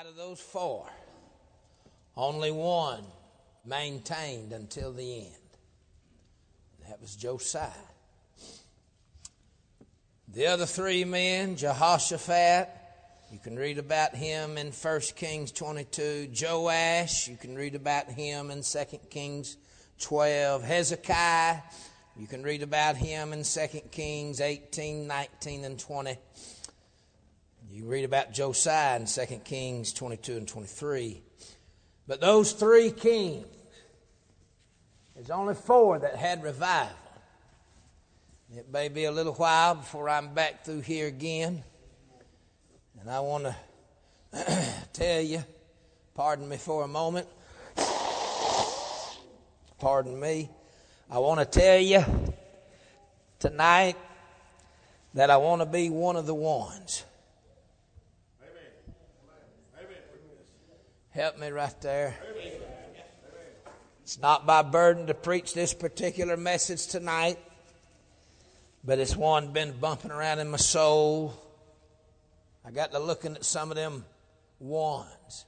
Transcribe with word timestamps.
Out 0.00 0.06
of 0.06 0.16
those 0.16 0.40
four, 0.40 0.86
only 2.16 2.50
one 2.50 3.04
maintained 3.66 4.52
until 4.54 4.90
the 4.90 5.18
end. 5.18 5.34
That 6.88 6.98
was 6.98 7.14
Josiah. 7.14 7.68
The 10.28 10.46
other 10.46 10.64
three 10.64 11.04
men, 11.04 11.56
Jehoshaphat, 11.56 12.70
you 13.30 13.38
can 13.38 13.54
read 13.54 13.76
about 13.76 14.14
him 14.14 14.56
in 14.56 14.72
1 14.72 15.00
Kings 15.14 15.52
22. 15.52 16.30
Joash, 16.40 17.28
you 17.28 17.36
can 17.36 17.54
read 17.54 17.74
about 17.74 18.06
him 18.06 18.50
in 18.50 18.62
2 18.62 18.78
Kings 19.10 19.58
12. 20.00 20.64
Hezekiah, 20.64 21.58
you 22.16 22.26
can 22.26 22.42
read 22.42 22.62
about 22.62 22.96
him 22.96 23.34
in 23.34 23.42
2 23.42 23.66
Kings 23.90 24.40
18, 24.40 25.06
19, 25.06 25.64
and 25.66 25.78
20. 25.78 26.16
You 27.74 27.86
read 27.86 28.04
about 28.04 28.34
Josiah 28.34 28.96
in 28.96 29.06
2 29.06 29.24
Kings 29.44 29.94
22 29.94 30.36
and 30.36 30.46
23. 30.46 31.22
But 32.06 32.20
those 32.20 32.52
three 32.52 32.90
kings, 32.90 33.46
there's 35.14 35.30
only 35.30 35.54
four 35.54 35.98
that 36.00 36.16
had 36.16 36.42
revival. 36.42 36.94
It 38.54 38.70
may 38.70 38.90
be 38.90 39.04
a 39.04 39.10
little 39.10 39.32
while 39.32 39.76
before 39.76 40.10
I'm 40.10 40.34
back 40.34 40.66
through 40.66 40.82
here 40.82 41.06
again. 41.06 41.64
And 43.00 43.08
I 43.10 43.20
want 43.20 43.44
to 43.44 43.56
tell 44.92 45.22
you, 45.22 45.42
pardon 46.14 46.50
me 46.50 46.58
for 46.58 46.84
a 46.84 46.88
moment. 46.88 47.26
Pardon 49.78 50.20
me. 50.20 50.50
I 51.10 51.18
want 51.20 51.40
to 51.40 51.46
tell 51.46 51.78
you 51.78 52.04
tonight 53.38 53.96
that 55.14 55.30
I 55.30 55.38
want 55.38 55.62
to 55.62 55.66
be 55.66 55.88
one 55.88 56.16
of 56.16 56.26
the 56.26 56.34
ones. 56.34 57.04
Help 61.14 61.38
me 61.38 61.50
right 61.50 61.78
there. 61.82 62.14
It's 64.02 64.18
not 64.18 64.46
my 64.46 64.62
burden 64.62 65.08
to 65.08 65.14
preach 65.14 65.52
this 65.52 65.74
particular 65.74 66.38
message 66.38 66.86
tonight, 66.86 67.38
but 68.82 68.98
it's 68.98 69.14
one 69.14 69.52
been 69.52 69.72
bumping 69.72 70.10
around 70.10 70.38
in 70.38 70.50
my 70.50 70.56
soul. 70.56 71.34
I 72.64 72.70
got 72.70 72.92
to 72.92 72.98
looking 72.98 73.34
at 73.36 73.44
some 73.44 73.70
of 73.70 73.76
them 73.76 74.06
ones. 74.58 75.44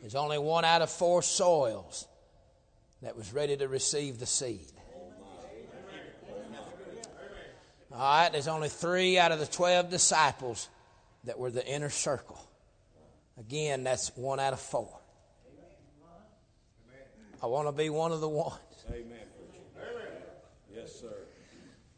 There's 0.00 0.14
only 0.14 0.38
one 0.38 0.64
out 0.64 0.80
of 0.80 0.88
four 0.88 1.20
soils 1.20 2.08
that 3.02 3.14
was 3.14 3.34
ready 3.34 3.58
to 3.58 3.68
receive 3.68 4.18
the 4.18 4.26
seed. 4.26 4.72
All 7.92 7.98
right, 7.98 8.32
there's 8.32 8.48
only 8.48 8.70
three 8.70 9.18
out 9.18 9.32
of 9.32 9.38
the 9.38 9.46
12 9.46 9.90
disciples 9.90 10.70
that 11.24 11.38
were 11.38 11.50
the 11.50 11.66
inner 11.66 11.90
circle. 11.90 12.47
Again, 13.38 13.84
that's 13.84 14.14
one 14.16 14.40
out 14.40 14.52
of 14.52 14.60
four. 14.60 14.98
I 17.40 17.46
want 17.46 17.68
to 17.68 17.72
be 17.72 17.88
one 17.88 18.10
of 18.10 18.20
the 18.20 18.28
ones. 18.28 18.58
Amen. 18.90 19.18
Yes, 20.74 21.00
sir. 21.00 21.14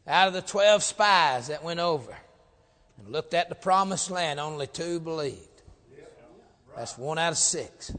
Out 0.07 0.29
of 0.29 0.35
the 0.35 0.43
12 0.43 0.83
spies 0.83 1.49
that 1.49 1.65
went 1.65 1.81
over 1.81 2.15
and 2.99 3.13
looked 3.13 3.33
at 3.33 3.49
the 3.49 3.55
promised 3.55 4.11
land, 4.11 4.39
only 4.39 4.67
two 4.67 5.01
believed. 5.01 5.47
That's 6.77 6.97
one 6.99 7.19
out 7.19 7.33
of 7.33 7.39
six. 7.39 7.93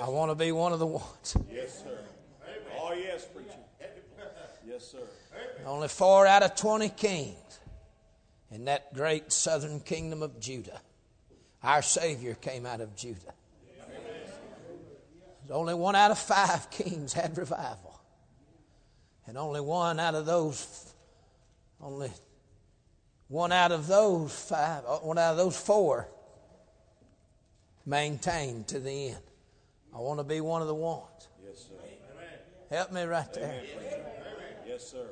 I 0.00 0.08
want 0.10 0.30
to 0.30 0.34
be 0.34 0.52
one 0.52 0.72
of 0.72 0.78
the 0.78 0.86
ones. 0.86 1.36
Yes, 1.52 1.82
sir. 1.82 1.98
Oh, 2.80 2.92
yes, 2.92 3.26
preacher. 3.26 3.50
Yes, 4.66 4.84
sir. 4.86 4.98
Only 5.66 5.88
four 5.88 6.26
out 6.26 6.42
of 6.42 6.54
20 6.54 6.88
kings 6.90 7.60
in 8.50 8.66
that 8.66 8.94
great 8.94 9.32
southern 9.32 9.80
kingdom 9.80 10.22
of 10.22 10.38
Judah. 10.38 10.80
Our 11.62 11.82
Savior 11.82 12.34
came 12.34 12.66
out 12.66 12.80
of 12.80 12.94
Judah. 12.96 13.34
Only 15.50 15.74
one 15.74 15.96
out 15.96 16.10
of 16.10 16.18
five 16.18 16.70
kings 16.70 17.12
had 17.12 17.36
revival. 17.38 18.00
And 19.26 19.36
only 19.36 19.60
one 19.60 19.98
out 19.98 20.14
of 20.14 20.26
those, 20.26 20.94
only 21.80 22.10
one 23.28 23.52
out 23.52 23.72
of 23.72 23.86
those 23.86 24.34
five, 24.34 24.84
uh, 24.86 24.96
one 24.98 25.18
out 25.18 25.32
of 25.32 25.36
those 25.36 25.58
four 25.58 26.08
maintained 27.84 28.68
to 28.68 28.80
the 28.80 29.08
end. 29.08 29.18
I 29.94 29.98
want 29.98 30.20
to 30.20 30.24
be 30.24 30.40
one 30.40 30.62
of 30.62 30.68
the 30.68 30.74
ones. 30.74 31.28
Yes, 31.44 31.66
sir. 31.68 31.74
Help 32.70 32.92
me 32.92 33.02
right 33.02 33.32
there. 33.32 33.62
Amen. 33.76 34.00
Yes, 34.66 34.86
sir. 34.86 35.06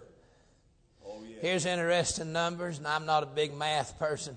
Oh, 1.05 1.23
yes. 1.27 1.39
Here's 1.41 1.67
interesting 1.67 2.33
numbers, 2.33 2.79
and 2.79 2.87
I'm 2.87 3.07
not 3.07 3.23
a 3.23 3.27
big 3.27 3.55
math 3.55 3.99
person. 3.99 4.37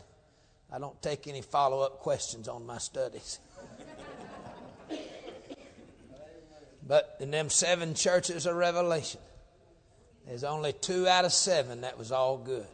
I 0.72 0.80
don't 0.80 1.00
take 1.02 1.28
any 1.28 1.42
follow 1.42 1.82
up 1.82 2.00
questions 2.00 2.48
on 2.48 2.66
my 2.66 2.78
studies. 2.78 3.40
but 6.88 7.16
in 7.20 7.32
them 7.32 7.50
seven 7.50 7.96
churches 7.96 8.46
of 8.46 8.56
Revelation, 8.56 9.22
there's 10.28 10.44
only 10.44 10.74
two 10.74 11.08
out 11.08 11.26
of 11.26 11.34
seven 11.34 11.82
that 11.82 11.98
was 11.98 12.12
all 12.12 12.38
good 12.38 12.68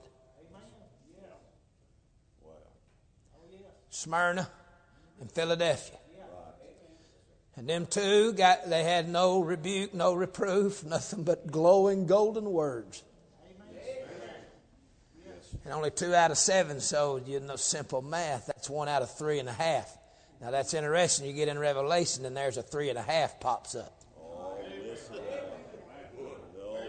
Smyrna 3.96 4.50
and 5.22 5.32
Philadelphia. 5.32 5.98
And 7.56 7.70
them 7.70 7.86
two 7.86 8.34
got 8.34 8.70
they 8.70 8.84
had 8.84 9.08
no 9.08 9.40
rebuke, 9.40 9.94
no 9.94 10.14
reproof, 10.14 10.84
nothing 10.84 11.24
but 11.24 11.48
glowing 11.48 12.06
golden 12.06 12.52
words. 12.52 13.02
And 15.66 15.74
only 15.74 15.90
two 15.90 16.14
out 16.14 16.30
of 16.30 16.38
seven, 16.38 16.80
so 16.80 17.20
you 17.26 17.40
know 17.40 17.56
simple 17.56 18.04
math, 18.04 18.46
that's 18.46 18.70
one 18.70 18.88
out 18.88 19.02
of 19.02 19.10
three 19.18 19.40
and 19.40 19.50
a 19.50 19.54
half. 19.54 19.98
Now 20.40 20.52
that's 20.52 20.76
interesting. 20.76 21.26
You 21.26 21.34
get 21.34 21.48
in 21.48 21.58
Revelation 21.58 22.24
and 22.26 22.38
there's 22.38 22.58
a 22.58 22.62
three 22.62 22.90
and 22.90 23.00
a 23.00 23.02
half 23.02 23.40
pops 23.40 23.74
up. 23.74 24.00
Oh. 24.16 24.58
Oh, 25.08 25.14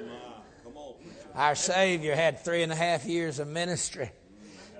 my. 0.05 0.19
Come 0.63 0.77
on, 0.77 0.95
preacher. 1.03 1.29
Our 1.35 1.55
Savior 1.55 2.15
had 2.15 2.41
three 2.41 2.63
and 2.63 2.71
a 2.71 2.77
half 2.77 3.07
years 3.07 3.39
of 3.39 3.49
ministry. 3.49 4.11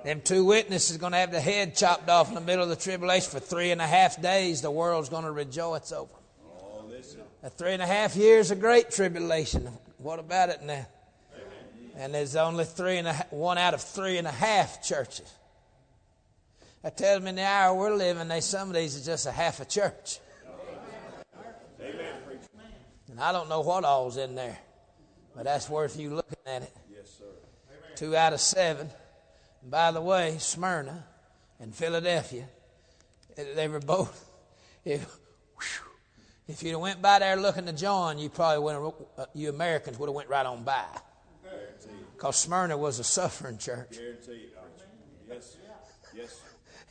Them 0.05 0.21
two 0.21 0.45
witnesses 0.45 0.99
going 0.99 1.13
to 1.13 1.19
have 1.19 1.33
the 1.33 1.41
head 1.41 1.75
chopped 1.75 2.09
off 2.09 2.29
in 2.29 2.35
the 2.35 2.41
middle 2.41 2.63
of 2.63 2.69
the 2.69 2.77
tribulation 2.77 3.31
for 3.31 3.41
three 3.41 3.71
and 3.71 3.81
a 3.81 3.87
half 3.87 4.21
days. 4.21 4.61
The 4.61 4.71
world's 4.71 5.09
going 5.09 5.25
to 5.25 5.33
rejoice 5.33 5.91
over 5.91 6.13
them. 6.13 6.23
Oh, 6.45 7.49
three 7.49 7.73
and 7.73 7.83
a 7.83 7.87
half 7.87 8.15
years 8.15 8.51
of 8.51 8.61
great 8.61 8.91
tribulation. 8.91 9.69
What 9.99 10.19
about 10.19 10.51
it 10.51 10.63
now? 10.63 10.87
And 11.97 12.13
there's 12.13 12.37
only 12.37 12.65
three 12.65 12.99
and 12.99 13.09
a, 13.09 13.15
one 13.31 13.57
out 13.57 13.73
of 13.73 13.81
three 13.81 14.19
and 14.19 14.27
a 14.27 14.33
half 14.33 14.83
churches. 14.83 15.33
That 16.83 16.97
tells 16.97 17.23
me 17.23 17.31
in 17.31 17.37
the 17.37 17.43
hour 17.43 17.75
we're 17.75 17.95
living, 17.95 18.29
they 18.29 18.41
some 18.41 18.69
of 18.69 18.75
these 18.75 19.01
are 19.01 19.05
just 19.05 19.27
a 19.27 19.33
half 19.33 19.61
a 19.61 19.65
church. 19.65 20.21
Amen. 21.81 22.15
And 23.11 23.21
I 23.21 23.33
don't 23.33 23.49
know 23.49 23.63
what 23.63 23.85
all's 23.85 24.19
in 24.19 24.35
there, 24.35 24.59
but 25.35 25.45
that's 25.45 25.71
worth 25.71 25.99
you 25.99 26.15
looking 26.15 26.37
at 26.47 26.63
it. 26.63 26.77
Yes, 26.93 27.11
sir. 27.19 27.25
Two 27.95 28.15
out 28.15 28.35
of 28.35 28.41
seven. 28.41 28.91
And 29.63 29.71
by 29.71 29.91
the 29.91 30.03
way, 30.03 30.37
Smyrna 30.39 31.03
and 31.59 31.75
Philadelphia, 31.75 32.47
eh, 33.39 33.45
they 33.55 33.69
were 33.69 33.81
both. 33.81 34.25
If, 34.85 35.19
if 36.47 36.63
you'd 36.63 36.71
have 36.71 36.81
went 36.81 37.03
by 37.03 37.19
there 37.19 37.35
looking 37.35 37.67
to 37.67 37.73
John, 37.73 38.19
you 38.19 38.29
probably 38.29 38.63
would 38.63 38.95
have, 39.19 39.29
you 39.35 39.49
Americans 39.49 39.99
would 39.99 40.09
have 40.09 40.15
went 40.15 40.29
right 40.29 40.47
on 40.47 40.63
by. 40.63 40.85
Because 42.17 42.37
Smyrna 42.37 42.79
was 42.79 42.99
a 42.99 43.05
suffering 43.05 43.59
church. 43.59 43.91
Guarantee 43.93 44.33
it, 44.33 44.55
preacher. 44.55 44.89
Yes. 45.29 45.57
Yes. 46.15 46.41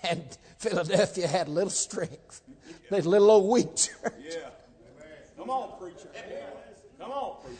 And 0.04 0.38
Philadelphia 0.60 1.28
had 1.28 1.50
little 1.50 1.72
strength. 1.72 2.42
They 2.90 2.98
had 2.98 3.06
little 3.08 3.32
old 3.32 3.52
weak 3.52 3.76
church. 3.76 4.14
Yeah. 4.20 4.50
Come 5.36 5.50
on, 5.50 5.80
preacher. 5.80 6.10
Come 7.00 7.12
on, 7.12 7.42
preacher. 7.44 7.60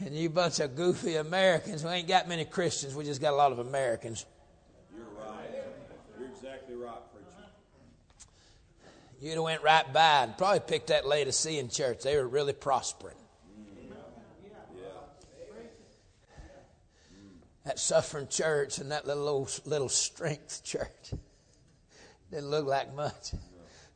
And 0.00 0.14
you 0.14 0.28
bunch 0.30 0.60
of 0.60 0.76
goofy 0.76 1.16
Americans, 1.16 1.82
we 1.82 1.90
ain't 1.90 2.06
got 2.06 2.28
many 2.28 2.44
Christians, 2.44 2.94
we 2.94 3.04
just 3.04 3.20
got 3.20 3.32
a 3.32 3.36
lot 3.36 3.52
of 3.52 3.58
Americans. 3.58 4.26
You're 4.94 5.04
right. 5.06 5.48
You're 6.18 6.28
exactly 6.28 6.76
right, 6.76 7.00
preacher. 7.12 7.50
You'd 9.20 9.34
have 9.34 9.42
went 9.42 9.62
right 9.62 9.92
by 9.92 10.24
and 10.24 10.36
probably 10.36 10.60
picked 10.60 10.88
that 10.88 11.06
lady 11.06 11.30
Laodicean 11.30 11.70
church. 11.70 12.02
They 12.02 12.16
were 12.16 12.28
really 12.28 12.52
prospering. 12.52 13.16
Yeah. 13.88 13.94
That 17.68 17.78
suffering 17.78 18.28
church 18.28 18.78
and 18.78 18.90
that 18.92 19.06
little 19.06 19.28
old, 19.28 19.60
little 19.66 19.90
strength 19.90 20.64
church 20.64 21.12
didn't 22.30 22.48
look 22.48 22.66
like 22.66 22.94
much. 22.94 23.34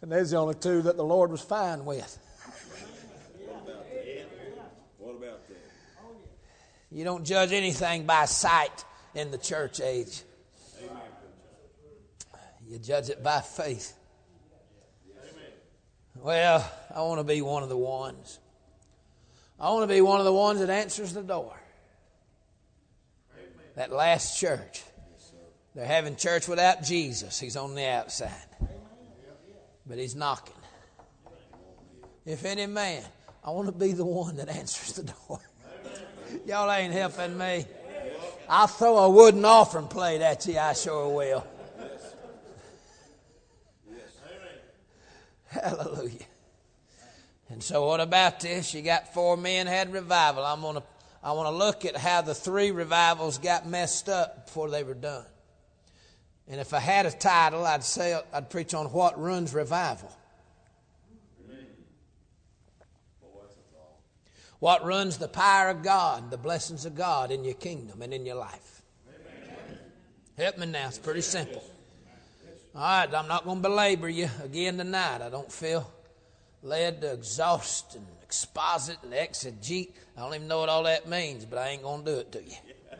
And 0.02 0.12
there's 0.12 0.32
the 0.32 0.36
only 0.36 0.56
two 0.56 0.82
that 0.82 0.98
the 0.98 1.04
Lord 1.04 1.30
was 1.30 1.40
fine 1.40 1.86
with. 1.86 2.18
What 4.98 5.16
about 5.16 5.48
that? 5.48 5.56
You 6.90 7.02
don't 7.04 7.24
judge 7.24 7.52
anything 7.52 8.04
by 8.04 8.26
sight 8.26 8.84
in 9.14 9.30
the 9.30 9.38
church 9.38 9.80
age. 9.80 10.20
Amen. 10.84 11.00
You 12.68 12.78
judge 12.78 13.08
it 13.08 13.22
by 13.22 13.40
faith. 13.40 13.94
Well, 16.16 16.70
I 16.94 17.00
want 17.00 17.20
to 17.20 17.24
be 17.24 17.40
one 17.40 17.62
of 17.62 17.70
the 17.70 17.78
ones. 17.78 18.38
I 19.58 19.70
want 19.70 19.84
to 19.84 19.94
be 19.94 20.02
one 20.02 20.18
of 20.18 20.26
the 20.26 20.32
ones 20.34 20.60
that 20.60 20.68
answers 20.68 21.14
the 21.14 21.22
door. 21.22 21.61
That 23.74 23.90
last 23.90 24.38
church 24.38 24.82
They're 25.74 25.86
having 25.86 26.16
church 26.16 26.48
without 26.48 26.82
Jesus. 26.82 27.40
He's 27.40 27.56
on 27.56 27.74
the 27.74 27.86
outside. 27.86 28.30
But 29.86 29.98
he's 29.98 30.14
knocking. 30.14 30.54
If 32.24 32.44
any 32.44 32.66
man, 32.66 33.02
I 33.44 33.50
want 33.50 33.66
to 33.66 33.72
be 33.72 33.92
the 33.92 34.04
one 34.04 34.36
that 34.36 34.48
answers 34.48 34.92
the 34.94 35.04
door. 35.04 35.40
Y'all 36.46 36.70
ain't 36.70 36.92
helping 36.92 37.36
me. 37.36 37.66
I'll 38.48 38.66
throw 38.66 38.98
a 38.98 39.08
wooden 39.08 39.44
offering 39.44 39.88
plate 39.88 40.20
at 40.20 40.46
you, 40.46 40.58
I 40.58 40.74
sure 40.74 41.08
will. 41.08 41.46
Hallelujah. 45.46 46.26
And 47.48 47.62
so 47.62 47.86
what 47.86 48.00
about 48.00 48.40
this? 48.40 48.72
You 48.72 48.82
got 48.82 49.12
four 49.12 49.36
men 49.36 49.66
had 49.66 49.92
revival. 49.92 50.44
I'm 50.44 50.60
gonna 50.62 50.82
I 51.22 51.32
want 51.32 51.46
to 51.46 51.56
look 51.56 51.84
at 51.84 51.96
how 51.96 52.22
the 52.22 52.34
three 52.34 52.72
revivals 52.72 53.38
got 53.38 53.66
messed 53.66 54.08
up 54.08 54.46
before 54.46 54.70
they 54.70 54.82
were 54.82 54.94
done. 54.94 55.24
And 56.48 56.60
if 56.60 56.74
I 56.74 56.80
had 56.80 57.06
a 57.06 57.12
title, 57.12 57.64
I'd 57.64 57.84
say 57.84 58.20
I'd 58.32 58.50
preach 58.50 58.74
on 58.74 58.86
what 58.86 59.20
runs 59.20 59.54
revival. 59.54 60.10
What 64.58 64.84
runs 64.84 65.18
the 65.18 65.28
power 65.28 65.70
of 65.70 65.82
God, 65.82 66.30
the 66.30 66.36
blessings 66.36 66.86
of 66.86 66.94
God 66.94 67.32
in 67.32 67.44
your 67.44 67.54
kingdom 67.54 68.00
and 68.00 68.14
in 68.14 68.24
your 68.24 68.36
life. 68.36 68.82
Help 70.36 70.58
me 70.58 70.66
now. 70.66 70.86
It's 70.88 70.98
pretty 70.98 71.20
simple. 71.20 71.64
All 72.74 72.80
right, 72.80 73.12
I'm 73.12 73.28
not 73.28 73.44
going 73.44 73.58
to 73.58 73.68
belabor 73.68 74.08
you 74.08 74.30
again 74.42 74.78
tonight. 74.78 75.20
I 75.20 75.30
don't 75.30 75.50
feel 75.50 75.90
led 76.62 77.00
to 77.02 77.12
exhaust 77.12 77.96
and 77.96 78.06
exposit 78.32 78.96
and 79.02 79.12
exegete. 79.12 79.92
I 80.16 80.20
don't 80.20 80.34
even 80.34 80.48
know 80.48 80.60
what 80.60 80.70
all 80.70 80.84
that 80.84 81.06
means, 81.06 81.44
but 81.44 81.58
I 81.58 81.68
ain't 81.68 81.82
going 81.82 82.02
to 82.02 82.12
do 82.12 82.18
it 82.20 82.32
to 82.32 82.42
you. 82.42 82.56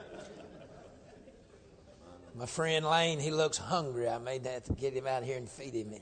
My 2.38 2.44
friend 2.44 2.84
Lane, 2.84 3.18
he 3.18 3.30
looks 3.30 3.56
hungry. 3.56 4.10
I 4.10 4.18
may 4.18 4.38
have 4.40 4.64
to 4.64 4.74
get 4.74 4.92
him 4.92 5.06
out 5.06 5.22
here 5.22 5.38
and 5.38 5.48
feed 5.48 5.72
him. 5.72 5.94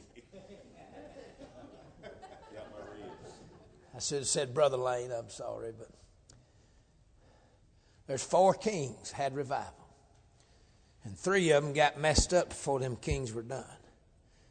I 3.95 4.01
should 4.01 4.19
have 4.19 4.27
said 4.27 4.53
Brother 4.53 4.79
Lane, 4.79 5.13
I'm 5.13 5.31
sorry, 5.31 5.73
but 5.79 5.91
there's 8.09 8.25
four 8.25 8.55
kings 8.55 9.13
had 9.13 9.37
revival. 9.37 9.87
And 11.05 11.17
three 11.17 11.53
of 11.53 11.63
them 11.63 11.73
got 11.73 12.01
messed 12.01 12.35
up 12.35 12.49
before 12.49 12.81
them 12.81 12.97
kings 12.97 13.33
were 13.33 13.43
done. 13.43 13.65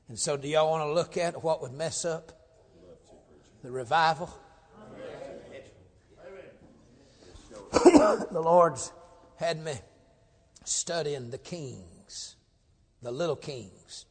And 0.07 0.17
so 0.17 0.37
do 0.37 0.47
y'all 0.47 0.69
want 0.69 0.87
to 0.87 0.93
look 0.93 1.17
at 1.17 1.43
what 1.43 1.61
would 1.61 1.73
mess 1.73 2.05
up 2.05 2.31
the 3.61 3.71
revival? 3.71 4.33
the 8.31 8.41
Lord's 8.41 8.93
had 9.35 9.63
me 9.63 9.73
studying 10.63 11.29
the 11.31 11.37
kings, 11.37 12.35
the 13.01 13.11
little 13.11 13.35
kings. 13.35 14.05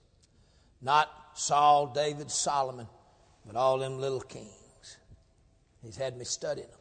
Not 0.83 1.11
Saul, 1.35 1.87
David, 1.89 2.31
Solomon, 2.31 2.87
but 3.47 3.57
all 3.57 3.79
them 3.79 3.99
little 3.99 4.21
kings. 4.21 4.99
He's 5.83 5.97
had 5.97 6.19
me 6.19 6.25
studying 6.25 6.69
them. 6.69 6.79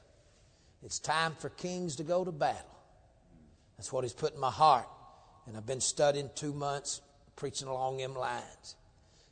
It's 0.84 1.00
time 1.00 1.34
for 1.40 1.50
kings 1.50 1.96
to 1.98 2.04
go 2.04 2.26
to 2.26 2.32
battle. 2.32 2.78
That's 3.78 3.94
what 3.94 4.04
He's 4.04 4.14
put 4.14 4.34
in 4.34 4.40
my 4.40 4.52
heart. 4.52 4.88
And 5.46 5.56
I've 5.56 5.66
been 5.66 5.82
studying 5.82 6.30
two 6.36 6.54
months, 6.54 7.02
preaching 7.38 7.70
along 7.70 7.98
them 7.98 8.16
lines. 8.16 8.76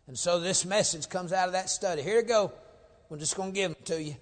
And 0.07 0.17
so 0.17 0.39
this 0.39 0.65
message 0.65 1.09
comes 1.09 1.33
out 1.33 1.47
of 1.47 1.53
that 1.53 1.69
study. 1.69 2.01
Here 2.03 2.21
you 2.21 2.23
go. 2.23 2.53
We're 3.09 3.17
just 3.17 3.35
going 3.35 3.51
to 3.51 3.55
give 3.55 3.73
them 3.73 3.83
to 3.85 4.01
you. 4.01 4.15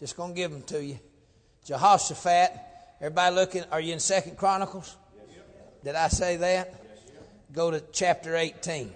Just 0.00 0.16
going 0.16 0.32
to 0.32 0.36
give 0.36 0.50
them 0.50 0.62
to 0.62 0.84
you. 0.84 0.98
Jehoshaphat. 1.64 2.71
Everybody 3.02 3.34
looking? 3.34 3.64
Are 3.72 3.80
you 3.80 3.94
in 3.94 3.98
Second 3.98 4.38
Chronicles? 4.38 4.96
Did 5.82 5.96
I 5.96 6.06
say 6.06 6.36
that? 6.36 6.72
Go 7.52 7.72
to 7.72 7.82
chapter 7.90 8.36
18. 8.36 8.92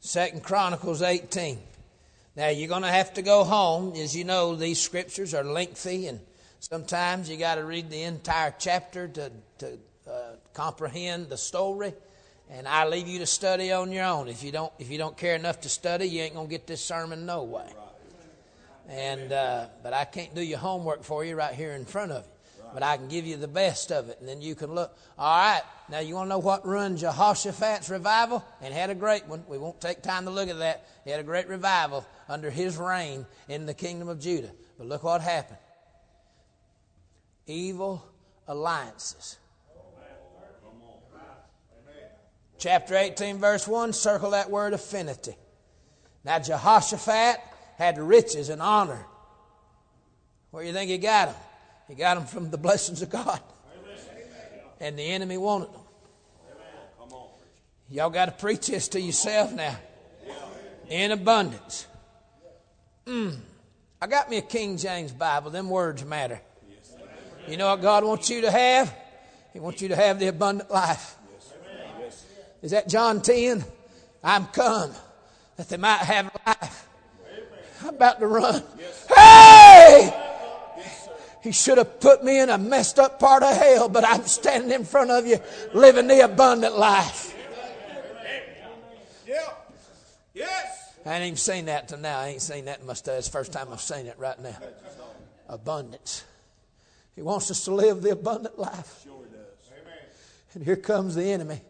Second 0.00 0.42
Chronicles 0.42 1.02
18. 1.02 1.58
Now 2.36 2.48
you're 2.48 2.70
going 2.70 2.84
to 2.84 2.88
have 2.88 3.12
to 3.14 3.22
go 3.22 3.44
home. 3.44 3.94
As 3.96 4.16
you 4.16 4.24
know, 4.24 4.56
these 4.56 4.80
scriptures 4.80 5.34
are 5.34 5.44
lengthy, 5.44 6.06
and 6.06 6.18
sometimes 6.60 7.28
you 7.28 7.36
got 7.36 7.56
to 7.56 7.64
read 7.64 7.90
the 7.90 8.02
entire 8.04 8.54
chapter 8.58 9.08
to, 9.08 9.30
to 9.58 9.78
uh, 10.10 10.36
comprehend 10.54 11.28
the 11.28 11.36
story. 11.36 11.92
And 12.48 12.66
I 12.66 12.86
leave 12.86 13.08
you 13.08 13.18
to 13.18 13.26
study 13.26 13.72
on 13.72 13.92
your 13.92 14.06
own. 14.06 14.28
If 14.28 14.42
you 14.42 14.52
don't, 14.52 14.72
if 14.78 14.88
you 14.90 14.96
don't 14.96 15.18
care 15.18 15.34
enough 15.34 15.60
to 15.62 15.68
study, 15.68 16.06
you 16.06 16.22
ain't 16.22 16.34
gonna 16.34 16.48
get 16.48 16.66
this 16.66 16.82
sermon 16.82 17.26
no 17.26 17.42
way. 17.42 17.70
And 18.88 19.32
uh, 19.32 19.66
but 19.82 19.92
I 19.92 20.04
can't 20.04 20.34
do 20.34 20.42
your 20.42 20.58
homework 20.58 21.02
for 21.02 21.24
you 21.24 21.34
right 21.34 21.54
here 21.54 21.72
in 21.72 21.84
front 21.84 22.12
of 22.12 22.24
you. 22.24 22.30
But 22.74 22.82
I 22.82 22.96
can 22.96 23.08
give 23.08 23.26
you 23.26 23.36
the 23.36 23.48
best 23.48 23.90
of 23.92 24.08
it, 24.08 24.18
and 24.20 24.28
then 24.28 24.42
you 24.42 24.54
can 24.54 24.74
look. 24.74 24.96
All 25.18 25.38
right, 25.38 25.62
now 25.88 26.00
you 26.00 26.14
want 26.14 26.26
to 26.26 26.30
know 26.30 26.38
what 26.38 26.66
ruined 26.66 26.98
Jehoshaphat's 26.98 27.88
revival? 27.88 28.44
And 28.60 28.74
had 28.74 28.90
a 28.90 28.94
great 28.94 29.26
one. 29.26 29.44
We 29.48 29.56
won't 29.56 29.80
take 29.80 30.02
time 30.02 30.24
to 30.24 30.30
look 30.30 30.48
at 30.48 30.58
that. 30.58 30.86
He 31.04 31.10
had 31.10 31.20
a 31.20 31.24
great 31.24 31.48
revival 31.48 32.04
under 32.28 32.50
his 32.50 32.76
reign 32.76 33.24
in 33.48 33.66
the 33.66 33.74
kingdom 33.74 34.08
of 34.08 34.20
Judah. 34.20 34.50
But 34.78 34.88
look 34.88 35.04
what 35.04 35.20
happened. 35.20 35.58
Evil 37.46 38.04
alliances. 38.48 39.38
Chapter 42.58 42.96
18, 42.96 43.38
verse 43.38 43.68
1, 43.68 43.92
circle 43.92 44.30
that 44.30 44.50
word 44.50 44.72
affinity. 44.72 45.36
Now, 46.24 46.38
Jehoshaphat 46.38 47.38
had 47.76 47.98
riches 47.98 48.48
and 48.48 48.60
honor. 48.60 49.04
Where 50.50 50.64
you 50.64 50.72
think 50.72 50.90
he 50.90 50.98
got 50.98 51.28
them? 51.28 51.36
He 51.88 51.94
got 51.94 52.16
them 52.16 52.26
from 52.26 52.50
the 52.50 52.58
blessings 52.58 53.02
of 53.02 53.10
God. 53.10 53.40
And 54.80 54.98
the 54.98 55.02
enemy 55.02 55.38
wanted 55.38 55.72
them. 55.72 55.82
Y'all 57.88 58.10
got 58.10 58.26
to 58.26 58.32
preach 58.32 58.66
this 58.66 58.88
to 58.88 59.00
yourself 59.00 59.52
now. 59.52 59.76
In 60.88 61.12
abundance. 61.12 61.86
Mm. 63.06 63.36
I 64.00 64.06
got 64.06 64.28
me 64.28 64.38
a 64.38 64.42
King 64.42 64.76
James 64.76 65.12
Bible. 65.12 65.50
Them 65.50 65.70
words 65.70 66.04
matter. 66.04 66.40
You 67.48 67.56
know 67.56 67.68
what 67.68 67.80
God 67.80 68.04
wants 68.04 68.28
you 68.28 68.40
to 68.42 68.50
have? 68.50 68.94
He 69.52 69.60
wants 69.60 69.80
you 69.80 69.88
to 69.88 69.96
have 69.96 70.18
the 70.18 70.26
abundant 70.26 70.70
life. 70.70 71.16
Is 72.62 72.72
that 72.72 72.88
John 72.88 73.20
10? 73.22 73.64
I'm 74.22 74.46
come 74.46 74.90
that 75.56 75.68
they 75.68 75.76
might 75.76 75.98
have 75.98 76.36
life. 76.46 76.85
I'm 77.82 77.94
about 77.94 78.20
to 78.20 78.26
run. 78.26 78.62
Hey! 79.14 80.22
He 81.42 81.52
should 81.52 81.78
have 81.78 82.00
put 82.00 82.24
me 82.24 82.40
in 82.40 82.50
a 82.50 82.58
messed 82.58 82.98
up 82.98 83.20
part 83.20 83.44
of 83.44 83.56
hell, 83.56 83.88
but 83.88 84.04
I'm 84.04 84.24
standing 84.24 84.72
in 84.72 84.84
front 84.84 85.10
of 85.12 85.26
you 85.26 85.38
living 85.72 86.08
the 86.08 86.24
abundant 86.24 86.76
life. 86.76 87.34
Yeah. 89.26 89.36
Yes. 90.34 90.94
I 91.04 91.14
ain't 91.14 91.24
even 91.24 91.36
seen 91.36 91.66
that 91.66 91.88
till 91.88 91.98
now. 91.98 92.18
I 92.18 92.28
ain't 92.28 92.42
seen 92.42 92.64
that 92.64 92.80
in 92.80 92.86
my 92.86 92.94
the 92.94 93.28
first 93.30 93.52
time 93.52 93.68
I've 93.72 93.80
seen 93.80 94.06
it 94.06 94.18
right 94.18 94.40
now. 94.40 94.56
Abundance. 95.48 96.24
He 97.14 97.22
wants 97.22 97.50
us 97.50 97.64
to 97.66 97.74
live 97.74 98.02
the 98.02 98.10
abundant 98.10 98.58
life. 98.58 99.02
Sure 99.04 99.24
does. 99.32 99.70
And 100.54 100.64
here 100.64 100.76
comes 100.76 101.14
the 101.14 101.30
enemy 101.30 101.60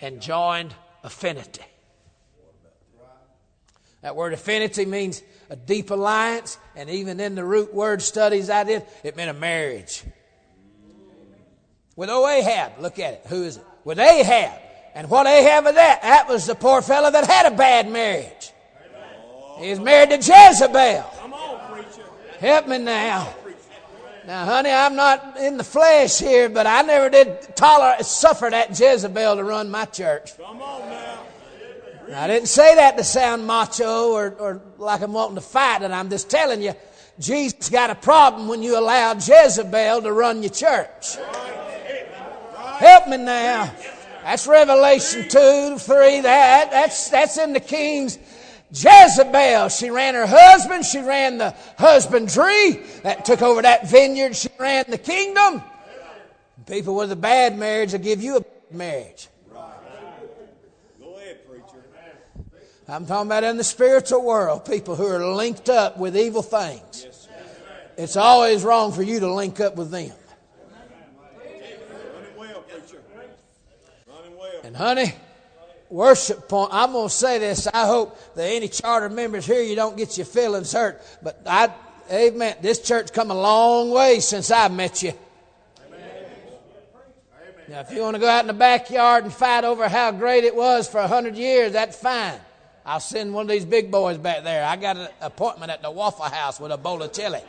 and 0.00 0.20
joined 0.20 0.74
affinity. 1.02 1.64
That 4.02 4.14
word 4.14 4.32
affinity 4.32 4.84
means 4.84 5.22
a 5.50 5.56
deep 5.56 5.90
alliance, 5.90 6.58
and 6.76 6.88
even 6.88 7.18
in 7.18 7.34
the 7.34 7.44
root 7.44 7.74
word 7.74 8.00
studies 8.00 8.48
I 8.48 8.64
did, 8.64 8.84
it 9.02 9.16
meant 9.16 9.30
a 9.30 9.34
marriage. 9.34 10.04
With 11.96 12.10
Ahab, 12.10 12.78
look 12.80 12.98
at 13.00 13.14
it. 13.14 13.22
Who 13.26 13.42
is 13.42 13.56
it? 13.56 13.64
With 13.84 13.98
Ahab. 13.98 14.60
And 14.94 15.10
what 15.10 15.26
Ahab 15.26 15.66
of 15.66 15.74
that? 15.74 16.02
That 16.02 16.28
was 16.28 16.46
the 16.46 16.54
poor 16.54 16.80
fellow 16.80 17.10
that 17.10 17.26
had 17.26 17.52
a 17.52 17.56
bad 17.56 17.90
marriage. 17.90 18.52
He 19.58 19.70
was 19.70 19.80
married 19.80 20.10
to 20.10 20.16
Jezebel. 20.16 21.02
Help 22.38 22.68
me 22.68 22.78
now. 22.78 23.34
Now, 24.28 24.44
honey, 24.44 24.70
I'm 24.70 24.94
not 24.94 25.38
in 25.38 25.56
the 25.56 25.64
flesh 25.64 26.18
here, 26.18 26.48
but 26.48 26.66
I 26.66 26.82
never 26.82 27.08
did 27.08 27.56
tolerate, 27.56 28.04
suffer 28.04 28.48
that 28.50 28.78
Jezebel 28.78 29.36
to 29.36 29.42
run 29.42 29.70
my 29.70 29.86
church. 29.86 30.36
Come 30.36 30.62
on 30.62 30.88
now. 30.88 31.17
Now, 32.08 32.22
I 32.22 32.26
didn't 32.26 32.48
say 32.48 32.76
that 32.76 32.96
to 32.96 33.04
sound 33.04 33.46
macho 33.46 34.12
or, 34.12 34.34
or 34.38 34.62
like 34.78 35.02
I'm 35.02 35.12
wanting 35.12 35.34
to 35.34 35.42
fight, 35.42 35.82
and 35.82 35.94
I'm 35.94 36.08
just 36.08 36.30
telling 36.30 36.62
you, 36.62 36.72
Jesus 37.18 37.68
got 37.68 37.90
a 37.90 37.94
problem 37.94 38.48
when 38.48 38.62
you 38.62 38.78
allow 38.78 39.14
Jezebel 39.14 40.02
to 40.02 40.12
run 40.12 40.42
your 40.42 40.52
church. 40.52 41.16
Help 42.78 43.08
me 43.08 43.16
now. 43.18 43.72
That's 44.22 44.46
Revelation 44.46 45.28
2, 45.28 45.78
3, 45.78 46.20
that, 46.20 46.70
that's, 46.70 47.10
that's 47.10 47.38
in 47.38 47.52
the 47.52 47.60
King's 47.60 48.18
Jezebel, 48.70 49.70
she 49.70 49.88
ran 49.88 50.14
her 50.14 50.26
husband, 50.26 50.84
she 50.84 51.00
ran 51.00 51.38
the 51.38 51.54
husbandry 51.78 52.82
that 53.02 53.24
took 53.24 53.40
over 53.40 53.62
that 53.62 53.88
vineyard, 53.88 54.36
she 54.36 54.48
ran 54.58 54.84
the 54.88 54.98
kingdom. 54.98 55.62
People 56.66 56.94
with 56.94 57.10
a 57.10 57.16
bad 57.16 57.58
marriage 57.58 57.92
will 57.92 58.00
give 58.00 58.22
you 58.22 58.36
a 58.36 58.40
bad 58.40 58.50
marriage. 58.70 59.28
Go 61.00 61.16
ahead, 61.16 61.48
preacher. 61.48 61.82
I'm 62.90 63.04
talking 63.04 63.28
about 63.28 63.44
in 63.44 63.58
the 63.58 63.64
spiritual 63.64 64.24
world, 64.24 64.64
people 64.64 64.96
who 64.96 65.06
are 65.06 65.34
linked 65.34 65.68
up 65.68 65.98
with 65.98 66.16
evil 66.16 66.40
things. 66.42 67.06
It's 67.98 68.16
always 68.16 68.64
wrong 68.64 68.92
for 68.92 69.02
you 69.02 69.20
to 69.20 69.30
link 69.30 69.60
up 69.60 69.76
with 69.76 69.90
them. 69.90 70.10
preacher. 72.62 73.02
Running 74.06 74.38
well. 74.38 74.60
And 74.64 74.74
honey, 74.74 75.12
worship 75.90 76.48
point. 76.48 76.70
I'm 76.72 76.92
going 76.92 77.08
to 77.08 77.14
say 77.14 77.38
this. 77.38 77.66
I 77.66 77.86
hope 77.86 78.18
that 78.34 78.44
any 78.44 78.68
charter 78.68 79.10
members 79.10 79.44
here, 79.44 79.62
you 79.62 79.76
don't 79.76 79.96
get 79.96 80.16
your 80.16 80.26
feelings 80.26 80.72
hurt. 80.72 81.02
But 81.22 81.42
I, 81.44 81.70
amen. 82.10 82.56
This 82.62 82.80
church 82.80 83.12
come 83.12 83.30
a 83.30 83.38
long 83.38 83.90
way 83.90 84.20
since 84.20 84.50
I 84.50 84.68
met 84.68 85.02
you. 85.02 85.12
Now, 87.68 87.80
if 87.80 87.90
you 87.90 88.00
want 88.00 88.14
to 88.14 88.20
go 88.20 88.28
out 88.28 88.40
in 88.40 88.46
the 88.46 88.54
backyard 88.54 89.24
and 89.24 89.32
fight 89.32 89.64
over 89.64 89.90
how 89.90 90.10
great 90.10 90.44
it 90.44 90.56
was 90.56 90.88
for 90.88 91.00
a 91.00 91.06
hundred 91.06 91.36
years, 91.36 91.72
that's 91.72 91.98
fine. 91.98 92.40
I'll 92.88 93.00
send 93.00 93.34
one 93.34 93.44
of 93.44 93.50
these 93.50 93.66
big 93.66 93.90
boys 93.90 94.16
back 94.16 94.44
there. 94.44 94.64
I 94.64 94.76
got 94.76 94.96
an 94.96 95.08
appointment 95.20 95.70
at 95.70 95.82
the 95.82 95.90
Waffle 95.90 96.24
House 96.24 96.58
with 96.58 96.72
a 96.72 96.78
bowl 96.78 97.02
of 97.02 97.12
chili. 97.12 97.42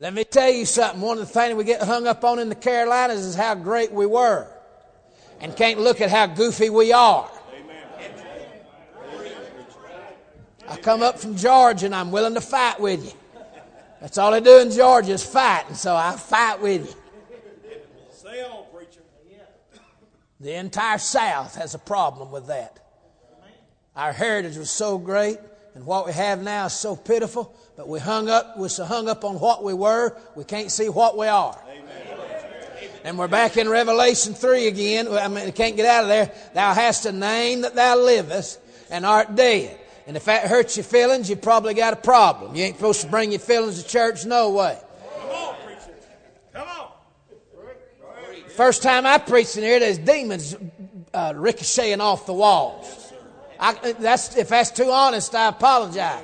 Let 0.00 0.12
me 0.12 0.24
tell 0.24 0.50
you 0.50 0.66
something. 0.66 1.00
One 1.00 1.18
of 1.18 1.28
the 1.28 1.32
things 1.32 1.54
we 1.54 1.62
get 1.62 1.82
hung 1.82 2.08
up 2.08 2.24
on 2.24 2.40
in 2.40 2.48
the 2.48 2.56
Carolinas 2.56 3.20
is 3.20 3.36
how 3.36 3.54
great 3.54 3.92
we 3.92 4.06
were, 4.06 4.48
and 5.40 5.54
can't 5.54 5.78
look 5.78 6.00
at 6.00 6.10
how 6.10 6.26
goofy 6.26 6.68
we 6.68 6.92
are. 6.92 7.30
I 10.68 10.76
come 10.78 11.04
up 11.04 11.20
from 11.20 11.36
Georgia 11.36 11.86
and 11.86 11.94
I'm 11.94 12.10
willing 12.10 12.34
to 12.34 12.40
fight 12.40 12.80
with 12.80 13.04
you. 13.04 13.12
That's 14.00 14.18
all 14.18 14.34
I 14.34 14.40
do 14.40 14.58
in 14.58 14.72
Georgia 14.72 15.12
is 15.12 15.24
fight, 15.24 15.66
and 15.68 15.76
so 15.76 15.94
I 15.94 16.16
fight 16.16 16.60
with 16.60 16.88
you. 16.88 16.94
Say 18.10 18.42
on, 18.42 18.64
preacher. 18.74 19.02
The 20.40 20.54
entire 20.54 20.96
South 20.96 21.56
has 21.56 21.74
a 21.74 21.78
problem 21.78 22.30
with 22.30 22.46
that. 22.46 22.78
Our 23.94 24.12
heritage 24.12 24.56
was 24.56 24.70
so 24.70 24.96
great, 24.96 25.38
and 25.74 25.84
what 25.84 26.06
we 26.06 26.12
have 26.12 26.42
now 26.42 26.66
is 26.66 26.72
so 26.72 26.96
pitiful, 26.96 27.54
but 27.76 27.88
we 27.88 28.00
hung 28.00 28.30
up, 28.30 28.56
we're 28.56 28.68
so 28.68 28.84
hung 28.84 29.08
up 29.08 29.22
on 29.24 29.38
what 29.38 29.62
we 29.62 29.74
were, 29.74 30.16
we 30.34 30.44
can't 30.44 30.70
see 30.70 30.88
what 30.88 31.18
we 31.18 31.26
are. 31.26 31.60
And 33.04 33.18
we're 33.18 33.28
back 33.28 33.56
in 33.56 33.68
Revelation 33.68 34.32
3 34.34 34.66
again. 34.66 35.08
I 35.08 35.28
mean, 35.28 35.46
we 35.46 35.52
can't 35.52 35.76
get 35.76 35.86
out 35.86 36.02
of 36.02 36.08
there. 36.08 36.32
Thou 36.54 36.74
hast 36.74 37.06
a 37.06 37.12
name 37.12 37.62
that 37.62 37.74
thou 37.74 37.96
livest 37.96 38.60
and 38.90 39.06
art 39.06 39.34
dead. 39.34 39.78
And 40.06 40.16
if 40.16 40.24
that 40.26 40.48
hurts 40.48 40.76
your 40.76 40.84
feelings, 40.84 41.28
you 41.28 41.36
probably 41.36 41.74
got 41.74 41.92
a 41.92 41.96
problem. 41.96 42.54
You 42.54 42.64
ain't 42.64 42.76
supposed 42.76 43.00
to 43.02 43.06
bring 43.08 43.30
your 43.30 43.40
feelings 43.40 43.82
to 43.82 43.88
church, 43.88 44.24
no 44.26 44.50
way. 44.50 44.78
Come 45.18 45.30
on, 45.30 45.54
preacher. 45.64 45.94
Come 46.52 46.68
on. 46.68 46.88
First 48.60 48.82
time 48.82 49.06
I 49.06 49.16
preached 49.16 49.56
in 49.56 49.62
here, 49.62 49.80
there's 49.80 49.96
demons 49.96 50.54
uh, 51.14 51.32
ricocheting 51.34 52.02
off 52.02 52.26
the 52.26 52.34
walls. 52.34 53.10
I, 53.58 53.92
that's, 53.92 54.36
if 54.36 54.50
that's 54.50 54.70
too 54.70 54.90
honest, 54.90 55.34
I 55.34 55.48
apologize. 55.48 56.22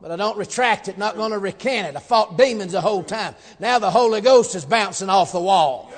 But 0.00 0.10
I 0.10 0.16
don't 0.16 0.36
retract 0.36 0.88
it, 0.88 0.98
not 0.98 1.14
going 1.14 1.30
to 1.30 1.38
recant 1.38 1.86
it. 1.86 1.96
I 1.96 2.00
fought 2.00 2.36
demons 2.36 2.72
the 2.72 2.80
whole 2.80 3.04
time. 3.04 3.36
Now 3.60 3.78
the 3.78 3.92
Holy 3.92 4.20
Ghost 4.20 4.56
is 4.56 4.64
bouncing 4.64 5.08
off 5.08 5.30
the 5.30 5.38
wall. 5.38 5.92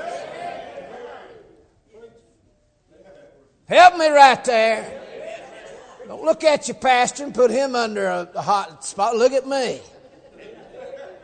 Help 3.66 3.96
me 3.96 4.08
right 4.08 4.44
there. 4.44 5.02
Don't 6.06 6.22
look 6.22 6.44
at 6.44 6.68
your 6.68 6.74
pastor 6.74 7.24
and 7.24 7.34
put 7.34 7.50
him 7.50 7.74
under 7.74 8.08
a 8.08 8.42
hot 8.42 8.84
spot. 8.84 9.16
Look 9.16 9.32
at 9.32 9.46
me. 9.48 9.80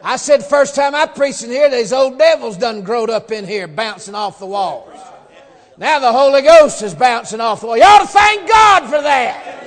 I 0.02 0.16
said 0.16 0.44
first 0.44 0.74
time 0.74 0.94
I 0.94 1.06
preached 1.06 1.42
in 1.42 1.50
here, 1.50 1.70
these 1.70 1.92
old 1.92 2.18
devils 2.18 2.56
done 2.56 2.82
growed 2.82 3.10
up 3.10 3.30
in 3.30 3.46
here, 3.46 3.68
bouncing 3.68 4.14
off 4.14 4.38
the 4.38 4.46
walls. 4.46 4.98
Now 5.76 5.98
the 5.98 6.12
Holy 6.12 6.42
Ghost 6.42 6.82
is 6.82 6.94
bouncing 6.94 7.40
off 7.40 7.60
the 7.60 7.66
wall. 7.66 7.76
You 7.76 7.84
ought 7.84 8.00
to 8.00 8.06
thank 8.06 8.48
God 8.48 8.84
for 8.84 9.02
that. 9.02 9.66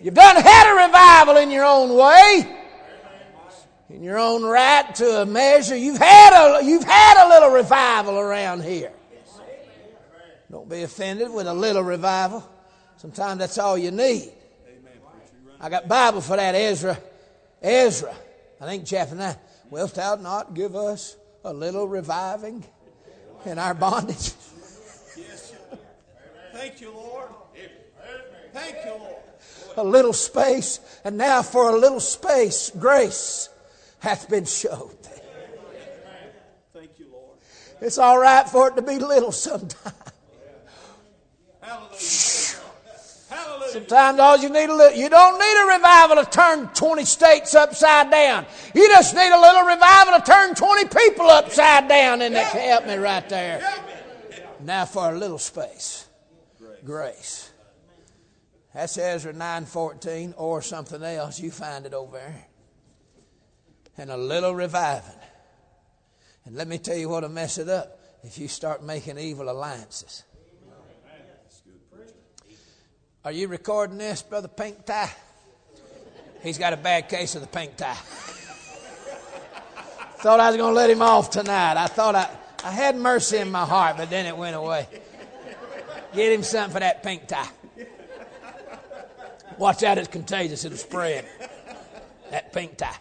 You've 0.00 0.14
done 0.14 0.36
had 0.36 0.72
a 0.72 0.86
revival 0.86 1.36
in 1.42 1.50
your 1.50 1.64
own 1.64 1.94
way, 1.96 2.56
in 3.88 4.02
your 4.02 4.18
own 4.18 4.44
right 4.44 4.94
to 4.96 5.22
a 5.22 5.26
measure. 5.26 5.76
You've 5.76 5.98
had 5.98 6.60
a, 6.60 6.64
you've 6.64 6.84
had 6.84 7.26
a 7.26 7.28
little 7.28 7.50
revival 7.50 8.18
around 8.18 8.62
here. 8.62 8.92
Don't 10.50 10.68
be 10.68 10.82
offended 10.82 11.32
with 11.32 11.46
a 11.46 11.54
little 11.54 11.82
revival. 11.82 12.46
Sometimes 12.98 13.38
that's 13.38 13.58
all 13.58 13.76
you 13.76 13.90
need. 13.90 14.32
I 15.60 15.70
got 15.70 15.88
Bible 15.88 16.20
for 16.20 16.36
that, 16.36 16.54
Ezra. 16.54 16.98
Ezra, 17.62 18.14
I 18.60 18.66
think 18.66 18.86
Zephaniah. 18.86 19.36
Wilt 19.70 19.94
thou 19.94 20.16
not 20.16 20.54
give 20.54 20.76
us 20.76 21.16
a 21.44 21.52
little 21.52 21.86
reviving 21.88 22.64
in 23.44 23.58
our 23.58 23.74
bondage? 23.74 24.32
Yes, 25.16 25.54
Thank 26.52 26.80
you, 26.80 26.92
Lord. 26.92 27.28
Thank 28.52 28.76
you, 28.84 28.92
Lord. 28.92 29.16
a 29.76 29.84
little 29.84 30.12
space, 30.14 30.80
and 31.04 31.18
now 31.18 31.42
for 31.42 31.70
a 31.70 31.76
little 31.76 32.00
space, 32.00 32.70
grace 32.78 33.50
hath 33.98 34.30
been 34.30 34.46
showed. 34.46 34.96
Thank 36.72 36.98
you, 36.98 37.08
Lord. 37.12 37.38
It's 37.80 37.98
all 37.98 38.18
right 38.18 38.48
for 38.48 38.68
it 38.68 38.76
to 38.76 38.82
be 38.82 38.98
little 38.98 39.32
sometimes. 39.32 39.94
Hallelujah. 41.60 42.25
Sometimes 43.76 44.18
all 44.18 44.38
you 44.38 44.48
need 44.48 44.70
a 44.70 44.74
little, 44.74 44.98
you 44.98 45.10
don't 45.10 45.38
need 45.38 45.64
a 45.64 45.76
revival 45.76 46.24
to 46.24 46.30
turn 46.30 46.68
20 46.68 47.04
states 47.04 47.54
upside 47.54 48.10
down. 48.10 48.46
You 48.74 48.88
just 48.88 49.14
need 49.14 49.30
a 49.30 49.38
little 49.38 49.64
revival 49.66 50.18
to 50.18 50.22
turn 50.24 50.54
20 50.54 50.84
people 50.86 51.26
upside 51.26 51.86
down, 51.86 52.22
and 52.22 52.34
that 52.34 52.52
can 52.52 52.66
help 52.70 52.86
me 52.86 52.94
right 52.94 53.28
there. 53.28 53.60
Now 54.62 54.86
for 54.86 55.12
a 55.12 55.18
little 55.18 55.36
space. 55.36 56.06
Grace. 56.86 57.50
That's 58.72 58.96
Ezra 58.96 59.34
9.14 59.34 60.32
or 60.38 60.62
something 60.62 61.02
else. 61.02 61.38
You 61.38 61.50
find 61.50 61.84
it 61.84 61.92
over 61.92 62.16
there. 62.16 62.46
And 63.98 64.10
a 64.10 64.16
little 64.16 64.54
reviving. 64.54 65.20
And 66.46 66.56
let 66.56 66.66
me 66.66 66.78
tell 66.78 66.96
you 66.96 67.10
what'll 67.10 67.28
mess 67.28 67.58
it 67.58 67.68
up 67.68 68.00
if 68.22 68.38
you 68.38 68.48
start 68.48 68.82
making 68.82 69.18
evil 69.18 69.50
alliances. 69.50 70.24
Are 73.26 73.32
you 73.32 73.48
recording 73.48 73.98
this, 73.98 74.22
Brother 74.22 74.46
Pink 74.46 74.86
Tie? 74.86 75.10
He's 76.44 76.58
got 76.58 76.72
a 76.72 76.76
bad 76.76 77.08
case 77.08 77.34
of 77.34 77.40
the 77.40 77.48
pink 77.48 77.76
tie. 77.76 77.94
thought 80.18 80.38
I 80.38 80.46
was 80.46 80.56
going 80.56 80.70
to 80.70 80.76
let 80.76 80.88
him 80.88 81.02
off 81.02 81.30
tonight. 81.30 81.76
I 81.76 81.88
thought 81.88 82.14
I, 82.14 82.30
I 82.62 82.70
had 82.70 82.94
mercy 82.94 83.38
in 83.38 83.50
my 83.50 83.64
heart, 83.64 83.96
but 83.96 84.10
then 84.10 84.26
it 84.26 84.36
went 84.36 84.54
away. 84.54 84.86
Get 86.14 86.30
him 86.30 86.44
something 86.44 86.74
for 86.74 86.78
that 86.78 87.02
pink 87.02 87.26
tie. 87.26 87.48
Watch 89.58 89.82
out, 89.82 89.98
it's 89.98 90.06
contagious. 90.06 90.64
It'll 90.64 90.78
spread. 90.78 91.26
That 92.30 92.52
pink 92.52 92.76
tie. 92.76 92.94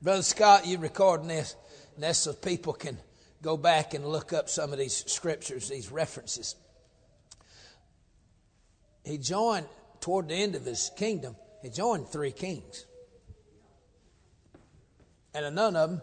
Brother 0.00 0.22
Scott, 0.22 0.66
you 0.66 0.78
recording 0.78 1.28
this, 1.28 1.56
and 1.94 2.04
that's 2.04 2.20
so 2.20 2.32
people 2.32 2.72
can 2.72 2.96
go 3.42 3.58
back 3.58 3.92
and 3.92 4.06
look 4.06 4.32
up 4.32 4.48
some 4.48 4.72
of 4.72 4.78
these 4.78 5.04
scriptures, 5.12 5.68
these 5.68 5.92
references. 5.92 6.54
He 9.10 9.18
joined, 9.18 9.66
toward 10.00 10.28
the 10.28 10.36
end 10.36 10.54
of 10.54 10.64
his 10.64 10.92
kingdom, 10.96 11.34
he 11.62 11.68
joined 11.68 12.06
three 12.06 12.30
kings. 12.30 12.86
And 15.34 15.52
none 15.56 15.74
of 15.74 15.90
them, 15.90 16.02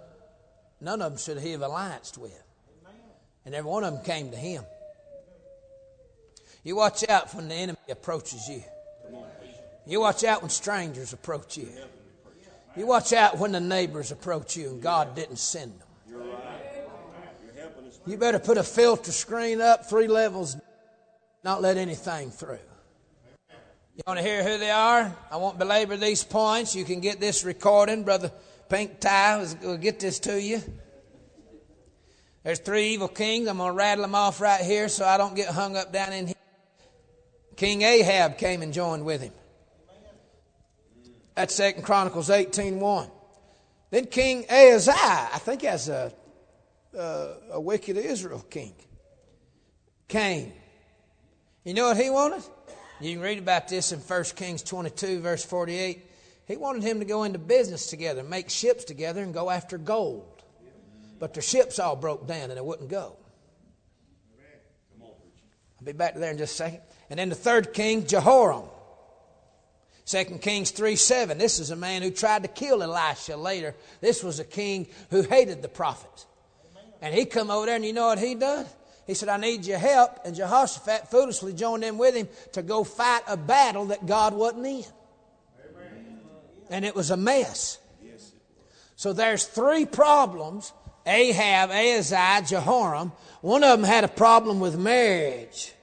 none 0.82 1.02
of 1.02 1.14
them 1.14 1.18
should 1.18 1.40
he 1.40 1.54
have 1.54 1.62
allianced 1.62 2.18
with. 2.18 2.44
And 3.46 3.56
every 3.56 3.72
one 3.72 3.86
of 3.86 3.94
them 3.94 4.04
came 4.04 4.32
to 4.32 4.38
him. 4.38 4.66
You 6.66 6.76
watch 6.76 7.08
out 7.08 7.34
when 7.34 7.48
the 7.48 7.56
enemy 7.56 7.78
approaches 7.90 8.50
you. 8.50 8.62
You 9.86 10.02
watch 10.02 10.26
out 10.26 10.42
when 10.42 10.50
strangers 10.50 11.14
approach 11.14 11.56
you. 11.56 11.70
You 12.76 12.88
watch 12.88 13.14
out 13.14 13.38
when 13.38 13.54
the 13.54 13.62
neighbors 13.62 14.12
approach 14.12 14.58
you 14.58 14.68
and 14.68 14.82
God 14.82 15.16
didn't 15.16 15.38
send 15.38 15.80
them. 15.80 16.22
You 18.06 18.18
better 18.18 18.40
put 18.40 18.58
a 18.58 18.64
filter 18.64 19.14
screen 19.14 19.62
up, 19.62 19.90
three 19.90 20.08
levels, 20.08 20.58
not 21.42 21.62
let 21.62 21.78
anything 21.78 22.32
through. 22.32 22.60
You 23.98 24.04
want 24.06 24.20
to 24.20 24.24
hear 24.24 24.44
who 24.44 24.60
they 24.60 24.70
are? 24.70 25.18
I 25.32 25.38
won't 25.38 25.58
belabor 25.58 25.98
these 25.98 26.24
points. 26.24 26.76
You 26.76 26.86
can 26.86 27.00
get 27.00 27.20
this 27.20 27.44
recording. 27.44 28.04
Brother 28.04 28.32
Pink 28.70 29.00
Tie 29.00 29.44
will 29.64 29.78
get 29.78 30.00
this 30.00 30.20
to 30.20 30.40
you. 30.40 30.62
There's 32.44 32.60
three 32.60 32.90
evil 32.90 33.08
kings. 33.08 33.48
I'm 33.48 33.58
going 33.58 33.72
to 33.72 33.76
rattle 33.76 34.04
them 34.04 34.14
off 34.14 34.40
right 34.40 34.62
here 34.62 34.88
so 34.88 35.04
I 35.04 35.18
don't 35.18 35.36
get 35.36 35.48
hung 35.48 35.76
up 35.76 35.92
down 35.92 36.14
in 36.14 36.28
here. 36.28 36.36
King 37.56 37.82
Ahab 37.82 38.38
came 38.38 38.62
and 38.62 38.72
joined 38.72 39.04
with 39.04 39.20
him. 39.20 39.34
That's 41.34 41.56
Second 41.56 41.82
Chronicles 41.82 42.30
18.1. 42.30 43.10
Then 43.90 44.06
King 44.06 44.46
Ahaziah, 44.48 44.94
I 45.34 45.40
think 45.40 45.62
that's 45.62 45.88
a, 45.88 46.14
a, 46.96 47.30
a 47.54 47.60
wicked 47.60 47.98
Israel 47.98 48.46
king, 48.48 48.76
came. 50.08 50.54
You 51.64 51.74
know 51.74 51.88
what 51.88 51.98
he 51.98 52.12
wanted? 52.12 52.44
You 53.00 53.14
can 53.14 53.22
read 53.22 53.38
about 53.38 53.68
this 53.68 53.92
in 53.92 54.00
1 54.00 54.24
Kings 54.36 54.64
22, 54.64 55.20
verse 55.20 55.46
48. 55.46 56.04
He 56.48 56.58
wanted 56.58 56.84
him 56.84 57.00
to 57.00 57.06
go 57.06 57.24
into 57.24 57.38
business 57.38 57.88
together, 57.88 58.24
make 58.24 58.50
ships 58.50 58.84
together, 58.86 59.22
and 59.22 59.34
go 59.34 59.50
after 59.50 59.78
gold. 59.78 60.44
But 61.20 61.34
their 61.34 61.44
ships 61.44 61.78
all 61.78 61.96
broke 61.96 62.28
down 62.28 62.50
and 62.50 62.58
they 62.58 62.62
wouldn't 62.62 62.90
go. 62.90 63.18
I'll 65.02 65.86
be 65.86 65.92
back 65.92 66.16
there 66.16 66.32
in 66.32 66.38
just 66.38 66.54
a 66.54 66.58
second. 66.58 66.82
And 67.10 67.20
then 67.20 67.30
the 67.30 67.36
third 67.36 67.74
king, 67.74 68.08
Jehoram. 68.08 68.64
2 70.06 70.24
Kings 70.42 70.72
3 70.72 70.96
7. 70.96 71.38
This 71.38 71.60
is 71.60 71.70
a 71.70 71.76
man 71.76 72.02
who 72.02 72.12
tried 72.12 72.44
to 72.44 72.48
kill 72.48 72.82
Elisha 72.82 73.36
later. 73.36 73.76
This 74.00 74.24
was 74.24 74.40
a 74.40 74.46
king 74.46 74.88
who 75.10 75.22
hated 75.22 75.62
the 75.62 75.68
prophets. 75.68 76.26
And 77.02 77.14
he 77.14 77.26
come 77.26 77.52
over 77.52 77.66
there 77.66 77.76
and 77.76 77.86
you 77.86 77.94
know 77.94 78.08
what 78.08 78.18
he 78.18 78.34
done? 78.34 78.66
He 79.08 79.14
said, 79.14 79.30
I 79.30 79.38
need 79.38 79.66
your 79.66 79.80
help. 79.80 80.20
And 80.26 80.36
Jehoshaphat 80.36 81.10
foolishly 81.10 81.54
joined 81.54 81.86
in 81.86 81.98
with 81.98 82.14
him 82.14 82.28
to 82.52 82.62
go 82.62 82.84
fight 82.84 83.22
a 83.28 83.38
battle 83.38 83.86
that 83.86 84.06
God 84.06 84.34
wasn't 84.34 84.68
in. 84.68 84.84
And 86.70 86.84
it 86.84 86.94
was 86.94 87.10
a 87.10 87.18
mess. 87.18 87.80
So 88.98 89.14
there's 89.14 89.46
three 89.46 89.86
problems 89.86 90.74
Ahab, 91.06 91.70
Ahaziah, 91.70 92.44
Jehoram. 92.46 93.14
One 93.40 93.64
of 93.64 93.80
them 93.80 93.88
had 93.88 94.04
a 94.04 94.10
problem 94.10 94.60
with 94.60 94.78
marriage. 94.78 95.74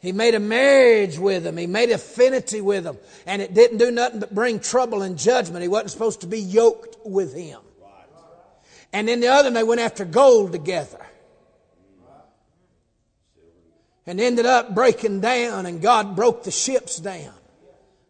He 0.00 0.10
made 0.10 0.34
a 0.34 0.40
marriage 0.40 1.16
with 1.16 1.44
them. 1.44 1.56
He 1.56 1.68
made 1.68 1.90
affinity 1.90 2.60
with 2.60 2.82
them. 2.82 2.98
And 3.24 3.40
it 3.40 3.54
didn't 3.54 3.78
do 3.78 3.92
nothing 3.92 4.18
but 4.18 4.34
bring 4.34 4.58
trouble 4.58 5.02
and 5.02 5.16
judgment. 5.16 5.62
He 5.62 5.68
wasn't 5.68 5.92
supposed 5.92 6.22
to 6.22 6.26
be 6.26 6.40
yoked 6.40 6.96
with 7.06 7.34
him. 7.34 7.60
And 8.92 9.06
then 9.06 9.20
the 9.20 9.28
other, 9.28 9.50
they 9.50 9.62
went 9.62 9.80
after 9.80 10.04
gold 10.04 10.50
together. 10.50 10.98
And 14.06 14.20
ended 14.20 14.46
up 14.46 14.74
breaking 14.74 15.20
down, 15.20 15.66
and 15.66 15.80
God 15.80 16.16
broke 16.16 16.42
the 16.42 16.50
ships 16.50 16.98
down. 16.98 17.32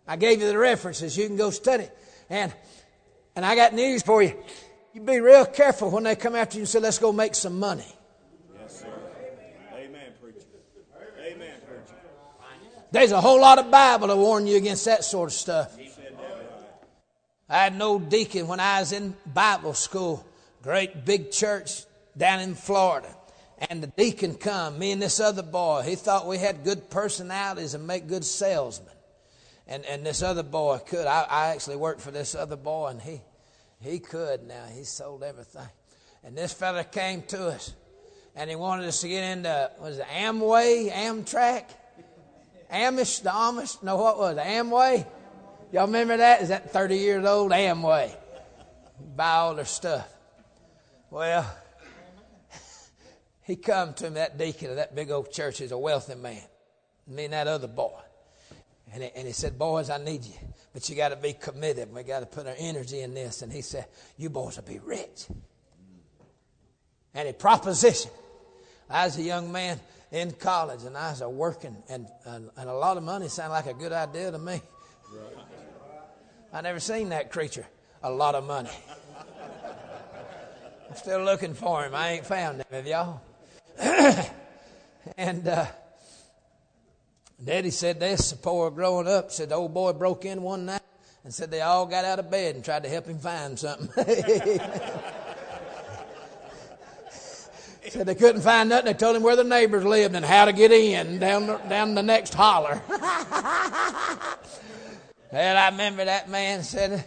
I 0.07 0.17
gave 0.17 0.41
you 0.41 0.49
the 0.49 0.59
references. 0.59 1.17
You 1.17 1.27
can 1.27 1.37
go 1.37 1.51
study. 1.51 1.87
And, 2.31 2.53
and 3.37 3.45
I 3.45 3.55
got 3.55 3.75
news 3.75 4.03
for 4.03 4.23
you. 4.23 4.35
You 4.95 5.03
be 5.03 5.21
real 5.21 5.47
careful 5.47 5.91
when 5.91 6.05
they 6.05 6.17
come 6.17 6.35
after 6.35 6.57
you 6.57 6.63
and 6.63 6.69
say, 6.69 6.81
let's 6.81 6.99
go 6.99 7.13
make 7.13 7.35
some 7.35 7.59
money. 7.59 7.87
Yes, 8.59 8.81
sir. 8.81 8.87
Amen, 9.75 9.87
Amen 9.87 10.13
preacher. 10.21 10.47
Amen, 11.19 11.61
preacher. 11.67 11.95
There's 12.91 13.13
a 13.13 13.21
whole 13.21 13.41
lot 13.41 13.59
of 13.59 13.71
Bible 13.71 14.09
to 14.09 14.17
warn 14.17 14.47
you 14.47 14.57
against 14.57 14.85
that 14.87 15.05
sort 15.05 15.31
of 15.31 15.35
stuff. 15.35 15.77
I 17.49 17.65
had 17.65 17.75
an 17.75 17.83
old 17.83 18.09
deacon 18.09 18.49
when 18.49 18.61
I 18.61 18.81
was 18.81 18.93
in 18.93 19.15
Bible 19.27 19.75
school, 19.75 20.27
great 20.63 21.05
big 21.05 21.31
church 21.31 21.85
down 22.17 22.41
in 22.41 22.55
Florida. 22.55 23.09
And 23.69 23.83
the 23.83 23.87
deacon 23.87 24.35
come, 24.35 24.79
me 24.79 24.91
and 24.91 25.01
this 25.01 25.21
other 25.21 25.43
boy. 25.43 25.83
He 25.83 25.95
thought 25.95 26.27
we 26.27 26.39
had 26.39 26.65
good 26.65 26.91
personalities 26.91 27.75
and 27.75 27.87
make 27.87 28.09
good 28.09 28.25
salesmen. 28.25 28.93
And, 29.69 29.85
and 29.85 30.05
this 30.05 30.23
other 30.23 30.43
boy 30.43 30.79
could. 30.79 31.07
I, 31.07 31.27
I 31.29 31.47
actually 31.49 31.77
worked 31.77 32.01
for 32.01 32.11
this 32.11 32.35
other 32.35 32.57
boy, 32.57 32.89
and 32.89 33.01
he, 33.01 33.21
he 33.81 34.01
could 34.01 34.43
now. 34.43 34.65
He 34.75 34.83
sold 34.83 35.23
everything. 35.23 35.69
And 36.25 36.37
this 36.37 36.53
fella 36.53 36.83
came 36.83 37.23
to 37.23 37.49
us, 37.49 37.73
and 38.35 38.51
he 38.51 38.57
wanted 38.57 38.87
us 38.87 39.01
to 39.03 39.09
get 39.09 39.23
into, 39.23 39.71
was 39.81 39.99
it 39.99 40.07
Amway, 40.07 40.91
Amtrak? 40.91 41.65
Amish, 42.73 43.23
the 43.23 43.31
Amish, 43.31 43.83
no, 43.83 43.97
what 43.97 44.19
was 44.19 44.37
it? 44.37 44.45
Amway? 44.45 45.07
Y'all 45.73 45.87
remember 45.87 46.17
that? 46.17 46.43
Is 46.43 46.49
that 46.49 46.73
30 46.73 46.97
years 46.97 47.25
old? 47.25 47.53
Amway. 47.53 48.15
Buy 49.15 49.31
all 49.31 49.55
their 49.55 49.65
stuff. 49.65 50.09
Well, 51.11 51.47
he 53.45 53.57
come 53.57 53.95
to 53.95 54.09
me, 54.09 54.15
that 54.15 54.39
deacon 54.39 54.71
of 54.71 54.77
that 54.77 54.95
big 54.95 55.11
old 55.11 55.33
church 55.33 55.61
is 55.61 55.73
a 55.73 55.79
wealthy 55.79 56.15
man. 56.15 56.43
Me 57.07 57.25
and 57.25 57.33
that 57.33 57.49
other 57.49 57.69
boy. 57.69 57.99
And 58.93 59.03
he, 59.03 59.11
and 59.17 59.27
he 59.27 59.33
said, 59.33 59.59
boys, 59.59 59.91
I 59.91 59.99
need 59.99 60.25
you. 60.25 60.35
But 60.73 60.89
you 60.89 60.97
got 60.97 61.09
to 61.09 61.17
be 61.17 61.33
committed. 61.33 61.93
We 61.93 62.03
got 62.03 62.21
to 62.21 62.27
put 62.27 62.47
our 62.47 62.55
energy 62.59 63.01
in 63.01 63.15
this. 63.15 63.43
And 63.43 63.53
he 63.53 63.63
said, 63.63 63.87
you 64.17 64.31
boys 64.31 64.57
will 64.57 64.65
be 64.65 64.79
rich. 64.79 65.27
And 67.15 67.27
he 67.27 67.33
propositioned. 67.33 68.11
I 68.89 69.07
was 69.07 69.19
a 69.19 69.23
young 69.23 69.51
man 69.51 69.81
in 70.13 70.31
college 70.33 70.85
and 70.85 70.97
I 70.97 71.11
was 71.11 71.23
a 71.23 71.29
working, 71.29 71.77
and, 71.89 72.07
and, 72.27 72.51
and 72.57 72.69
a 72.69 72.75
lot 72.75 72.99
of 72.99 73.03
money 73.03 73.29
sounded 73.29 73.55
like 73.55 73.67
a 73.67 73.75
good 73.75 73.93
idea 73.93 74.31
to 74.31 74.39
me. 74.39 74.61
I 76.53 76.61
never 76.61 76.81
seen 76.81 77.09
that 77.09 77.33
creature. 77.33 77.67
A 78.03 78.11
lot 78.11 78.35
of 78.35 78.47
money. 78.47 78.71
I'm 80.91 80.97
still 80.97 81.25
looking 81.25 81.55
for 81.55 81.85
him. 81.85 81.95
I 81.95 82.11
ain't 82.11 82.27
found 82.27 82.59
him. 82.59 82.67
Have 82.71 82.87
y'all? 82.87 83.21
and 85.17 85.47
uh, 85.49 85.67
Daddy 87.43 87.71
said 87.71 87.99
this 87.99 88.33
poor 88.33 88.71
growing 88.71 89.09
up. 89.09 89.31
Said 89.31 89.49
the 89.49 89.57
old 89.57 89.75
boy 89.75 89.93
broke 89.93 90.25
in 90.25 90.43
one 90.43 90.67
night 90.67 90.83
and 91.25 91.35
said 91.35 91.51
they 91.51 91.61
all 91.61 91.87
got 91.87 92.05
out 92.05 92.19
of 92.19 92.31
bed 92.31 92.55
and 92.55 92.65
tried 92.65 92.85
to 92.85 92.89
help 92.89 93.07
him 93.07 93.19
find 93.19 93.59
something. 93.59 93.89
Said 97.89 98.07
they 98.07 98.15
couldn't 98.15 98.41
find 98.41 98.71
nothing. 98.71 98.87
They 98.87 98.95
told 98.95 99.17
him 99.17 99.23
where 99.23 99.37
the 99.37 99.45
neighbors 99.45 99.85
lived 99.85 100.15
and 100.15 100.25
how 100.25 100.47
to 100.47 100.53
get 100.55 100.73
in 100.73 101.19
down 101.19 101.47
the, 101.47 101.59
down 101.59 101.95
the 101.95 102.03
next 102.03 102.33
holler. 102.33 102.81
and 105.31 105.59
I 105.59 105.69
remember 105.69 106.07
that 106.07 106.31
man 106.31 106.63
said, 106.63 107.05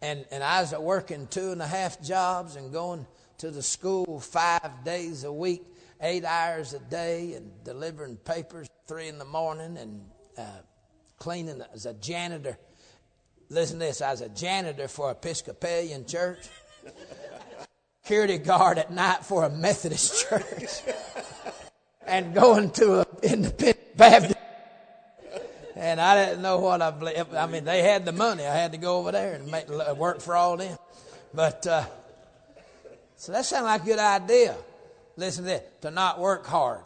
and, 0.00 0.24
and 0.30 0.44
I 0.44 0.60
was 0.60 0.72
working 0.72 1.26
two 1.26 1.50
and 1.50 1.60
a 1.60 1.66
half 1.66 2.00
jobs 2.00 2.54
and 2.54 2.72
going 2.72 3.08
to 3.38 3.50
the 3.50 3.62
school 3.62 4.20
five 4.20 4.84
days 4.84 5.24
a 5.24 5.32
week, 5.32 5.64
eight 6.04 6.24
hours 6.24 6.74
a 6.74 6.78
day, 6.78 7.32
and 7.32 7.50
delivering 7.64 8.16
papers 8.16 8.68
three 8.86 9.08
in 9.08 9.18
the 9.18 9.24
morning 9.24 9.76
and 9.78 10.02
uh, 10.38 10.42
cleaning 11.18 11.62
as 11.72 11.86
a 11.86 11.94
janitor. 11.94 12.58
Listen 13.48 13.78
to 13.78 13.86
this 13.86 14.00
I 14.00 14.10
was 14.10 14.20
a 14.20 14.28
janitor 14.28 14.86
for 14.86 15.10
Episcopalian 15.10 16.06
church 16.06 16.38
security 18.02 18.36
guard 18.36 18.76
at 18.78 18.90
night 18.90 19.24
for 19.24 19.44
a 19.44 19.50
Methodist 19.50 20.28
church 20.28 20.82
and 22.06 22.34
going 22.34 22.70
to 22.72 23.00
an 23.00 23.06
independent 23.22 23.96
Baptist. 23.96 24.36
And 25.74 26.00
I 26.00 26.26
didn't 26.26 26.42
know 26.42 26.58
what 26.58 26.82
I 26.82 26.90
believed. 26.90 27.34
I 27.34 27.46
mean, 27.46 27.64
they 27.64 27.82
had 27.82 28.04
the 28.04 28.12
money. 28.12 28.44
I 28.44 28.54
had 28.54 28.72
to 28.72 28.78
go 28.78 28.98
over 28.98 29.10
there 29.10 29.34
and 29.34 29.50
make 29.50 29.68
work 29.96 30.20
for 30.20 30.36
all 30.36 30.56
them. 30.56 30.76
But 31.32 31.66
uh, 31.66 31.84
so 33.16 33.32
that 33.32 33.46
sounded 33.46 33.68
like 33.68 33.82
a 33.82 33.86
good 33.86 33.98
idea. 33.98 34.56
Listen 35.16 35.44
to 35.44 35.50
this: 35.50 35.62
to 35.82 35.90
not 35.90 36.18
work 36.18 36.46
hard 36.46 36.84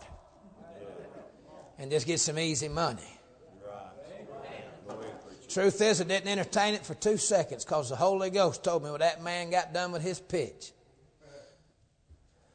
and 1.78 1.90
just 1.90 2.06
get 2.06 2.20
some 2.20 2.38
easy 2.38 2.68
money. 2.68 3.18
Truth 5.48 5.80
is, 5.80 6.00
I 6.00 6.04
didn't 6.04 6.28
entertain 6.28 6.74
it 6.74 6.84
for 6.84 6.94
two 6.94 7.16
seconds 7.16 7.64
because 7.64 7.88
the 7.88 7.96
Holy 7.96 8.28
Ghost 8.28 8.62
told 8.62 8.84
me 8.84 8.90
when 8.90 9.00
that 9.00 9.22
man 9.22 9.50
got 9.50 9.72
done 9.72 9.92
with 9.92 10.02
his 10.02 10.20
pitch, 10.20 10.72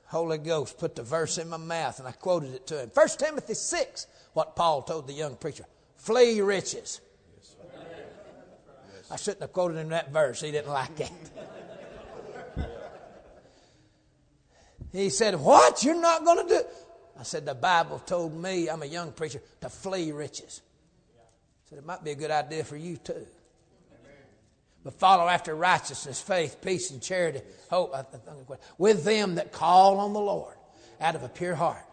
Holy 0.06 0.38
Ghost 0.38 0.78
put 0.78 0.96
the 0.96 1.02
verse 1.02 1.40
in 1.40 1.50
my 1.50 1.58
mouth 1.58 1.98
and 1.98 2.08
I 2.08 2.12
quoted 2.12 2.54
it 2.54 2.68
to 2.68 2.84
him. 2.84 2.92
1 2.94 3.08
Timothy 3.18 3.56
6, 3.56 4.08
what 4.34 4.56
Paul 4.56 4.84
told 4.84 5.08
the 5.08 5.14
young 5.14 5.36
preacher 5.36 5.66
flee 5.98 6.40
riches. 6.42 7.02
I 9.10 9.16
shouldn't 9.16 9.42
have 9.42 9.54
quoted 9.54 9.78
him 9.78 9.90
that 9.90 10.12
verse. 10.12 10.42
He 10.42 10.52
didn't 10.52 10.72
like 10.72 11.00
it. 11.00 11.12
He 14.94 15.10
said, 15.10 15.36
What? 15.36 15.84
You're 15.84 16.00
not 16.00 16.24
going 16.24 16.48
to 16.48 16.54
do? 16.54 16.62
I 17.20 17.24
said, 17.24 17.46
The 17.46 17.54
Bible 17.54 18.00
told 18.00 18.34
me, 18.34 18.70
I'm 18.70 18.82
a 18.82 18.86
young 18.86 19.12
preacher, 19.12 19.42
to 19.60 19.70
flee 19.70 20.14
riches. 20.14 20.62
I 21.20 21.70
said, 21.70 21.80
It 21.80 21.86
might 21.86 22.06
be 22.06 22.12
a 22.12 22.16
good 22.16 22.32
idea 22.32 22.64
for 22.64 22.78
you 22.78 22.96
too 22.96 23.26
but 24.84 24.94
follow 24.94 25.28
after 25.28 25.56
righteousness, 25.56 26.22
faith, 26.22 26.58
peace, 26.62 26.92
and 26.92 27.02
charity, 27.02 27.42
hope, 27.70 27.96
with 28.78 29.04
them 29.04 29.36
that 29.36 29.52
call 29.52 30.00
on 30.00 30.14
the 30.14 30.20
Lord 30.20 30.56
out 31.00 31.16
of 31.16 31.24
a 31.24 31.30
pure 31.30 31.56
heart. 31.56 31.86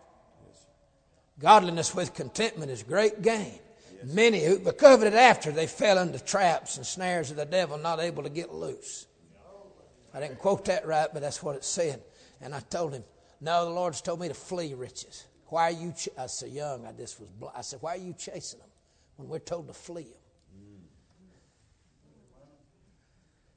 Godliness 1.38 1.94
with 1.94 2.14
contentment 2.14 2.70
is 2.70 2.82
great 2.82 3.22
gain. 3.22 3.58
Many 4.04 4.44
who 4.44 4.58
coveted 4.72 5.14
after, 5.14 5.52
they 5.52 5.66
fell 5.66 5.98
into 5.98 6.18
traps 6.18 6.76
and 6.76 6.86
snares 6.86 7.30
of 7.30 7.36
the 7.36 7.44
devil, 7.44 7.78
not 7.78 8.00
able 8.00 8.24
to 8.24 8.28
get 8.28 8.52
loose. 8.52 9.06
I 10.12 10.20
didn't 10.20 10.38
quote 10.38 10.64
that 10.64 10.86
right, 10.86 11.08
but 11.12 11.22
that's 11.22 11.42
what 11.42 11.54
it 11.54 11.64
said. 11.64 12.02
And 12.40 12.54
I 12.54 12.60
told 12.60 12.94
him, 12.94 13.04
No, 13.40 13.64
the 13.64 13.70
Lord's 13.70 14.00
told 14.00 14.20
me 14.20 14.28
to 14.28 14.34
flee 14.34 14.74
riches. 14.74 15.26
Why 15.46 15.64
are 15.64 15.72
you? 15.72 15.92
Ch-? 15.92 16.08
I 16.16 16.26
said, 16.26 16.50
Young, 16.50 16.86
I 16.86 16.92
just 16.92 17.20
was. 17.20 17.28
Bl-. 17.28 17.46
I 17.54 17.60
said, 17.62 17.80
Why 17.82 17.94
are 17.94 17.98
you 17.98 18.14
chasing 18.14 18.60
them 18.60 18.68
when 19.16 19.28
we're 19.28 19.38
told 19.38 19.68
to 19.68 19.74
flee 19.74 20.04
them? 20.04 20.12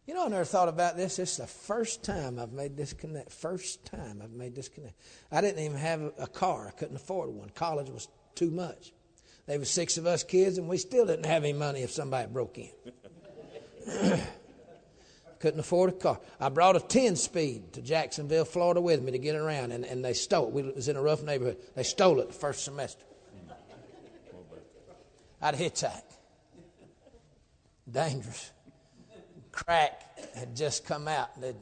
You 0.05 0.13
know, 0.13 0.25
I 0.25 0.27
never 0.27 0.43
thought 0.43 0.67
about 0.67 0.97
this. 0.97 1.15
This 1.15 1.31
is 1.31 1.37
the 1.37 1.47
first 1.47 2.03
time 2.03 2.37
I've 2.37 2.51
made 2.51 2.75
this 2.75 2.91
connect. 2.91 3.31
First 3.31 3.85
time 3.85 4.19
I've 4.21 4.33
made 4.33 4.53
this 4.53 4.67
connect. 4.67 4.95
I 5.31 5.39
didn't 5.39 5.63
even 5.63 5.77
have 5.77 6.11
a 6.17 6.27
car. 6.27 6.67
I 6.67 6.71
couldn't 6.71 6.97
afford 6.97 7.29
one. 7.29 7.49
College 7.51 7.89
was 7.89 8.09
too 8.35 8.51
much. 8.51 8.91
There 9.45 9.57
were 9.59 9.65
six 9.65 9.97
of 9.97 10.05
us 10.05 10.23
kids, 10.23 10.57
and 10.57 10.67
we 10.67 10.77
still 10.77 11.05
didn't 11.05 11.25
have 11.25 11.43
any 11.43 11.53
money 11.53 11.83
if 11.83 11.91
somebody 11.91 12.29
broke 12.29 12.57
in. 12.57 12.71
couldn't 15.43 15.59
afford 15.59 15.89
a 15.89 15.93
car. 15.93 16.21
I 16.39 16.47
brought 16.47 16.77
a 16.77 16.79
10 16.79 17.17
speed 17.17 17.73
to 17.73 17.81
Jacksonville, 17.81 18.45
Florida 18.45 18.79
with 18.79 19.03
me 19.03 19.11
to 19.11 19.19
get 19.19 19.35
around, 19.35 19.73
and, 19.73 19.83
and 19.83 20.03
they 20.03 20.13
stole 20.13 20.47
it. 20.47 20.53
We, 20.53 20.61
it 20.61 20.73
was 20.73 20.87
in 20.87 20.95
a 20.95 21.01
rough 21.01 21.21
neighborhood. 21.21 21.57
They 21.75 21.83
stole 21.83 22.21
it 22.21 22.29
the 22.29 22.33
first 22.33 22.63
semester. 22.63 23.03
I'd 25.41 25.55
hitchhike. 25.55 26.01
Dangerous 27.91 28.51
crack 29.51 30.17
had 30.33 30.55
just 30.55 30.85
come 30.85 31.09
out. 31.09 31.41
They'd, 31.41 31.57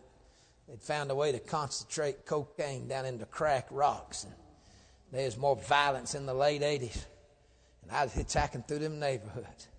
they'd 0.70 0.84
found 0.84 1.10
a 1.10 1.16
way 1.16 1.32
to 1.32 1.40
concentrate 1.40 2.24
cocaine 2.28 2.88
down 2.88 3.08
into 3.08 3.26
crack 3.26 3.66
rocks. 3.72 4.26
And 4.26 4.34
there 5.12 5.26
was 5.26 5.38
more 5.38 5.56
violence 5.56 6.14
in 6.14 6.28
the 6.28 6.36
late 6.36 6.62
80s. 6.62 7.04
And 7.82 7.92
I 7.92 8.04
was 8.04 8.14
hitchhiking 8.14 8.68
through 8.68 8.78
them 8.78 9.00
neighborhoods. 9.00 9.70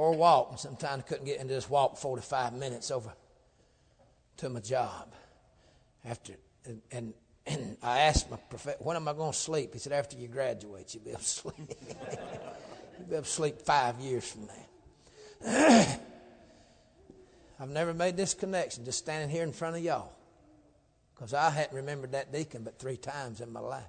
Or 0.00 0.12
walk. 0.12 0.48
And 0.50 0.58
sometimes 0.58 1.02
I 1.04 1.06
couldn't 1.06 1.26
get 1.26 1.40
into 1.40 1.52
this 1.52 1.68
walk 1.68 1.98
45 1.98 2.54
minutes 2.54 2.90
over 2.90 3.12
to 4.38 4.48
my 4.48 4.60
job. 4.60 5.12
After 6.06 6.32
and, 6.64 6.80
and, 6.90 7.12
and 7.46 7.76
I 7.82 8.00
asked 8.00 8.30
my 8.30 8.38
professor, 8.38 8.78
when 8.80 8.96
am 8.96 9.08
I 9.08 9.12
going 9.12 9.32
to 9.32 9.38
sleep? 9.38 9.74
He 9.74 9.78
said, 9.78 9.92
after 9.92 10.16
you 10.16 10.26
graduate, 10.26 10.94
you'll 10.94 11.04
be 11.04 11.10
able 11.10 11.20
to 11.20 11.26
sleep. 11.26 11.54
you'll 12.98 13.08
be 13.08 13.14
able 13.14 13.24
to 13.24 13.28
sleep 13.28 13.60
five 13.60 14.00
years 14.00 14.24
from 14.26 14.46
now. 14.46 15.86
I've 17.60 17.68
never 17.68 17.92
made 17.92 18.16
this 18.16 18.32
connection 18.32 18.86
just 18.86 19.00
standing 19.00 19.28
here 19.28 19.42
in 19.42 19.52
front 19.52 19.76
of 19.76 19.82
y'all. 19.82 20.12
Because 21.14 21.34
I 21.34 21.50
hadn't 21.50 21.76
remembered 21.76 22.12
that 22.12 22.32
deacon 22.32 22.62
but 22.62 22.78
three 22.78 22.96
times 22.96 23.42
in 23.42 23.52
my 23.52 23.60
life. 23.60 23.84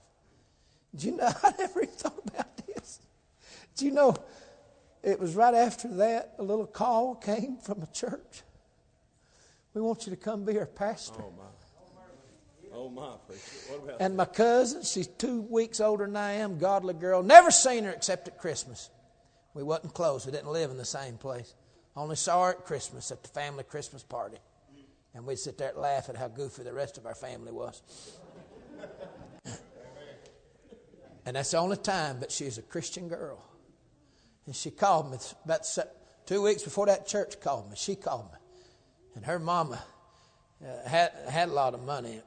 Do 0.93 1.07
you 1.07 1.15
know, 1.15 1.31
I 1.43 1.53
never 1.57 1.83
even 1.83 1.95
thought 1.95 2.19
about 2.27 2.57
this. 2.67 2.99
Do 3.77 3.85
you 3.85 3.91
know, 3.91 4.13
it 5.03 5.19
was 5.19 5.35
right 5.35 5.53
after 5.53 5.87
that 5.95 6.35
a 6.37 6.43
little 6.43 6.67
call 6.67 7.15
came 7.15 7.57
from 7.57 7.81
a 7.81 7.87
church. 7.87 8.43
We 9.73 9.81
want 9.81 10.05
you 10.05 10.11
to 10.11 10.17
come 10.17 10.43
be 10.43 10.59
our 10.59 10.65
pastor. 10.65 11.21
Oh, 11.21 11.33
my. 11.37 11.43
Oh, 12.73 12.89
my, 12.89 13.15
preacher. 13.27 13.41
What 13.69 13.83
about 13.83 14.01
And 14.01 14.15
my 14.15 14.25
cousin, 14.25 14.83
she's 14.83 15.07
two 15.07 15.41
weeks 15.41 15.79
older 15.79 16.05
than 16.05 16.15
I 16.15 16.33
am, 16.33 16.57
godly 16.57 16.93
girl. 16.93 17.21
Never 17.21 17.51
seen 17.51 17.83
her 17.83 17.91
except 17.91 18.27
at 18.27 18.37
Christmas. 18.37 18.89
We 19.53 19.63
wasn't 19.63 19.93
close. 19.93 20.25
We 20.25 20.31
didn't 20.31 20.51
live 20.51 20.71
in 20.71 20.77
the 20.77 20.85
same 20.85 21.17
place. 21.17 21.53
Only 21.95 22.15
saw 22.15 22.45
her 22.45 22.51
at 22.51 22.65
Christmas 22.65 23.11
at 23.11 23.23
the 23.23 23.29
family 23.29 23.63
Christmas 23.63 24.03
party. 24.03 24.37
And 25.13 25.25
we'd 25.25 25.39
sit 25.39 25.57
there 25.57 25.69
and 25.69 25.77
laugh 25.79 26.07
at 26.07 26.15
how 26.15 26.29
goofy 26.29 26.63
the 26.63 26.73
rest 26.73 26.97
of 26.97 27.05
our 27.05 27.15
family 27.15 27.51
was. 27.51 27.81
and 31.25 31.35
that's 31.35 31.51
the 31.51 31.57
only 31.57 31.75
time, 31.75 32.17
but 32.19 32.31
she's 32.31 32.57
a 32.57 32.61
Christian 32.61 33.09
girl. 33.09 33.43
And 34.45 34.55
she 34.55 34.71
called 34.71 35.11
me 35.11 35.17
about 35.45 35.67
two 36.25 36.41
weeks 36.41 36.63
before 36.63 36.87
that 36.87 37.07
church 37.07 37.39
called 37.39 37.69
me. 37.69 37.75
She 37.77 37.95
called 37.95 38.31
me. 38.31 38.37
And 39.15 39.25
her 39.25 39.39
mama 39.39 39.83
uh, 40.63 40.87
had, 40.87 41.11
had 41.29 41.49
a 41.49 41.53
lot 41.53 41.73
of 41.73 41.83
money, 41.83 42.21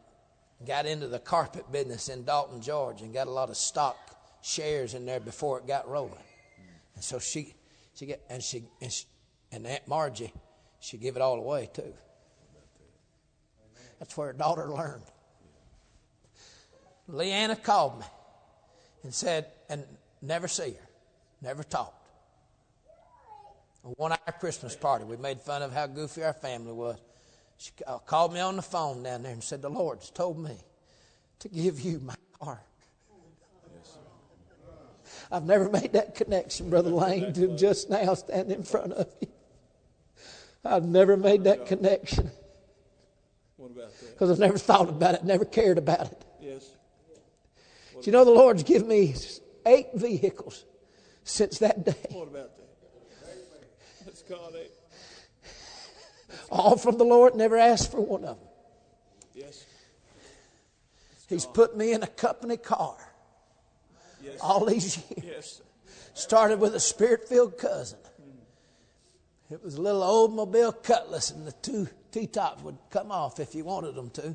got 0.66 0.87
into 0.87 1.09
the 1.09 1.18
carpet 1.18 1.70
business 1.72 2.09
in 2.09 2.24
Dalton, 2.24 2.61
Georgia, 2.61 3.05
and 3.05 3.12
got 3.12 3.27
a 3.27 3.31
lot 3.31 3.50
of 3.50 3.57
stock 3.57 3.96
shares 4.42 4.94
in 4.94 5.07
there 5.07 5.20
before 5.20 5.59
it 5.59 5.66
got 5.66 5.88
rolling. 5.88 6.14
And 6.94 7.03
so 7.03 7.18
she, 7.18 7.55
she 7.94 8.07
get, 8.07 8.22
and 8.29 8.42
she, 8.42 8.64
and, 8.81 8.92
she, 8.92 9.07
and 9.50 9.66
Aunt 9.66 9.88
Margie, 9.88 10.33
she 10.81 10.98
give 10.98 11.16
it 11.16 11.22
all 11.22 11.38
away 11.38 11.70
too. 11.72 11.94
That's 13.98 14.16
where 14.16 14.29
her 14.29 14.33
daughter 14.33 14.68
learned. 14.70 15.05
Leanna 17.09 17.57
called 17.57 18.00
me 18.00 18.07
and 19.03 19.14
said, 19.14 19.46
and 19.68 19.85
never 20.20 20.48
see 20.48 20.70
her, 20.70 20.88
never 21.40 21.62
talked. 21.62 22.04
One 23.85 24.12
our 24.12 24.33
Christmas 24.33 24.75
party, 24.75 25.05
we 25.05 25.18
made 25.18 25.42
fun 25.42 25.61
of 25.61 25.70
how 25.70 25.87
goofy 25.87 26.25
our 26.25 26.33
family 26.33 26.73
was. 26.73 26.99
She 27.59 27.70
uh, 27.87 27.99
called 27.99 28.33
me 28.33 28.40
on 28.40 28.57
the 28.57 28.62
phone 28.62 29.03
down 29.03 29.23
there 29.23 29.33
and 29.33 29.44
said, 29.44 29.61
The 29.61 29.68
Lord's 29.68 30.11
told 30.11 30.38
me 30.38 30.57
to 31.40 31.49
give 31.49 31.81
you 31.81 32.01
my 32.01 32.14
car. 32.40 32.62
I've 35.31 35.44
never 35.44 35.68
made 35.68 35.92
that 35.92 36.14
connection, 36.14 36.70
Brother 36.70 36.90
Lane, 36.90 37.33
to 37.35 37.57
just 37.57 37.90
now 37.90 38.14
standing 38.14 38.59
in 38.59 38.62
front 38.62 38.92
of 38.94 39.07
you. 39.20 39.29
I've 40.64 40.87
never 40.87 41.16
made 41.16 41.44
that 41.44 41.66
connection 41.66 42.31
What 43.59 43.70
about 43.70 43.90
that? 44.01 44.11
because 44.12 44.31
I've 44.31 44.38
never 44.38 44.57
thought 44.57 44.88
about 44.88 45.14
it, 45.14 45.25
never 45.25 45.44
cared 45.44 45.77
about 45.77 46.11
it. 46.11 46.25
Yes. 46.40 46.70
Do 47.92 48.01
you 48.03 48.12
know 48.12 48.25
the 48.25 48.31
Lord's 48.31 48.62
given 48.62 48.88
me 48.88 49.14
eight 49.66 49.88
vehicles 49.94 50.64
since 51.23 51.59
that 51.59 51.85
day, 51.85 51.94
What 52.11 52.29
about 52.29 52.57
that? 52.57 52.64
All 56.51 56.77
from 56.77 56.99
the 56.99 57.05
Lord, 57.05 57.35
never 57.35 57.57
asked 57.57 57.91
for 57.91 58.01
one 58.01 58.25
of 58.25 58.39
them. 58.39 58.49
Yes. 59.35 59.67
He's 61.29 61.47
put 61.47 61.77
me 61.77 61.93
in 61.93 62.03
a 62.03 62.07
company 62.07 62.57
car 62.57 62.97
Yes. 64.23 64.39
all 64.41 64.65
these 64.65 64.99
years. 65.11 65.25
Yes. 65.25 65.63
Started 66.15 66.61
with 66.61 66.75
a 66.75 66.81
spirit 66.81 67.29
filled 67.29 67.59
cousin. 67.59 67.99
It 69.51 69.63
was 69.63 69.75
a 69.75 69.83
little 69.83 70.01
Oldsmobile 70.03 70.83
Cutlass, 70.83 71.31
and 71.31 71.47
the 71.47 71.53
two 71.53 71.89
T 72.11 72.27
tops 72.27 72.63
would 72.63 72.79
come 72.91 73.13
off 73.13 73.39
if 73.41 73.55
you 73.55 73.65
wanted 73.65 73.95
them 73.95 74.11
to. 74.11 74.35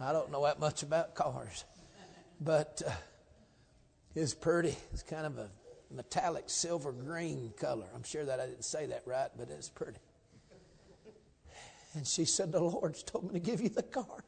I 0.00 0.12
don't 0.12 0.30
know 0.32 0.44
that 0.44 0.58
much 0.58 0.82
about 0.82 1.14
cars, 1.14 1.64
but 2.40 2.82
uh, 2.86 2.90
it's 4.14 4.34
pretty. 4.34 4.76
It's 4.92 5.02
kind 5.02 5.26
of 5.26 5.38
a 5.38 5.48
metallic 5.90 6.44
silver 6.50 6.92
green 6.92 7.52
color. 7.58 7.86
I'm 7.94 8.02
sure 8.02 8.24
that 8.24 8.40
I 8.40 8.46
didn't 8.46 8.64
say 8.64 8.86
that 8.86 9.02
right, 9.06 9.30
but 9.36 9.48
it's 9.50 9.68
pretty. 9.68 9.98
And 11.94 12.06
she 12.06 12.24
said, 12.24 12.52
The 12.52 12.60
Lord's 12.60 13.02
told 13.02 13.32
me 13.32 13.40
to 13.40 13.44
give 13.44 13.60
you 13.60 13.70
the 13.70 13.82
car. 13.82 14.24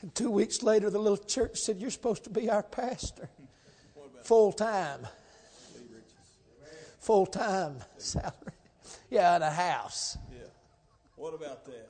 And 0.00 0.14
two 0.14 0.30
weeks 0.30 0.62
later, 0.62 0.90
the 0.90 0.98
little 0.98 1.16
church 1.16 1.58
said, 1.58 1.80
You're 1.80 1.90
supposed 1.90 2.24
to 2.24 2.30
be 2.30 2.50
our 2.50 2.62
pastor 2.62 3.30
full 4.24 4.52
time. 4.52 5.06
Full 7.00 7.26
time 7.26 7.76
salary. 7.98 8.32
Yeah, 9.10 9.34
and 9.34 9.44
a 9.44 9.50
house. 9.50 10.16
Yeah. 10.30 10.46
What 11.16 11.34
about 11.34 11.64
that? 11.66 11.88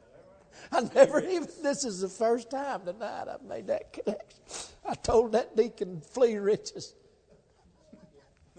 I 0.71 0.81
never 0.95 1.21
even, 1.21 1.49
this 1.63 1.85
is 1.85 2.01
the 2.01 2.09
first 2.09 2.51
time 2.51 2.83
tonight 2.85 3.27
I've 3.29 3.43
made 3.43 3.67
that 3.67 3.93
connection. 3.93 4.41
I 4.89 4.95
told 4.95 5.33
that 5.33 5.57
deacon, 5.57 6.01
flee 6.01 6.37
riches. 6.37 6.95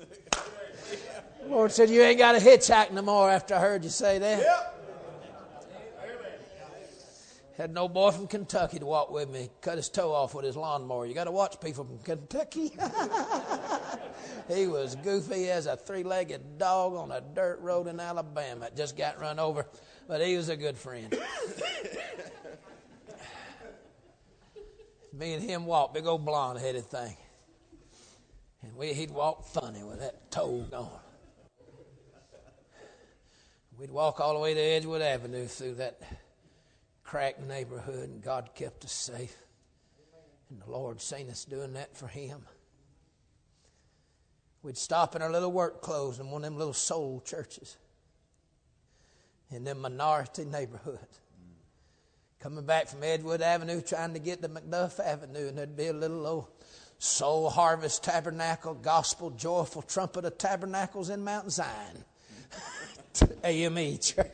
The 0.09 1.47
Lord 1.47 1.71
said, 1.71 1.89
You 1.89 2.01
ain't 2.01 2.17
got 2.17 2.33
to 2.33 2.39
hitchhike 2.39 2.91
no 2.91 3.01
more 3.01 3.29
after 3.29 3.55
I 3.55 3.59
heard 3.59 3.83
you 3.83 3.89
say 3.89 4.19
that. 4.19 4.73
Had 7.57 7.71
no 7.71 7.87
boy 7.87 8.09
from 8.11 8.27
Kentucky 8.27 8.79
to 8.79 8.85
walk 8.85 9.11
with 9.11 9.29
me, 9.29 9.49
cut 9.61 9.77
his 9.77 9.87
toe 9.87 10.11
off 10.11 10.33
with 10.33 10.43
his 10.43 10.57
lawnmower. 10.57 11.05
You 11.05 11.13
got 11.13 11.25
to 11.25 11.31
watch 11.31 11.61
people 11.61 11.83
from 11.83 11.99
Kentucky. 11.99 12.71
he 14.49 14.65
was 14.65 14.95
goofy 14.95 15.51
as 15.51 15.67
a 15.67 15.77
three 15.77 16.01
legged 16.01 16.57
dog 16.57 16.95
on 16.95 17.11
a 17.11 17.21
dirt 17.21 17.59
road 17.61 17.87
in 17.87 17.99
Alabama 17.99 18.69
just 18.75 18.97
got 18.97 19.21
run 19.21 19.37
over, 19.37 19.67
but 20.07 20.19
he 20.19 20.35
was 20.35 20.49
a 20.49 20.57
good 20.57 20.75
friend. 20.75 21.15
me 25.13 25.33
and 25.35 25.43
him 25.43 25.67
walked, 25.67 25.93
big 25.93 26.07
old 26.07 26.25
blonde 26.25 26.59
headed 26.59 26.85
thing. 26.85 27.15
And 28.63 28.75
we, 28.75 28.93
he'd 28.93 29.11
walk 29.11 29.45
funny 29.45 29.83
with 29.83 29.99
that 29.99 30.31
toe 30.31 30.65
gone. 30.71 30.89
We'd 33.77 33.91
walk 33.91 34.19
all 34.19 34.33
the 34.33 34.39
way 34.39 34.53
to 34.53 34.59
Edgewood 34.59 35.01
Avenue 35.01 35.47
through 35.47 35.75
that 35.75 35.99
cracked 37.03 37.41
neighborhood, 37.41 38.09
and 38.09 38.21
God 38.21 38.51
kept 38.55 38.85
us 38.85 38.91
safe. 38.91 39.35
And 40.49 40.61
the 40.61 40.69
Lord 40.71 41.01
seen 41.01 41.29
us 41.29 41.45
doing 41.45 41.73
that 41.73 41.95
for 41.97 42.07
Him. 42.07 42.45
We'd 44.61 44.77
stop 44.77 45.15
in 45.15 45.21
our 45.21 45.31
little 45.31 45.51
work 45.51 45.81
clothes 45.81 46.19
in 46.19 46.31
one 46.31 46.43
of 46.43 46.51
them 46.51 46.57
little 46.57 46.73
soul 46.73 47.21
churches 47.25 47.77
in 49.51 49.63
them 49.63 49.81
minority 49.81 50.45
neighborhoods. 50.45 51.19
Coming 52.39 52.65
back 52.65 52.87
from 52.87 53.03
Edgewood 53.03 53.41
Avenue 53.41 53.81
trying 53.81 54.13
to 54.13 54.19
get 54.19 54.41
to 54.41 54.49
McDuff 54.49 54.99
Avenue, 54.99 55.47
and 55.47 55.57
there'd 55.57 55.77
be 55.77 55.87
a 55.87 55.93
little 55.93 56.25
old 56.25 56.47
Soul 56.99 57.49
Harvest 57.49 58.03
Tabernacle, 58.03 58.73
Gospel 58.73 59.31
Joyful 59.31 59.81
Trumpet 59.81 60.25
of 60.25 60.37
Tabernacles 60.37 61.09
in 61.09 61.23
Mount 61.23 61.51
Zion. 61.51 62.05
AME 63.43 63.97
church. 63.99 64.27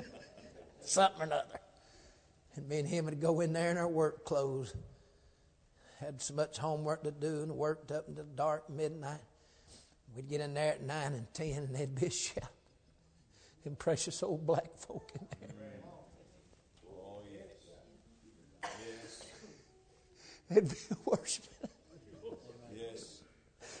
Something 0.82 1.22
or 1.22 1.24
another. 1.24 1.60
And 2.54 2.68
me 2.68 2.78
and 2.78 2.88
him 2.88 3.04
would 3.04 3.20
go 3.20 3.40
in 3.40 3.52
there 3.52 3.70
in 3.70 3.76
our 3.76 3.88
work 3.88 4.24
clothes. 4.24 4.74
Had 6.00 6.20
so 6.22 6.34
much 6.34 6.58
homework 6.58 7.02
to 7.04 7.10
do 7.10 7.42
and 7.42 7.52
worked 7.52 7.90
up 7.90 8.08
until 8.08 8.24
dark 8.34 8.68
midnight. 8.70 9.20
We'd 10.14 10.28
get 10.28 10.40
in 10.40 10.54
there 10.54 10.72
at 10.72 10.82
9 10.82 11.12
and 11.12 11.32
10 11.34 11.46
and 11.54 11.74
there'd 11.74 11.94
be 11.94 12.06
a 12.06 12.10
shout. 12.10 12.44
Them 13.64 13.76
precious 13.76 14.22
old 14.22 14.46
black 14.46 14.76
folk 14.78 15.10
in 15.14 15.26
there. 15.40 15.68
Oh, 16.88 17.22
yes. 17.30 17.42
Yes. 18.62 19.24
They'd 20.48 20.68
be 20.68 20.76
worshiping. 21.04 21.68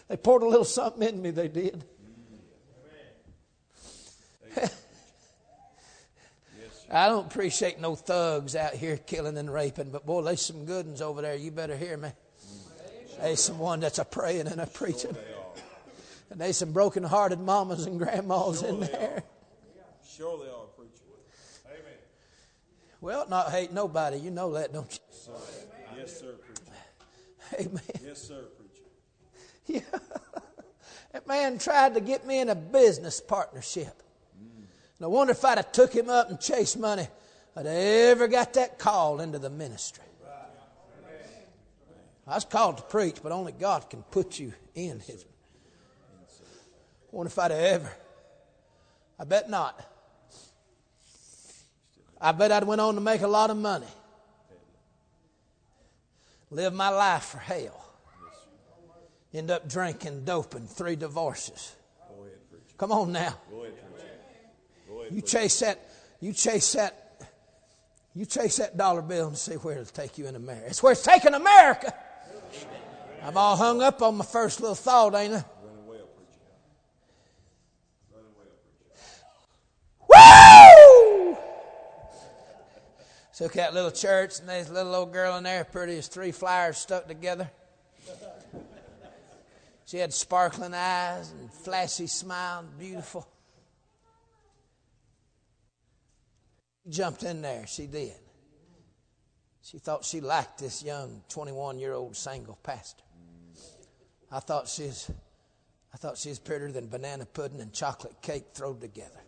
They 0.08 0.16
poured 0.16 0.42
a 0.42 0.48
little 0.48 0.64
something 0.64 1.02
in 1.06 1.20
me, 1.20 1.30
they 1.30 1.48
did. 1.48 1.84
Yes. 4.56 4.74
I 6.90 7.08
don't 7.08 7.26
appreciate 7.26 7.80
no 7.80 7.96
thugs 7.96 8.54
out 8.54 8.74
here 8.74 8.96
killing 8.96 9.36
and 9.36 9.52
raping, 9.52 9.90
but 9.90 10.06
boy, 10.06 10.22
there's 10.22 10.40
some 10.42 10.64
good 10.64 10.86
ones 10.86 11.02
over 11.02 11.22
there. 11.22 11.34
You 11.34 11.50
better 11.50 11.76
hear 11.76 11.96
me. 11.96 12.10
There's 13.20 13.40
some 13.40 13.58
one 13.58 13.80
that's 13.80 13.98
a 13.98 14.04
praying 14.04 14.46
and 14.46 14.60
a 14.60 14.66
preaching. 14.66 15.16
And 16.30 16.40
there's 16.40 16.58
some 16.58 16.72
broken 16.72 17.02
hearted 17.02 17.40
mamas 17.40 17.86
and 17.86 17.98
grandmas 17.98 18.62
in 18.62 18.80
there. 18.80 19.22
Sure 20.16 20.38
they 20.38 20.50
are, 20.50 20.66
preacher. 20.76 21.02
Amen. 21.66 21.98
Well, 23.00 23.26
not 23.28 23.50
hate 23.50 23.72
nobody. 23.72 24.18
You 24.18 24.30
know 24.30 24.52
that, 24.54 24.72
don't 24.72 24.92
you? 24.92 25.32
Yes, 25.96 26.20
sir, 26.20 26.32
preacher. 26.32 27.70
Amen. 27.70 27.82
Yes, 28.04 28.22
sir. 28.22 28.44
That 31.12 31.26
man 31.26 31.56
tried 31.56 31.94
to 31.94 32.00
get 32.00 32.26
me 32.26 32.40
in 32.40 32.50
a 32.50 32.54
business 32.54 33.22
partnership. 33.22 34.02
And 34.38 35.04
I 35.04 35.06
wonder 35.06 35.30
if 35.30 35.42
I'd 35.46 35.56
have 35.56 35.72
took 35.72 35.90
him 35.90 36.10
up 36.10 36.28
and 36.28 36.38
chased 36.38 36.78
money, 36.78 37.08
I'd 37.56 37.64
ever 37.64 38.28
got 38.28 38.52
that 38.52 38.78
call 38.78 39.20
into 39.22 39.38
the 39.38 39.48
ministry. 39.48 40.04
I 42.26 42.34
was 42.34 42.44
called 42.44 42.76
to 42.78 42.82
preach, 42.82 43.22
but 43.22 43.32
only 43.32 43.52
God 43.52 43.88
can 43.88 44.02
put 44.02 44.38
you 44.38 44.52
in 44.74 45.00
His. 45.00 45.24
I 45.24 47.16
wonder 47.16 47.28
if 47.28 47.38
I'd 47.38 47.52
ever. 47.52 47.90
I 49.18 49.24
bet 49.24 49.48
not. 49.48 49.80
I 52.20 52.32
bet 52.32 52.52
I'd 52.52 52.64
went 52.64 52.82
on 52.82 52.96
to 52.96 53.00
make 53.00 53.22
a 53.22 53.28
lot 53.28 53.48
of 53.48 53.56
money. 53.56 53.86
Live 56.50 56.74
my 56.74 56.90
life 56.90 57.24
for 57.24 57.38
hell. 57.38 57.85
End 59.34 59.50
up 59.50 59.68
drinking, 59.68 60.24
doping, 60.24 60.66
three 60.66 60.96
divorces. 60.96 61.74
Come 62.78 62.92
on 62.92 63.12
now. 63.12 63.34
You 65.10 65.20
chase 65.20 65.60
that, 65.60 65.78
you 66.20 66.32
chase 66.32 66.72
that, 66.72 67.22
you 68.14 68.26
chase 68.26 68.56
that 68.56 68.76
dollar 68.76 69.02
bill 69.02 69.28
and 69.28 69.36
see 69.36 69.54
where 69.54 69.74
it'll 69.78 69.84
take 69.84 70.18
you 70.18 70.26
in 70.26 70.36
America. 70.36 70.66
It's 70.68 70.82
where 70.82 70.92
it's 70.92 71.02
taking 71.02 71.34
America. 71.34 71.94
I'm 73.22 73.36
all 73.36 73.56
hung 73.56 73.82
up 73.82 74.02
on 74.02 74.16
my 74.16 74.24
first 74.24 74.60
little 74.60 74.74
thought, 74.74 75.14
ain't 75.14 75.34
I? 75.34 75.44
Woo! 80.08 81.36
At 83.38 83.52
that 83.52 83.74
little 83.74 83.90
church, 83.90 84.40
and 84.40 84.48
there's 84.48 84.70
a 84.70 84.72
little 84.72 84.94
old 84.94 85.12
girl 85.12 85.36
in 85.36 85.44
there, 85.44 85.64
pretty 85.64 85.98
as 85.98 86.08
three 86.08 86.32
flyers 86.32 86.78
stuck 86.78 87.06
together. 87.06 87.50
She 89.86 89.98
had 89.98 90.12
sparkling 90.12 90.74
eyes 90.74 91.30
and 91.30 91.50
flashy 91.50 92.08
smile, 92.08 92.64
beautiful. 92.76 93.26
Jumped 96.88 97.22
in 97.22 97.40
there, 97.40 97.66
she 97.68 97.86
did. 97.86 98.14
She 99.62 99.78
thought 99.78 100.04
she 100.04 100.20
liked 100.20 100.58
this 100.58 100.82
young 100.82 101.22
21 101.28 101.78
year 101.78 101.92
old 101.92 102.16
single 102.16 102.58
pastor. 102.64 103.04
I 104.30 104.40
thought 104.40 104.68
she's, 104.68 105.08
I 105.94 105.96
thought 105.96 106.18
she's 106.18 106.40
prettier 106.40 106.72
than 106.72 106.88
banana 106.88 107.24
pudding 107.24 107.60
and 107.60 107.72
chocolate 107.72 108.20
cake 108.20 108.46
thrown 108.54 108.80
together. 108.80 109.20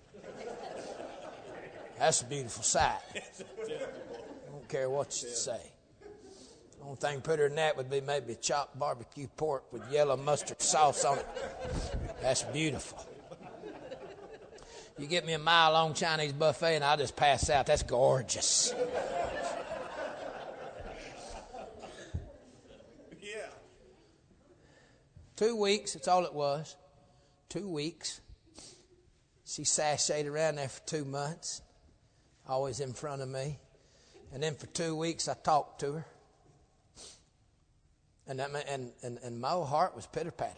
That's 2.00 2.22
a 2.22 2.24
beautiful 2.24 2.64
sight. 2.64 2.98
I 3.14 4.50
don't 4.50 4.68
care 4.68 4.90
what 4.90 5.22
you 5.22 5.28
say. 5.28 5.72
Only 6.88 7.00
thing 7.00 7.20
prettier 7.20 7.48
than 7.48 7.56
that 7.56 7.76
would 7.76 7.90
be 7.90 8.00
maybe 8.00 8.34
chopped 8.34 8.78
barbecue 8.78 9.26
pork 9.36 9.70
with 9.70 9.82
yellow 9.92 10.16
mustard 10.16 10.62
sauce 10.62 11.04
on 11.04 11.18
it. 11.18 11.26
That's 12.22 12.44
beautiful. 12.44 13.06
You 14.96 15.06
get 15.06 15.26
me 15.26 15.34
a 15.34 15.38
mile 15.38 15.72
long 15.72 15.92
Chinese 15.92 16.32
buffet 16.32 16.76
and 16.76 16.84
I'll 16.84 16.96
just 16.96 17.14
pass 17.14 17.50
out. 17.50 17.66
That's 17.66 17.82
gorgeous. 17.82 18.74
Yeah. 23.20 23.50
Two 25.36 25.56
weeks, 25.56 25.92
that's 25.92 26.08
all 26.08 26.24
it 26.24 26.32
was. 26.32 26.74
Two 27.50 27.68
weeks. 27.68 28.22
She 29.44 29.64
sashayed 29.64 30.26
around 30.26 30.54
there 30.54 30.70
for 30.70 30.80
two 30.86 31.04
months, 31.04 31.60
always 32.48 32.80
in 32.80 32.94
front 32.94 33.20
of 33.20 33.28
me. 33.28 33.58
And 34.32 34.42
then 34.42 34.54
for 34.54 34.68
two 34.68 34.96
weeks, 34.96 35.28
I 35.28 35.34
talked 35.34 35.80
to 35.80 35.92
her. 35.92 36.06
And, 38.28 38.38
that, 38.38 38.50
and, 38.68 38.92
and, 39.02 39.18
and 39.24 39.40
my 39.40 39.52
heart 39.52 39.96
was 39.96 40.06
pitter 40.06 40.30
pattering. 40.30 40.56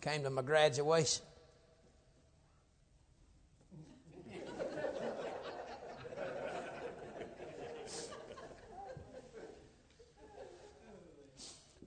Came 0.00 0.22
to 0.22 0.30
my 0.30 0.42
graduation. 0.42 1.24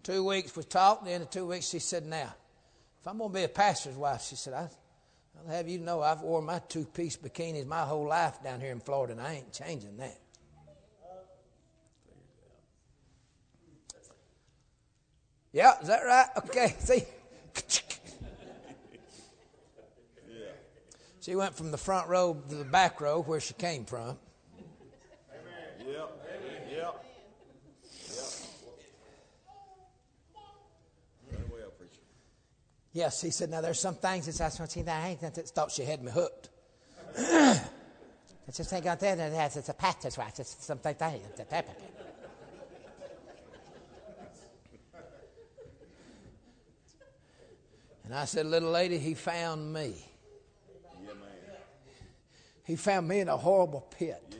two 0.05 0.23
weeks 0.23 0.55
we 0.55 0.63
talked. 0.63 1.03
The 1.03 1.11
end 1.11 1.23
of 1.23 1.29
two 1.31 1.47
weeks, 1.47 1.67
she 1.67 1.79
said, 1.79 2.05
"Now, 2.05 2.33
if 3.01 3.07
I'm 3.07 3.17
going 3.17 3.31
to 3.31 3.33
be 3.33 3.43
a 3.43 3.49
pastor's 3.49 3.95
wife," 3.95 4.23
she 4.23 4.35
said, 4.35 4.53
"I'll 4.53 4.69
have 5.49 5.67
you 5.67 5.79
know 5.79 6.01
I've 6.01 6.21
worn 6.21 6.45
my 6.45 6.59
two-piece 6.59 7.17
bikinis 7.17 7.65
my 7.65 7.83
whole 7.83 8.07
life 8.07 8.41
down 8.43 8.61
here 8.61 8.71
in 8.71 8.79
Florida, 8.79 9.13
and 9.13 9.21
I 9.21 9.33
ain't 9.33 9.51
changing 9.51 9.97
that." 9.97 10.24
Yeah, 15.55 15.79
is 15.79 15.87
that 15.87 16.03
right? 16.03 16.27
Okay, 16.39 16.75
see. 16.79 17.05
She 21.21 21.33
went 21.33 21.55
from 21.55 21.71
the 21.71 21.77
front 21.77 22.09
row 22.09 22.33
to 22.49 22.55
the 22.55 22.65
back 22.65 22.99
row 22.99 23.21
where 23.21 23.39
she 23.39 23.53
came 23.53 23.85
from. 23.85 24.17
Yep. 25.79 26.27
Yep. 26.69 27.05
Well, 31.49 31.71
preacher. 31.77 32.01
Yes, 32.91 33.21
he 33.21 33.29
said, 33.29 33.49
now 33.49 33.61
there's 33.61 33.79
some 33.79 33.95
things 33.95 34.25
that 34.25 34.41
I 34.45 34.49
see 34.49 34.81
that 34.81 35.03
I 35.05 35.07
ain't 35.11 35.21
thought 35.21 35.71
she 35.71 35.85
had 35.85 36.03
me 36.03 36.11
hooked. 36.11 36.49
I 37.17 37.61
just 38.53 38.69
think 38.69 38.85
ain't 38.85 38.99
got 38.99 38.99
that, 38.99 39.17
that's 39.17 39.55
it's 39.55 39.69
a 39.69 39.73
pastor's 39.73 40.17
wife. 40.17 40.37
It's 40.37 40.65
something 40.65 40.93
that 40.99 41.65
And 48.05 48.13
I 48.13 48.25
said, 48.25 48.45
little 48.45 48.71
lady, 48.71 48.99
he 48.99 49.15
found 49.15 49.73
me. 49.73 49.95
Yeah. 51.03 51.11
He 52.63 52.75
found 52.75 53.07
me 53.07 53.19
in 53.19 53.29
a 53.29 53.37
horrible 53.37 53.81
pit. 53.81 54.21
Yeah. 54.29 54.37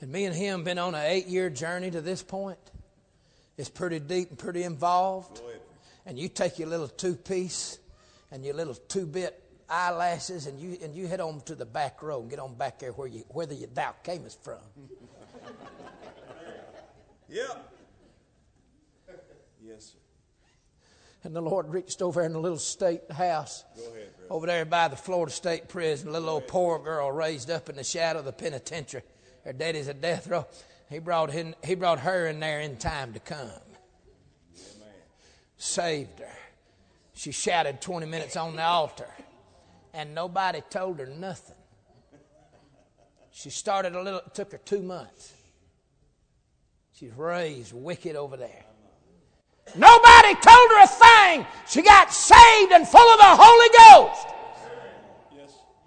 And 0.00 0.12
me 0.12 0.24
and 0.26 0.34
him 0.34 0.62
been 0.62 0.78
on 0.78 0.94
an 0.94 1.04
eight 1.04 1.26
year 1.26 1.50
journey 1.50 1.90
to 1.90 2.00
this 2.00 2.22
point. 2.22 2.58
It's 3.56 3.70
pretty 3.70 3.98
deep 3.98 4.28
and 4.30 4.38
pretty 4.38 4.62
involved. 4.62 5.40
And 6.04 6.18
you 6.18 6.28
take 6.28 6.58
your 6.58 6.68
little 6.68 6.88
two 6.88 7.14
piece 7.16 7.78
and 8.30 8.44
your 8.44 8.54
little 8.54 8.74
two 8.74 9.06
bit 9.06 9.42
eyelashes 9.68 10.46
and 10.46 10.60
you 10.60 10.78
and 10.82 10.94
you 10.94 11.08
head 11.08 11.20
on 11.20 11.40
to 11.40 11.56
the 11.56 11.64
back 11.64 12.02
row 12.02 12.20
and 12.20 12.30
get 12.30 12.38
on 12.38 12.54
back 12.54 12.78
there 12.78 12.92
where 12.92 13.08
you 13.08 13.24
where 13.28 13.46
the 13.46 13.66
thou 13.74 13.92
camest 14.04 14.40
from. 14.44 14.58
Yep. 17.28 17.72
Yes, 19.60 19.84
sir. 19.86 19.98
And 21.26 21.34
the 21.34 21.42
Lord 21.42 21.68
reached 21.70 22.02
over 22.02 22.22
in 22.22 22.34
the 22.34 22.38
little 22.38 22.56
state 22.56 23.10
house 23.10 23.64
Go 23.76 23.82
ahead, 23.90 24.10
over 24.30 24.46
there 24.46 24.64
by 24.64 24.86
the 24.86 24.94
Florida 24.94 25.32
State 25.32 25.66
Prison, 25.66 26.08
a 26.08 26.12
little 26.12 26.28
old 26.28 26.46
poor 26.46 26.78
girl 26.78 27.10
raised 27.10 27.50
up 27.50 27.68
in 27.68 27.74
the 27.74 27.82
shadow 27.82 28.20
of 28.20 28.24
the 28.24 28.32
penitentiary. 28.32 29.02
Her 29.44 29.52
daddy's 29.52 29.88
a 29.88 29.94
death 29.94 30.28
row. 30.28 30.46
He 30.88 31.00
brought 31.00 31.32
him, 31.32 31.56
he 31.64 31.74
brought 31.74 31.98
her 31.98 32.28
in 32.28 32.38
there 32.38 32.60
in 32.60 32.76
time 32.76 33.12
to 33.14 33.18
come. 33.18 33.50
Saved 35.56 36.20
her. 36.20 36.38
She 37.14 37.32
shouted 37.32 37.80
20 37.80 38.06
minutes 38.06 38.36
on 38.36 38.54
the 38.54 38.62
altar, 38.62 39.10
and 39.92 40.14
nobody 40.14 40.60
told 40.70 41.00
her 41.00 41.06
nothing. 41.06 41.56
She 43.32 43.50
started 43.50 43.96
a 43.96 44.00
little, 44.00 44.20
it 44.20 44.32
took 44.32 44.52
her 44.52 44.58
two 44.58 44.80
months. 44.80 45.34
She's 46.92 47.12
raised 47.14 47.72
wicked 47.72 48.14
over 48.14 48.36
there. 48.36 48.65
Nobody 49.74 50.34
told 50.34 50.70
her 50.70 50.84
a 50.84 50.86
thing. 50.86 51.46
She 51.68 51.82
got 51.82 52.12
saved 52.12 52.72
and 52.72 52.86
full 52.86 53.00
of 53.00 53.18
the 53.18 53.24
Holy 53.24 53.68
Ghost 54.08 54.26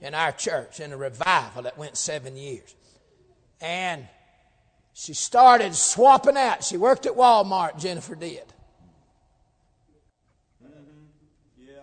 in 0.02 0.14
our 0.14 0.32
church 0.32 0.80
in 0.80 0.92
a 0.92 0.98
revival 0.98 1.64
that 1.64 1.78
went 1.78 1.98
seven 1.98 2.36
years. 2.36 2.76
And 3.62 4.08
she 4.94 5.14
started 5.14 5.76
swapping 5.76 6.38
out. 6.38 6.64
She 6.64 6.78
worked 6.78 7.06
at 7.06 7.14
Walmart, 7.14 7.80
Jennifer 7.80 8.16
did. 8.16 8.44
Yeah. 11.58 11.82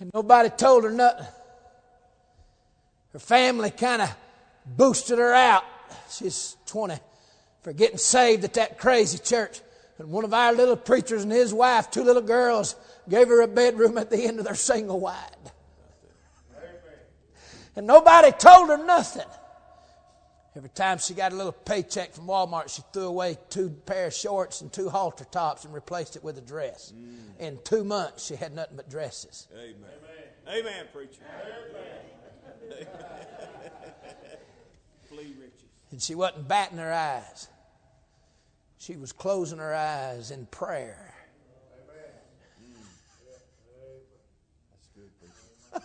And 0.00 0.10
nobody 0.14 0.50
told 0.50 0.84
her 0.84 0.90
nothing. 0.90 1.26
Her 3.12 3.18
family 3.18 3.70
kind 3.70 4.02
of 4.02 4.14
boosted 4.66 5.18
her 5.18 5.32
out. 5.32 5.64
She's 6.10 6.56
20 6.66 6.94
for 7.68 7.74
getting 7.74 7.98
saved 7.98 8.44
at 8.44 8.54
that 8.54 8.78
crazy 8.78 9.18
church. 9.18 9.60
And 9.98 10.10
one 10.10 10.24
of 10.24 10.32
our 10.32 10.54
little 10.54 10.74
preachers 10.74 11.22
and 11.22 11.30
his 11.30 11.52
wife, 11.52 11.90
two 11.90 12.02
little 12.02 12.22
girls, 12.22 12.74
gave 13.10 13.28
her 13.28 13.42
a 13.42 13.46
bedroom 13.46 13.98
at 13.98 14.08
the 14.08 14.24
end 14.24 14.38
of 14.38 14.46
their 14.46 14.54
single 14.54 14.98
wide. 14.98 15.36
And 17.76 17.86
nobody 17.86 18.32
told 18.32 18.70
her 18.70 18.82
nothing. 18.82 19.26
Every 20.56 20.70
time 20.70 20.96
she 20.96 21.12
got 21.12 21.34
a 21.34 21.36
little 21.36 21.52
paycheck 21.52 22.14
from 22.14 22.26
Walmart, 22.26 22.74
she 22.74 22.80
threw 22.90 23.04
away 23.04 23.36
two 23.50 23.68
pair 23.84 24.06
of 24.06 24.14
shorts 24.14 24.62
and 24.62 24.72
two 24.72 24.88
halter 24.88 25.26
tops 25.26 25.66
and 25.66 25.74
replaced 25.74 26.16
it 26.16 26.24
with 26.24 26.38
a 26.38 26.40
dress. 26.40 26.94
Mm. 26.96 27.38
In 27.38 27.58
two 27.64 27.84
months, 27.84 28.24
she 28.24 28.34
had 28.34 28.54
nothing 28.54 28.76
but 28.76 28.88
dresses. 28.88 29.46
Amen. 29.52 29.74
Amen, 30.48 30.86
preacher. 30.90 31.20
Flee 35.10 35.34
riches. 35.38 35.64
And 35.90 36.00
she 36.00 36.14
wasn't 36.14 36.48
batting 36.48 36.78
her 36.78 36.92
eyes. 36.94 37.48
She 38.78 38.96
was 38.96 39.12
closing 39.12 39.58
her 39.58 39.74
eyes 39.74 40.30
in 40.30 40.46
prayer. 40.46 41.14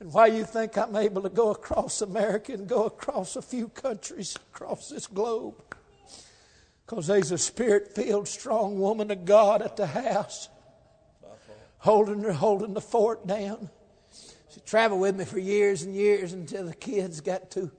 and 0.00 0.12
why 0.12 0.26
you 0.26 0.44
think 0.44 0.76
I'm 0.76 0.96
able 0.96 1.22
to 1.22 1.30
go 1.30 1.50
across 1.50 2.02
America 2.02 2.52
and 2.52 2.68
go 2.68 2.84
across 2.84 3.36
a 3.36 3.42
few 3.42 3.68
countries 3.68 4.36
across 4.52 4.88
this 4.88 5.06
globe? 5.06 5.54
Because 6.84 7.06
there's 7.06 7.30
a 7.30 7.38
spirit 7.38 7.94
filled, 7.94 8.28
strong 8.28 8.78
woman 8.78 9.10
of 9.10 9.24
God 9.24 9.62
at 9.62 9.76
the 9.76 9.86
house 9.86 10.48
holding 11.84 12.22
her, 12.22 12.32
holding 12.32 12.72
the 12.72 12.80
fort 12.80 13.26
down. 13.26 13.68
She 14.50 14.60
traveled 14.60 15.02
with 15.02 15.16
me 15.16 15.26
for 15.26 15.38
years 15.38 15.82
and 15.82 15.94
years 15.94 16.32
until 16.32 16.64
the 16.64 16.74
kids 16.74 17.20
got 17.20 17.50
too 17.50 17.70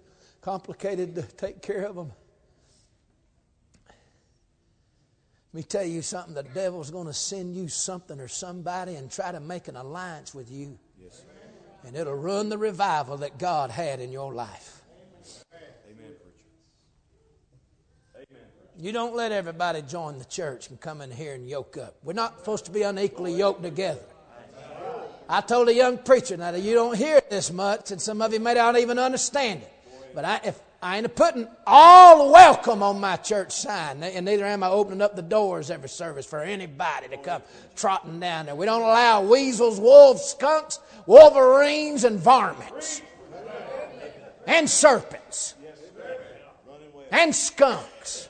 complicated 0.41 1.15
to 1.15 1.23
take 1.23 1.63
care 1.63 1.86
of 1.86 1.95
them. 1.95 2.12
Let 5.55 5.59
me 5.59 5.67
tell 5.69 5.85
you 5.85 6.01
something 6.01 6.33
the 6.33 6.43
devil's 6.43 6.91
going 6.91 7.07
to 7.07 7.13
send 7.13 7.55
you 7.55 7.69
something 7.69 8.19
or 8.19 8.27
somebody 8.27 8.95
and 8.95 9.09
try 9.09 9.31
to 9.31 9.39
make 9.39 9.69
an 9.69 9.77
alliance 9.77 10.35
with 10.35 10.51
you. 10.51 10.77
Yes. 11.01 11.21
And 11.85 11.95
it'll 11.95 12.13
ruin 12.13 12.49
the 12.49 12.57
revival 12.57 13.15
that 13.19 13.37
God 13.39 13.71
had 13.71 14.01
in 14.01 14.11
your 14.11 14.33
life. 14.33 14.81
Amen, 15.89 16.11
Amen. 18.15 18.27
You 18.77 18.91
don't 18.91 19.15
let 19.15 19.31
everybody 19.31 19.81
join 19.81 20.19
the 20.19 20.25
church 20.25 20.69
and 20.69 20.81
come 20.81 20.99
in 20.99 21.09
here 21.09 21.35
and 21.35 21.47
yoke 21.47 21.77
up. 21.77 21.95
We're 22.03 22.11
not 22.11 22.39
supposed 22.39 22.65
to 22.65 22.71
be 22.71 22.81
unequally 22.81 23.33
yoked 23.33 23.63
together. 23.63 24.03
I 25.29 25.39
told 25.39 25.69
a 25.69 25.73
young 25.73 25.99
preacher, 25.99 26.35
now 26.35 26.51
that 26.51 26.63
you 26.63 26.73
don't 26.73 26.97
hear 26.97 27.21
this 27.29 27.49
much, 27.49 27.91
and 27.91 28.01
some 28.01 28.21
of 28.21 28.33
you 28.33 28.41
may 28.41 28.55
not 28.55 28.77
even 28.77 28.99
understand 28.99 29.61
it. 29.61 29.71
But 30.13 30.25
I, 30.25 30.41
if 30.43 30.59
I 30.81 30.97
ain't 30.97 31.15
putting 31.15 31.47
all 31.65 32.31
welcome 32.31 32.83
on 32.83 32.99
my 32.99 33.15
church 33.15 33.51
sign, 33.51 34.03
and 34.03 34.25
neither 34.25 34.45
am 34.45 34.63
I 34.63 34.69
opening 34.69 35.01
up 35.01 35.15
the 35.15 35.21
doors 35.21 35.71
every 35.71 35.89
service 35.89 36.25
for 36.25 36.41
anybody 36.41 37.07
to 37.09 37.17
come 37.17 37.41
trotting 37.75 38.19
down 38.19 38.47
there. 38.47 38.55
We 38.55 38.65
don't 38.65 38.81
allow 38.81 39.23
weasels, 39.23 39.79
wolves, 39.79 40.23
skunks, 40.23 40.79
wolverines, 41.05 42.03
and 42.03 42.19
varmints, 42.19 43.01
and 44.45 44.69
serpents, 44.69 45.55
and 47.11 47.33
skunks 47.33 48.29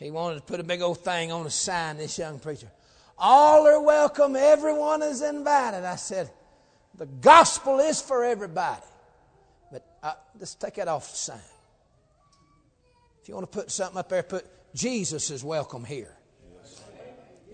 He 0.00 0.10
wanted 0.10 0.36
to 0.36 0.40
put 0.40 0.60
a 0.60 0.64
big 0.64 0.80
old 0.80 1.04
thing 1.04 1.30
on 1.30 1.44
a 1.44 1.50
sign, 1.50 1.98
this 1.98 2.18
young 2.18 2.38
preacher. 2.38 2.70
All 3.18 3.66
are 3.66 3.82
welcome, 3.82 4.34
everyone 4.34 5.02
is 5.02 5.20
invited. 5.20 5.84
I 5.84 5.96
said, 5.96 6.30
The 7.00 7.06
gospel 7.06 7.78
is 7.78 8.02
for 8.02 8.24
everybody. 8.24 8.82
But 9.72 9.86
uh, 10.02 10.12
just 10.38 10.60
take 10.60 10.74
that 10.74 10.86
off 10.86 11.10
the 11.10 11.16
sign. 11.16 11.40
If 13.22 13.28
you 13.28 13.34
want 13.34 13.50
to 13.50 13.58
put 13.58 13.70
something 13.70 13.96
up 13.96 14.10
there, 14.10 14.22
put 14.22 14.46
Jesus 14.74 15.30
is 15.30 15.42
welcome 15.42 15.82
here. 15.82 16.14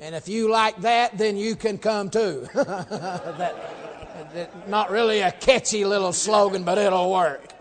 And 0.01 0.17
if 0.17 0.29
you 0.29 0.51
like 0.51 0.81
that, 0.81 1.17
then 1.17 1.37
you 1.37 1.55
can 1.55 1.79
come 1.79 2.11
too. 2.11 2.49
that, 2.55 4.35
that, 4.35 4.69
not 4.69 4.91
really 4.91 5.21
a 5.21 5.31
catchy 5.31 5.85
little 5.85 6.13
slogan, 6.13 6.65
but 6.65 6.77
it'll 6.77 7.13
work. 7.13 7.53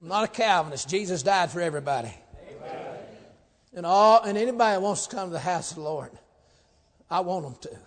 I'm 0.00 0.08
not 0.08 0.24
a 0.24 0.28
Calvinist. 0.28 0.88
Jesus 0.88 1.22
died 1.22 1.50
for 1.50 1.60
everybody. 1.60 2.14
Amen. 2.48 2.98
And 3.74 3.84
all 3.84 4.22
and 4.22 4.38
anybody 4.38 4.80
wants 4.80 5.06
to 5.08 5.14
come 5.14 5.28
to 5.28 5.32
the 5.34 5.38
house 5.40 5.72
of 5.72 5.76
the 5.76 5.82
Lord, 5.82 6.10
I 7.10 7.20
want 7.20 7.44
them 7.44 7.56
to. 7.62 7.78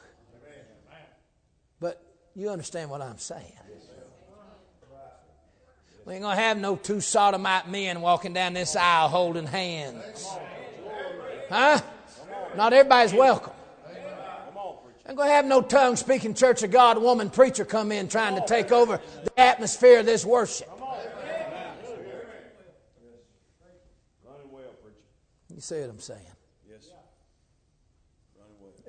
But 1.80 2.02
you 2.36 2.50
understand 2.50 2.90
what 2.90 3.02
I'm 3.02 3.18
saying. 3.18 3.54
We 6.06 6.14
ain't 6.14 6.24
gonna 6.24 6.36
have 6.36 6.58
no 6.58 6.76
two 6.76 7.02
sodomite 7.02 7.70
men 7.70 8.02
walking 8.02 8.34
down 8.34 8.54
this 8.54 8.76
aisle 8.76 9.10
holding 9.10 9.46
hands. 9.46 10.28
Huh? 11.50 11.80
Not 12.56 12.74
everybody's 12.74 13.14
welcome. 13.14 13.54
I'm 15.10 15.16
going 15.16 15.30
to 15.30 15.34
have 15.34 15.46
no 15.46 15.64
tongue 15.64 15.96
speaking 15.96 16.36
Church 16.36 16.62
of 16.62 16.70
God 16.70 17.00
woman 17.00 17.32
preacher 17.32 17.66
come 17.66 17.92
in 17.92 18.10
trying 18.10 18.36
to 18.36 18.46
take 18.46 18.72
over 18.72 19.02
the 19.24 19.40
atmosphere 19.40 20.02
of 20.02 20.06
this 20.06 20.24
worship. 20.24 20.70
You 25.50 25.62
see 25.62 25.82
what 25.82 25.90
I'm 25.90 26.00
saying? 26.00 26.22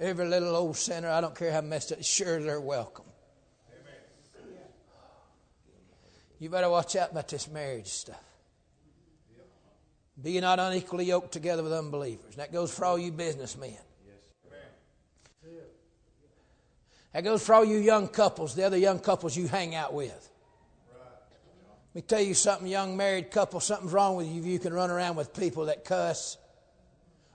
Every 0.00 0.26
little 0.26 0.56
old 0.56 0.78
sinner, 0.78 1.10
I 1.10 1.20
don't 1.20 1.34
care 1.34 1.52
how 1.52 1.60
messed 1.60 1.92
up, 1.92 2.02
sure 2.02 2.40
they're 2.40 2.58
welcome. 2.58 3.04
Amen. 3.70 4.54
You 6.38 6.48
better 6.48 6.70
watch 6.70 6.96
out 6.96 7.10
about 7.10 7.28
this 7.28 7.46
marriage 7.48 7.88
stuff. 7.88 8.24
Be 10.22 10.40
not 10.40 10.58
unequally 10.58 11.04
yoked 11.04 11.32
together 11.32 11.62
with 11.62 11.74
unbelievers. 11.74 12.36
That 12.36 12.50
goes 12.50 12.74
for 12.74 12.86
all 12.86 12.98
you 12.98 13.12
businessmen. 13.12 13.76
That 17.12 17.22
goes 17.24 17.44
for 17.44 17.54
all 17.54 17.64
you 17.64 17.76
young 17.76 18.08
couples, 18.08 18.54
the 18.54 18.64
other 18.64 18.78
young 18.78 19.00
couples 19.00 19.36
you 19.36 19.48
hang 19.48 19.74
out 19.74 19.92
with. 19.92 20.30
Let 21.92 21.94
me 21.94 22.00
tell 22.02 22.20
you 22.20 22.32
something, 22.34 22.68
young 22.68 22.96
married 22.96 23.30
couple, 23.30 23.60
something's 23.60 23.92
wrong 23.92 24.16
with 24.16 24.28
you 24.28 24.40
if 24.40 24.46
you 24.46 24.58
can 24.60 24.72
run 24.72 24.90
around 24.90 25.16
with 25.16 25.34
people 25.34 25.66
that 25.66 25.84
cuss, 25.84 26.38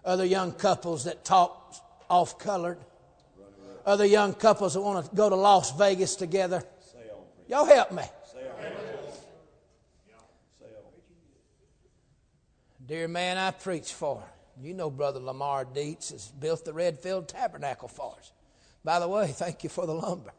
other 0.04 0.26
young 0.26 0.54
couples 0.54 1.04
that 1.04 1.26
talk 1.26 1.76
off 2.10 2.38
colored, 2.38 2.78
other 3.86 4.06
young 4.06 4.34
couples 4.34 4.74
that 4.74 4.82
want 4.82 5.10
to 5.10 5.16
go 5.16 5.30
to 5.30 5.36
Las 5.36 5.72
Vegas 5.78 6.16
together. 6.16 6.64
Y'all 7.48 7.66
help 7.66 7.92
me. 7.92 8.04
Dear 12.86 13.08
man, 13.08 13.38
I 13.38 13.52
preach 13.52 13.94
for. 13.94 14.24
You 14.62 14.74
know, 14.74 14.90
Brother 14.90 15.20
Lamar 15.20 15.66
Dietz 15.66 16.12
has 16.12 16.28
built 16.28 16.66
the 16.66 16.74
Redfield 16.74 17.28
Tabernacle 17.28 17.88
for 17.88 18.16
us. 18.18 18.32
By 18.84 19.00
the 19.00 19.08
way, 19.08 19.28
thank 19.28 19.64
you 19.64 19.70
for 19.70 19.86
the 19.86 19.94
lumber. 19.94 20.32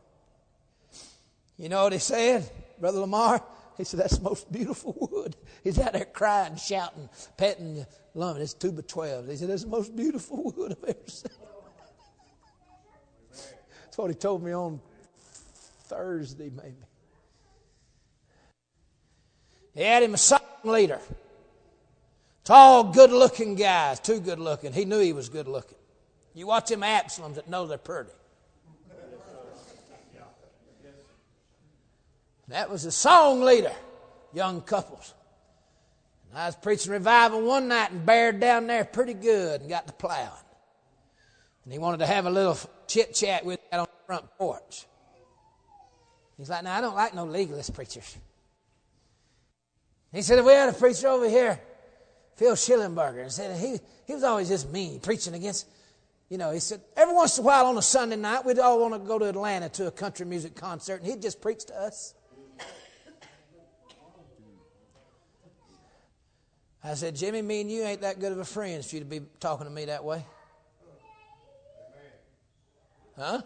You 1.59 1.69
know 1.69 1.85
what 1.85 1.93
he 1.93 1.99
said, 1.99 2.49
Brother 2.79 3.01
Lamar? 3.01 3.43
He 3.77 3.85
said, 3.85 4.01
That's 4.01 4.19
the 4.19 4.25
most 4.25 4.51
beautiful 4.51 4.97
wood. 5.13 5.37
He's 5.63 5.79
out 5.79 5.93
there 5.93 6.05
crying, 6.05 6.57
shouting, 6.57 7.09
petting 7.37 7.75
the 7.75 7.87
lumber. 8.15 8.41
It's 8.41 8.55
two 8.55 8.73
by 8.73 8.83
12. 8.83 9.29
He 9.29 9.37
said, 9.37 9.49
That's 9.49 9.65
the 9.65 9.69
most 9.69 9.95
beautiful 9.95 10.53
wood 10.57 10.77
I've 10.83 10.89
ever 10.89 11.11
seen. 11.11 11.31
That's 13.97 14.03
what 14.03 14.11
he 14.11 14.15
told 14.15 14.43
me 14.43 14.53
on 14.53 14.79
Thursday, 15.85 16.51
maybe. 16.51 16.77
He 19.75 19.81
had 19.81 20.03
him 20.03 20.13
a 20.13 20.19
song 20.19 20.41
leader. 20.65 21.01
Tall, 22.45 22.93
good 22.93 23.11
looking 23.11 23.55
guys, 23.55 23.99
too 23.99 24.21
good 24.21 24.39
looking. 24.39 24.75
He 24.75 24.85
knew 24.85 25.01
he 25.01 25.15
was 25.15 25.31
good 25.31 25.49
looking. 25.49 25.79
You 26.35 26.47
watch 26.47 26.69
them 26.69 26.83
Absaloms 26.83 27.37
that 27.37 27.49
know 27.49 27.67
they're 27.67 27.79
pretty. 27.79 28.11
That 32.49 32.69
was 32.69 32.85
a 32.85 32.93
song 32.93 33.41
leader, 33.41 33.73
young 34.35 34.61
couples. 34.61 35.15
I 36.35 36.45
was 36.45 36.57
preaching 36.57 36.93
revival 36.93 37.41
one 37.41 37.69
night 37.69 37.93
and 37.93 38.05
bared 38.05 38.41
down 38.41 38.67
there 38.67 38.85
pretty 38.85 39.15
good 39.15 39.63
and 39.63 39.71
got 39.71 39.87
to 39.87 39.95
plowing. 39.95 40.29
And 41.65 41.73
he 41.73 41.79
wanted 41.79 42.01
to 42.01 42.07
have 42.07 42.27
a 42.27 42.31
little 42.31 42.59
chit 42.89 43.15
chat 43.15 43.45
with 43.45 43.61
that 43.71 43.81
on 43.81 43.87
the 43.87 44.07
front 44.07 44.27
porch. 44.39 44.87
He's 46.37 46.51
like, 46.51 46.65
"Now 46.65 46.77
I 46.77 46.81
don't 46.81 46.95
like 46.95 47.15
no 47.15 47.25
legalist 47.25 47.75
preachers." 47.75 48.17
He 50.13 50.23
said, 50.23 50.39
"If 50.39 50.45
we 50.45 50.53
had 50.53 50.69
a 50.69 50.73
preacher 50.73 51.09
over 51.09 51.29
here, 51.29 51.61
Phil 52.37 52.55
Schillenberger, 52.55 53.23
and 53.23 53.33
said 53.33 53.59
he 53.59 53.81
he 54.07 54.15
was 54.15 54.23
always 54.23 54.49
just 54.49 54.71
mean, 54.71 55.01
preaching 55.01 55.35
against." 55.35 55.67
You 56.29 56.39
know, 56.39 56.51
he 56.51 56.59
said, 56.59 56.81
every 56.97 57.15
once 57.15 57.39
in 57.39 57.45
a 57.45 57.47
while 57.47 57.67
on 57.67 57.79
a 57.79 57.83
Sunday 57.83 58.17
night, 58.17 58.45
we'd 58.45 58.59
all 58.59 58.81
want 58.81 58.95
to 58.95 58.99
go 58.99 59.17
to 59.17 59.27
Atlanta 59.27 59.69
to 59.69 59.87
a 59.87 59.93
country 59.93 60.27
music 60.27 60.57
concert, 60.57 61.01
and 61.01 61.07
he'd 61.07 61.23
just 61.23 61.41
preach 61.41 61.65
to 61.67 61.81
us. 61.81 62.15
I 66.83 66.95
said, 66.95 67.17
Jimmy, 67.17 67.43
me 67.43 67.63
and 67.63 67.71
you 67.71 67.83
ain't 67.83 68.01
that 68.03 68.21
good 68.21 68.33
of 68.33 68.39
a 68.39 68.45
friends 68.45 68.89
for 68.89 68.97
you 68.97 69.01
to 69.01 69.07
be 69.07 69.21
talking 69.41 69.67
to 69.67 69.73
me 69.73 69.87
that 69.87 70.05
way. 70.05 70.25
Huh? 73.17 73.43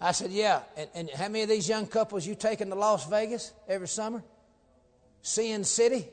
I 0.00 0.12
said, 0.12 0.30
yeah. 0.30 0.60
And, 0.76 0.90
and, 0.94 1.10
how 1.10 1.28
many 1.28 1.42
of 1.42 1.48
these 1.48 1.68
young 1.68 1.86
couples 1.86 2.26
you 2.26 2.34
taking 2.34 2.68
to 2.68 2.74
Las 2.74 3.08
Vegas 3.08 3.52
every 3.68 3.88
summer? 3.88 4.22
Sin 5.22 5.64
City? 5.64 6.06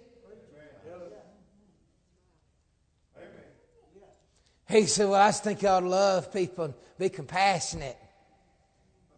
He 4.69 4.85
said, 4.87 5.09
well, 5.09 5.21
I 5.21 5.27
just 5.27 5.43
think 5.43 5.61
you 5.61 5.67
ought 5.67 5.83
love 5.83 6.33
people 6.33 6.65
and 6.65 6.73
be 6.97 7.09
compassionate. 7.09 7.97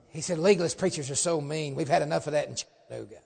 He 0.09 0.21
said, 0.21 0.37
legalist 0.37 0.77
preachers 0.77 1.09
are 1.11 1.15
so 1.15 1.39
mean. 1.39 1.75
We've 1.75 1.87
had 1.87 2.01
enough 2.01 2.27
of 2.27 2.33
that 2.33 2.49
in 2.49 2.55
Chattanooga. 2.55 3.21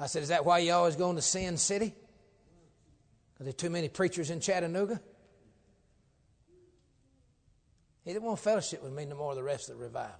I 0.00 0.06
said, 0.06 0.22
Is 0.22 0.28
that 0.28 0.44
why 0.44 0.58
you 0.60 0.72
always 0.72 0.96
going 0.96 1.16
to 1.16 1.22
Sin 1.22 1.56
City? 1.56 1.92
Because 3.32 3.46
there 3.46 3.48
are 3.48 3.52
too 3.52 3.70
many 3.70 3.88
preachers 3.88 4.30
in 4.30 4.40
Chattanooga? 4.40 5.00
He 8.08 8.14
didn't 8.14 8.24
want 8.24 8.38
fellowship 8.38 8.82
with 8.82 8.94
me 8.94 9.04
no 9.04 9.16
more 9.16 9.34
the 9.34 9.42
rest 9.42 9.68
of 9.68 9.76
the 9.76 9.84
revival. 9.84 10.14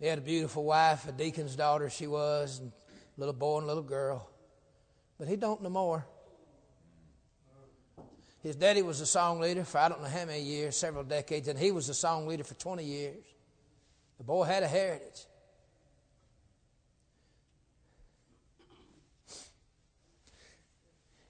He 0.00 0.06
had 0.06 0.16
a 0.16 0.22
beautiful 0.22 0.64
wife, 0.64 1.06
a 1.06 1.12
deacon's 1.12 1.54
daughter 1.54 1.90
she 1.90 2.06
was, 2.06 2.60
and 2.60 2.72
a 2.72 3.20
little 3.20 3.34
boy 3.34 3.58
and 3.58 3.64
a 3.64 3.66
little 3.66 3.82
girl. 3.82 4.30
But 5.18 5.28
he 5.28 5.36
don't 5.36 5.62
no 5.62 5.68
more. 5.68 6.06
His 8.42 8.56
daddy 8.56 8.80
was 8.80 9.02
a 9.02 9.06
song 9.06 9.40
leader 9.40 9.62
for 9.62 9.76
I 9.76 9.90
don't 9.90 10.00
know 10.00 10.08
how 10.08 10.24
many 10.24 10.40
years, 10.40 10.74
several 10.74 11.04
decades, 11.04 11.48
and 11.48 11.58
he 11.58 11.70
was 11.70 11.90
a 11.90 11.94
song 11.94 12.26
leader 12.26 12.44
for 12.44 12.54
20 12.54 12.82
years. 12.82 13.26
The 14.16 14.24
boy 14.24 14.44
had 14.44 14.62
a 14.62 14.68
heritage. 14.68 15.26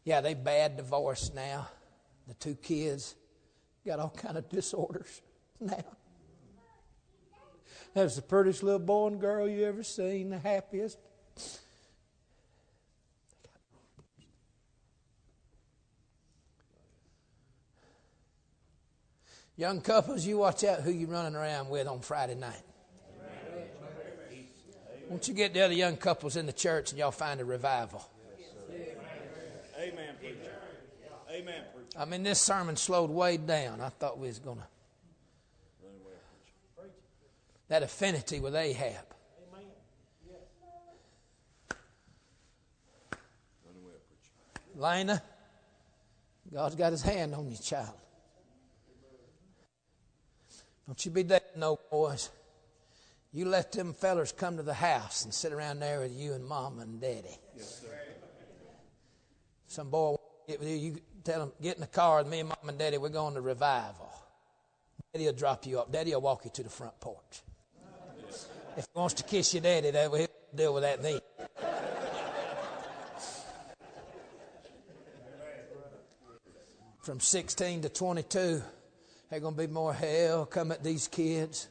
Yeah, 0.04 0.20
they 0.20 0.34
bad 0.34 0.76
divorce 0.76 1.32
now. 1.34 1.66
The 2.28 2.34
two 2.34 2.54
kids 2.54 3.14
got 3.86 3.98
all 3.98 4.10
kind 4.10 4.36
of 4.36 4.48
disorders 4.50 5.22
now. 5.60 5.82
That 7.94 8.04
was 8.04 8.16
the 8.16 8.22
prettiest 8.22 8.62
little 8.62 8.78
boy 8.78 9.08
and 9.08 9.20
girl 9.20 9.48
you 9.48 9.64
ever 9.64 9.82
seen, 9.82 10.30
the 10.30 10.38
happiest. 10.38 10.98
Young 19.56 19.80
couples, 19.80 20.24
you 20.24 20.38
watch 20.38 20.62
out 20.62 20.82
who 20.82 20.92
you're 20.92 21.08
running 21.08 21.34
around 21.34 21.68
with 21.68 21.88
on 21.88 22.00
Friday 22.00 22.36
night. 22.36 22.62
Won't 25.08 25.26
you 25.26 25.34
get 25.34 25.54
the 25.54 25.62
other 25.62 25.74
young 25.74 25.96
couples 25.96 26.36
in 26.36 26.44
the 26.44 26.52
church 26.52 26.90
and 26.90 26.98
y'all 26.98 27.10
find 27.10 27.40
a 27.40 27.44
revival? 27.44 28.06
Amen, 29.80 30.14
preacher. 30.20 30.57
Amen, 31.48 31.64
preacher. 31.74 31.98
I 31.98 32.04
mean, 32.04 32.22
this 32.22 32.40
sermon 32.40 32.76
slowed 32.76 33.10
way 33.10 33.36
down. 33.36 33.80
I 33.80 33.88
thought 33.88 34.18
we 34.18 34.28
was 34.28 34.38
going 34.38 34.58
to. 34.58 34.64
That 37.68 37.82
affinity 37.82 38.40
with 38.40 38.54
Ahab. 38.54 39.04
Lena, 44.74 45.20
God's 46.52 46.76
got 46.76 46.92
his 46.92 47.02
hand 47.02 47.34
on 47.34 47.50
you, 47.50 47.56
child. 47.56 47.90
Don't 50.86 51.04
you 51.04 51.10
be 51.10 51.22
that 51.24 51.58
no 51.58 51.78
boys. 51.90 52.30
You 53.32 53.46
let 53.46 53.72
them 53.72 53.92
fellers 53.92 54.32
come 54.32 54.56
to 54.56 54.62
the 54.62 54.72
house 54.72 55.24
and 55.24 55.34
sit 55.34 55.52
around 55.52 55.80
there 55.80 56.00
with 56.00 56.12
you 56.12 56.32
and 56.32 56.46
mom 56.46 56.78
and 56.78 57.00
daddy. 57.00 57.36
Yes, 57.56 57.82
sir. 57.82 57.88
Some 59.66 59.90
boy 59.90 60.16
get 60.48 60.60
with 60.60 60.68
you, 60.68 60.76
you 60.76 60.96
tell 61.24 61.40
them, 61.40 61.52
get 61.60 61.74
in 61.74 61.82
the 61.82 61.86
car 61.86 62.18
with 62.18 62.26
me 62.26 62.40
and 62.40 62.48
mom 62.48 62.68
and 62.68 62.78
daddy, 62.78 62.96
we're 62.96 63.10
going 63.10 63.34
to 63.34 63.40
revival. 63.42 64.10
Daddy 65.12 65.26
will 65.26 65.34
drop 65.34 65.66
you 65.66 65.78
up. 65.78 65.92
Daddy 65.92 66.14
will 66.14 66.22
walk 66.22 66.46
you 66.46 66.50
to 66.54 66.62
the 66.62 66.70
front 66.70 66.98
porch. 67.00 67.42
If 68.76 68.86
he 68.92 68.98
wants 68.98 69.14
to 69.14 69.24
kiss 69.24 69.52
your 69.52 69.62
daddy, 69.62 69.90
that 69.90 70.10
will 70.10 70.26
deal 70.54 70.72
with 70.74 70.84
that 70.84 71.02
then. 71.02 71.20
From 77.02 77.20
16 77.20 77.82
to 77.82 77.88
22, 77.88 78.62
there's 79.30 79.42
going 79.42 79.54
to 79.54 79.58
be 79.58 79.66
more 79.66 79.92
hell 79.92 80.46
come 80.46 80.72
at 80.72 80.82
these 80.82 81.08
kids. 81.08 81.68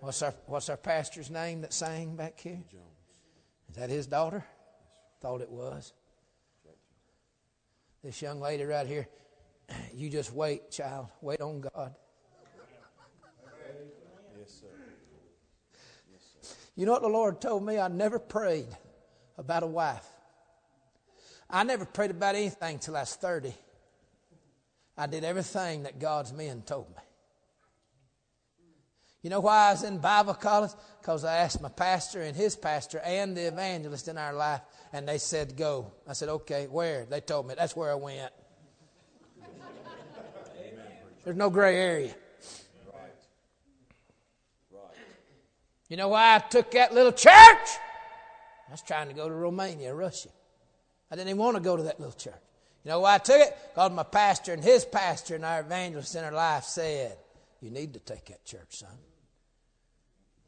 What's 0.00 0.22
our, 0.22 0.34
what's 0.46 0.68
our 0.68 0.76
pastor's 0.76 1.30
name 1.30 1.62
that 1.62 1.72
sang 1.72 2.16
back 2.16 2.38
here? 2.38 2.60
Is 3.70 3.76
that 3.76 3.90
his 3.90 4.06
daughter? 4.06 4.44
Thought 5.26 5.40
it 5.40 5.50
was. 5.50 5.92
This 8.04 8.22
young 8.22 8.40
lady 8.40 8.62
right 8.62 8.86
here, 8.86 9.08
you 9.92 10.08
just 10.08 10.32
wait, 10.32 10.70
child. 10.70 11.08
Wait 11.20 11.40
on 11.40 11.62
God. 11.62 11.96
Yes, 14.38 14.60
sir. 14.60 14.68
You 16.76 16.86
know 16.86 16.92
what 16.92 17.02
the 17.02 17.08
Lord 17.08 17.40
told 17.40 17.66
me? 17.66 17.80
I 17.80 17.88
never 17.88 18.20
prayed 18.20 18.68
about 19.36 19.64
a 19.64 19.66
wife. 19.66 20.06
I 21.50 21.64
never 21.64 21.84
prayed 21.84 22.12
about 22.12 22.36
anything 22.36 22.78
till 22.78 22.96
I 22.96 23.00
was 23.00 23.16
30. 23.16 23.52
I 24.96 25.08
did 25.08 25.24
everything 25.24 25.82
that 25.82 25.98
God's 25.98 26.32
men 26.32 26.62
told 26.62 26.88
me. 26.90 27.02
You 29.26 29.30
know 29.30 29.40
why 29.40 29.70
I 29.70 29.72
was 29.72 29.82
in 29.82 29.98
Bible 29.98 30.34
college? 30.34 30.70
Because 31.00 31.24
I 31.24 31.38
asked 31.38 31.60
my 31.60 31.68
pastor 31.68 32.22
and 32.22 32.36
his 32.36 32.54
pastor 32.54 33.00
and 33.00 33.36
the 33.36 33.48
evangelist 33.48 34.06
in 34.06 34.16
our 34.16 34.32
life, 34.32 34.60
and 34.92 35.08
they 35.08 35.18
said, 35.18 35.56
Go. 35.56 35.90
I 36.06 36.12
said, 36.12 36.28
Okay, 36.28 36.68
where? 36.70 37.06
They 37.06 37.18
told 37.18 37.48
me. 37.48 37.56
That's 37.58 37.74
where 37.74 37.90
I 37.90 37.96
went. 37.96 38.30
There's 41.24 41.34
no 41.34 41.50
gray 41.50 41.76
area. 41.76 42.14
Right. 42.94 43.02
Right. 44.70 44.94
You 45.88 45.96
know 45.96 46.06
why 46.06 46.36
I 46.36 46.38
took 46.38 46.70
that 46.70 46.94
little 46.94 47.10
church? 47.10 47.32
I 47.32 48.70
was 48.70 48.82
trying 48.82 49.08
to 49.08 49.14
go 49.14 49.28
to 49.28 49.34
Romania, 49.34 49.92
Russia. 49.92 50.28
I 51.10 51.16
didn't 51.16 51.30
even 51.30 51.40
want 51.40 51.56
to 51.56 51.62
go 51.64 51.76
to 51.76 51.82
that 51.82 51.98
little 51.98 52.14
church. 52.14 52.34
You 52.84 52.92
know 52.92 53.00
why 53.00 53.16
I 53.16 53.18
took 53.18 53.40
it? 53.40 53.58
Because 53.74 53.90
my 53.90 54.04
pastor 54.04 54.52
and 54.52 54.62
his 54.62 54.84
pastor 54.84 55.34
and 55.34 55.44
our 55.44 55.62
evangelist 55.62 56.14
in 56.14 56.22
our 56.22 56.30
life 56.30 56.62
said, 56.62 57.18
You 57.60 57.72
need 57.72 57.94
to 57.94 57.98
take 57.98 58.26
that 58.26 58.44
church, 58.44 58.76
son. 58.76 58.96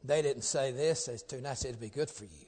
They 0.03 0.21
didn't 0.21 0.43
say 0.43 0.71
this, 0.71 1.05
they 1.05 1.17
said, 1.17 1.43
nice, 1.43 1.65
it'd 1.65 1.79
be 1.79 1.89
good 1.89 2.09
for 2.09 2.23
you. 2.23 2.45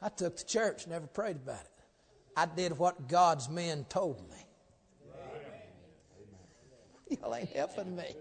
I 0.00 0.08
took 0.08 0.36
the 0.36 0.44
church, 0.44 0.86
never 0.86 1.06
prayed 1.06 1.36
about 1.36 1.60
it. 1.60 1.70
I 2.36 2.46
did 2.46 2.76
what 2.76 3.08
God's 3.08 3.48
men 3.48 3.86
told 3.88 4.20
me. 4.28 4.36
Y'all 7.22 7.34
ain't 7.34 7.50
helping 7.50 7.96
me. 7.96 8.14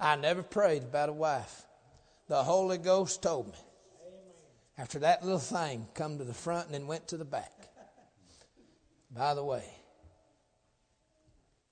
I 0.00 0.16
never 0.16 0.42
prayed 0.42 0.82
about 0.84 1.08
a 1.08 1.12
wife. 1.12 1.66
The 2.28 2.42
Holy 2.42 2.78
Ghost 2.78 3.22
told 3.22 3.48
me. 3.48 3.58
After 4.76 5.00
that 5.00 5.24
little 5.24 5.40
thing 5.40 5.88
come 5.94 6.18
to 6.18 6.24
the 6.24 6.34
front 6.34 6.66
and 6.66 6.74
then 6.74 6.86
went 6.86 7.08
to 7.08 7.16
the 7.16 7.24
back. 7.24 7.52
By 9.10 9.34
the 9.34 9.44
way, 9.44 9.64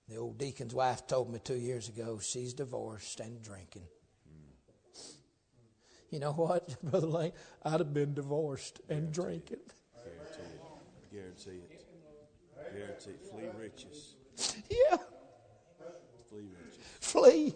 the 0.09 0.17
old 0.17 0.39
deacon's 0.39 0.75
wife 0.75 1.07
told 1.07 1.33
me 1.33 1.39
two 1.43 1.57
years 1.57 1.89
ago 1.89 2.19
she's 2.21 2.55
divorced 2.55 3.21
and 3.21 3.43
drinking. 3.43 3.83
Hmm. 4.29 5.01
You 6.11 6.21
know 6.21 6.33
what, 6.33 6.81
Brother 6.83 7.07
Lane? 7.07 7.33
I'd 7.65 7.81
have 7.81 7.93
been 7.95 8.15
divorced 8.15 8.81
and 8.89 9.13
drinking. 9.13 9.59
Guarantee 10.05 10.43
it. 10.43 11.13
Guarantee 11.13 11.51
it. 11.75 11.87
Guarantee 12.75 13.11
it. 13.11 13.31
Flee 13.31 13.49
riches. 13.63 14.15
Yeah, 14.71 14.97
Flee 16.29 16.45
riches. 16.63 16.85
flee. 17.01 17.55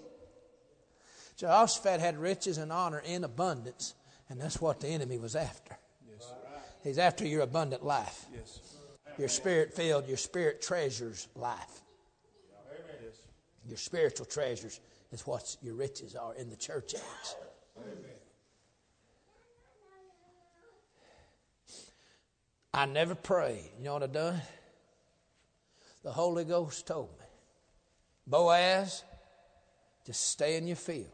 Jehoshaphat 1.36 2.00
had 2.00 2.18
riches 2.18 2.58
and 2.58 2.72
honor 2.72 3.02
in 3.04 3.24
abundance, 3.24 3.94
and 4.28 4.40
that's 4.40 4.60
what 4.60 4.80
the 4.80 4.88
enemy 4.88 5.18
was 5.18 5.36
after. 5.36 5.76
Yes. 6.08 6.32
He's 6.82 6.98
after 6.98 7.26
your 7.26 7.42
abundant 7.42 7.84
life, 7.84 8.26
Yes. 8.34 8.60
your 9.18 9.28
spirit 9.28 9.74
filled, 9.74 10.06
your 10.08 10.16
spirit 10.16 10.60
treasures 10.62 11.28
life. 11.34 11.82
Your 13.70 13.76
spiritual 13.76 14.26
treasures 14.26 14.80
is 15.12 15.24
what 15.24 15.56
your 15.62 15.74
riches 15.74 16.16
are 16.16 16.34
in 16.34 16.50
the 16.50 16.56
church 16.56 16.96
age. 16.96 17.84
I 22.74 22.86
never 22.86 23.14
prayed. 23.14 23.70
You 23.78 23.84
know 23.84 23.92
what 23.92 24.02
I 24.02 24.06
done? 24.08 24.42
The 26.02 26.10
Holy 26.10 26.44
Ghost 26.44 26.84
told 26.84 27.10
me, 27.10 27.26
Boaz, 28.26 29.04
just 30.04 30.30
stay 30.30 30.56
in 30.56 30.66
your 30.66 30.74
field. 30.74 31.06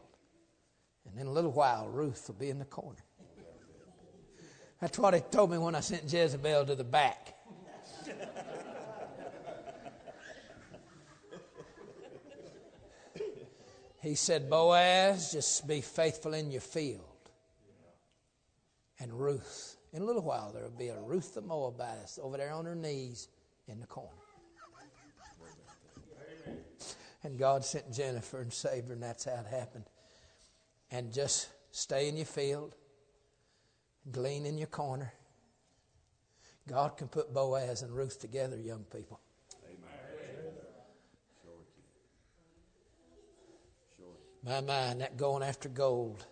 And 1.05 1.19
in 1.19 1.27
a 1.27 1.31
little 1.31 1.51
while, 1.51 1.87
Ruth 1.87 2.25
will 2.27 2.35
be 2.35 2.49
in 2.49 2.57
the 2.57 2.65
corner. 2.65 3.03
That's 4.81 4.97
what 4.97 5.13
he 5.13 5.19
told 5.19 5.51
me 5.51 5.59
when 5.59 5.75
I 5.75 5.81
sent 5.81 6.11
Jezebel 6.11 6.65
to 6.65 6.73
the 6.73 6.83
back. 6.83 7.35
He 14.01 14.15
said, 14.15 14.49
Boaz, 14.49 15.31
just 15.31 15.67
be 15.67 15.81
faithful 15.81 16.33
in 16.33 16.51
your 16.51 16.61
field. 16.61 17.01
And 18.99 19.13
Ruth, 19.13 19.77
in 19.93 20.01
a 20.01 20.05
little 20.05 20.21
while, 20.21 20.51
there 20.51 20.63
will 20.63 20.69
be 20.71 20.89
a 20.89 20.99
Ruth 20.99 21.33
the 21.33 21.41
Moabitess 21.41 22.19
over 22.21 22.37
there 22.37 22.51
on 22.51 22.65
her 22.65 22.75
knees 22.75 23.27
in 23.67 23.79
the 23.79 23.87
corner. 23.87 24.09
And 27.23 27.37
God 27.37 27.65
sent 27.65 27.91
Jennifer 27.91 28.41
and 28.41 28.53
saved 28.53 28.87
her, 28.87 28.93
and 28.93 29.03
that's 29.03 29.25
how 29.25 29.33
it 29.33 29.47
happened. 29.47 29.85
And 30.91 31.11
just 31.11 31.49
stay 31.71 32.07
in 32.07 32.15
your 32.15 32.25
field, 32.25 32.75
glean 34.11 34.45
in 34.45 34.57
your 34.57 34.67
corner. 34.67 35.11
God 36.67 36.97
can 36.97 37.07
put 37.07 37.33
Boaz 37.33 37.81
and 37.81 37.95
Ruth 37.95 38.19
together, 38.19 38.57
young 38.57 38.83
people. 38.83 39.19
My 44.43 44.61
mind, 44.61 45.01
that 45.01 45.17
going 45.17 45.43
after 45.43 45.67
gold 45.69 46.25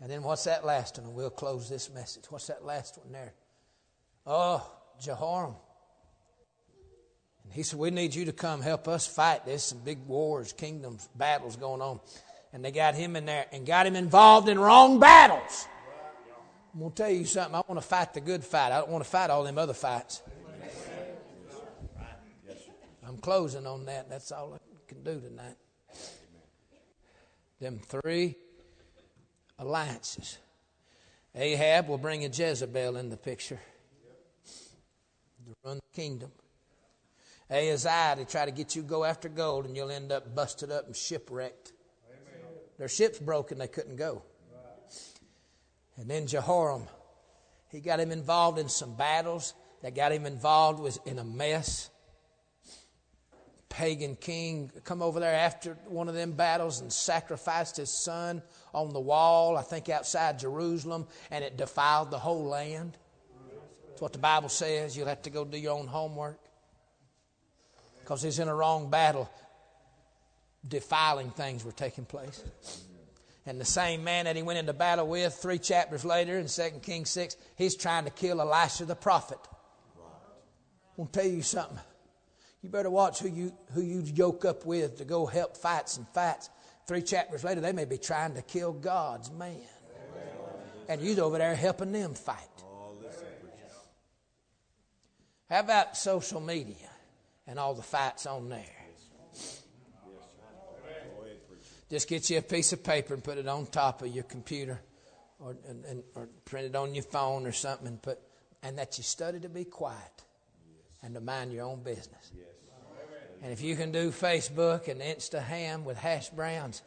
And 0.00 0.10
then 0.10 0.22
what's 0.22 0.44
that 0.44 0.64
last 0.64 0.98
one? 0.98 1.06
And 1.06 1.14
we'll 1.14 1.30
close 1.30 1.68
this 1.68 1.92
message. 1.92 2.24
What's 2.28 2.48
that 2.48 2.64
last 2.64 2.98
one 2.98 3.12
there? 3.12 3.34
Oh, 4.26 4.68
Jehoram. 5.00 5.54
And 7.44 7.52
he 7.52 7.62
said, 7.62 7.78
We 7.78 7.90
need 7.90 8.14
you 8.14 8.24
to 8.26 8.32
come 8.32 8.60
help 8.62 8.88
us 8.88 9.06
fight. 9.06 9.46
There's 9.46 9.62
some 9.62 9.78
big 9.78 10.04
wars, 10.06 10.52
kingdoms, 10.52 11.08
battles 11.14 11.56
going 11.56 11.80
on. 11.80 12.00
And 12.52 12.64
they 12.64 12.70
got 12.70 12.94
him 12.94 13.16
in 13.16 13.26
there 13.26 13.46
and 13.52 13.66
got 13.66 13.86
him 13.86 13.96
involved 13.96 14.48
in 14.48 14.58
wrong 14.58 14.98
battles. 14.98 15.66
I'm 16.74 16.80
going 16.80 16.92
to 16.92 16.96
tell 16.96 17.10
you 17.10 17.24
something. 17.24 17.54
I 17.54 17.62
want 17.68 17.80
to 17.80 17.86
fight 17.86 18.14
the 18.14 18.20
good 18.20 18.44
fight. 18.44 18.72
I 18.72 18.78
don't 18.78 18.90
want 18.90 19.04
to 19.04 19.10
fight 19.10 19.30
all 19.30 19.44
them 19.44 19.58
other 19.58 19.74
fights. 19.74 20.22
I'm 23.06 23.18
closing 23.18 23.66
on 23.66 23.84
that. 23.86 24.08
That's 24.08 24.32
all 24.32 24.54
I 24.54 24.58
can 24.88 25.02
do 25.02 25.20
tonight. 25.20 25.56
Them 27.62 27.78
three 27.78 28.34
alliances. 29.56 30.38
Ahab 31.32 31.86
will 31.86 31.96
bring 31.96 32.24
a 32.24 32.28
Jezebel 32.28 32.96
in 32.96 33.08
the 33.08 33.16
picture 33.16 33.60
to 35.46 35.54
run 35.64 35.76
the 35.76 35.96
kingdom. 35.96 36.32
Ahaziah 37.48 38.16
to 38.16 38.24
try 38.24 38.46
to 38.46 38.50
get 38.50 38.74
you 38.74 38.82
go 38.82 39.04
after 39.04 39.28
gold, 39.28 39.66
and 39.66 39.76
you'll 39.76 39.92
end 39.92 40.10
up 40.10 40.34
busted 40.34 40.72
up 40.72 40.86
and 40.86 40.96
shipwrecked. 40.96 41.72
Amen. 42.10 42.50
Their 42.78 42.88
ship's 42.88 43.20
broken, 43.20 43.58
they 43.58 43.68
couldn't 43.68 43.94
go. 43.94 44.24
And 45.96 46.10
then 46.10 46.26
Jehoram, 46.26 46.88
he 47.68 47.78
got 47.78 48.00
him 48.00 48.10
involved 48.10 48.58
in 48.58 48.68
some 48.68 48.96
battles 48.96 49.54
that 49.82 49.94
got 49.94 50.10
him 50.10 50.26
involved 50.26 50.80
was 50.80 50.98
in 51.06 51.20
a 51.20 51.24
mess 51.24 51.91
pagan 53.72 54.14
king 54.16 54.70
come 54.84 55.00
over 55.00 55.18
there 55.18 55.34
after 55.34 55.78
one 55.86 56.06
of 56.06 56.14
them 56.14 56.32
battles 56.32 56.82
and 56.82 56.92
sacrificed 56.92 57.78
his 57.78 57.88
son 57.88 58.42
on 58.74 58.92
the 58.92 59.00
wall, 59.00 59.56
I 59.56 59.62
think 59.62 59.88
outside 59.88 60.38
Jerusalem, 60.38 61.06
and 61.30 61.42
it 61.42 61.56
defiled 61.56 62.10
the 62.10 62.18
whole 62.18 62.44
land. 62.44 62.98
That's 63.88 64.02
what 64.02 64.12
the 64.12 64.18
Bible 64.18 64.50
says. 64.50 64.94
You'll 64.94 65.08
have 65.08 65.22
to 65.22 65.30
go 65.30 65.46
do 65.46 65.56
your 65.56 65.76
own 65.76 65.86
homework. 65.86 66.38
Because 68.00 68.20
he's 68.20 68.38
in 68.38 68.48
a 68.48 68.54
wrong 68.54 68.90
battle. 68.90 69.30
Defiling 70.68 71.30
things 71.30 71.64
were 71.64 71.72
taking 71.72 72.04
place. 72.04 72.44
And 73.46 73.58
the 73.58 73.64
same 73.64 74.04
man 74.04 74.26
that 74.26 74.36
he 74.36 74.42
went 74.42 74.58
into 74.58 74.74
battle 74.74 75.08
with 75.08 75.32
three 75.32 75.58
chapters 75.58 76.04
later 76.04 76.38
in 76.38 76.46
2 76.46 76.62
Kings 76.82 77.08
6, 77.08 77.38
he's 77.56 77.74
trying 77.74 78.04
to 78.04 78.10
kill 78.10 78.42
Elisha 78.42 78.84
the 78.84 78.94
prophet. 78.94 79.38
I 79.96 80.00
want 80.96 81.14
to 81.14 81.20
tell 81.20 81.28
you 81.28 81.40
something. 81.40 81.78
You 82.62 82.68
better 82.68 82.90
watch 82.90 83.18
who 83.18 83.28
you, 83.28 83.52
who 83.72 83.82
you 83.82 84.02
yoke 84.02 84.44
up 84.44 84.64
with 84.64 84.98
to 84.98 85.04
go 85.04 85.26
help 85.26 85.56
fights 85.56 85.96
and 85.96 86.06
fights. 86.08 86.48
Three 86.86 87.02
chapters 87.02 87.42
later, 87.42 87.60
they 87.60 87.72
may 87.72 87.84
be 87.84 87.98
trying 87.98 88.34
to 88.34 88.42
kill 88.42 88.72
God's 88.72 89.30
man. 89.30 89.60
And 90.88 91.00
you're 91.00 91.24
over 91.24 91.38
there 91.38 91.54
helping 91.54 91.92
them 91.92 92.14
fight. 92.14 92.38
How 95.50 95.60
about 95.60 95.96
social 95.96 96.40
media 96.40 96.88
and 97.46 97.58
all 97.58 97.74
the 97.74 97.82
fights 97.82 98.26
on 98.26 98.48
there? 98.48 98.64
Just 101.90 102.08
get 102.08 102.30
you 102.30 102.38
a 102.38 102.42
piece 102.42 102.72
of 102.72 102.82
paper 102.82 103.12
and 103.12 103.22
put 103.22 103.36
it 103.36 103.46
on 103.46 103.66
top 103.66 104.00
of 104.00 104.08
your 104.08 104.24
computer 104.24 104.80
or, 105.38 105.54
and, 105.68 105.84
and, 105.84 106.02
or 106.14 106.28
print 106.46 106.66
it 106.66 106.76
on 106.76 106.94
your 106.94 107.04
phone 107.04 107.44
or 107.44 107.52
something 107.52 107.86
and 107.86 108.00
put, 108.00 108.18
and 108.62 108.78
that 108.78 108.96
you 108.96 109.04
study 109.04 109.40
to 109.40 109.50
be 109.50 109.64
quiet 109.64 110.22
and 111.02 111.14
to 111.14 111.20
mind 111.20 111.52
your 111.52 111.66
own 111.66 111.82
business. 111.82 112.32
And 113.42 113.50
if 113.50 113.60
you 113.60 113.74
can 113.74 113.90
do 113.90 114.12
Facebook 114.12 114.86
and 114.86 115.00
Instaham 115.00 115.82
with 115.82 115.98
hash 115.98 116.30
browns, 116.30 116.80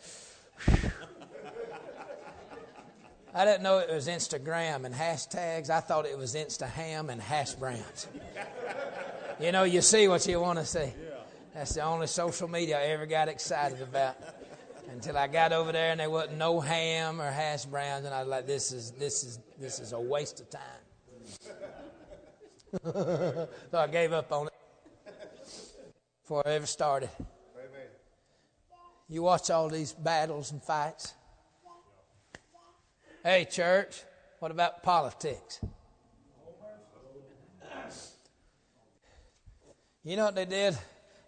I 3.34 3.44
didn't 3.44 3.64
know 3.64 3.80
it 3.80 3.94
was 3.94 4.08
Instagram 4.08 4.86
and 4.86 4.96
hashtags. 4.96 5.70
I 5.70 5.82
thought 5.82 6.06
it 6.06 6.18
was 6.18 6.34
Instaham 6.34 7.10
and 7.10 7.22
hash 7.22 7.56
browns. 7.56 8.08
You 9.38 9.52
know, 9.52 9.64
you 9.64 9.82
see 9.82 10.08
what 10.08 10.26
you 10.26 10.40
want 10.40 10.58
to 10.60 10.66
see. 10.66 10.94
That's 11.54 11.74
the 11.74 11.82
only 11.82 12.08
social 12.08 12.48
media 12.48 12.80
I 12.80 12.84
ever 12.84 13.06
got 13.06 13.28
excited 13.28 13.82
about. 13.82 14.16
Until 14.90 15.18
I 15.18 15.28
got 15.28 15.52
over 15.52 15.74
there 15.74 15.92
and 15.92 16.00
there 16.00 16.10
wasn't 16.10 16.38
no 16.38 16.62
ham 16.62 17.20
or 17.20 17.30
hash 17.30 17.66
browns, 17.66 18.06
and 18.06 18.14
I 18.14 18.22
was 18.22 18.30
like, 18.30 18.48
"This 18.48 18.72
is 18.72 18.92
this 18.92 19.24
is 19.26 19.40
this 19.60 19.80
is 19.80 19.92
a 19.92 20.00
waste 20.00 20.40
of 20.40 20.50
time." 20.50 20.62
so 22.84 23.50
I 23.74 23.88
gave 23.88 24.14
up 24.14 24.32
on 24.32 24.48
it 24.48 24.55
before 26.26 26.42
I 26.44 26.54
ever 26.54 26.66
started. 26.66 27.10
Amen. 27.56 27.88
You 29.08 29.22
watch 29.22 29.52
all 29.52 29.70
these 29.70 29.94
battles 29.94 30.52
and 30.52 30.60
fights. 30.60 31.14
Hey, 33.24 33.46
church, 33.46 34.02
what 34.40 34.50
about 34.50 34.82
politics? 34.82 35.60
You 40.04 40.16
know 40.16 40.26
what 40.26 40.34
they 40.34 40.46
did? 40.46 40.76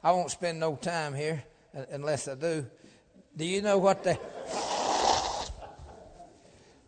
I 0.03 0.13
won't 0.13 0.31
spend 0.31 0.59
no 0.59 0.75
time 0.75 1.13
here 1.13 1.43
unless 1.91 2.27
I 2.27 2.33
do. 2.33 2.65
Do 3.35 3.45
you 3.45 3.61
know 3.61 3.77
what 3.77 4.03
they 4.03 4.17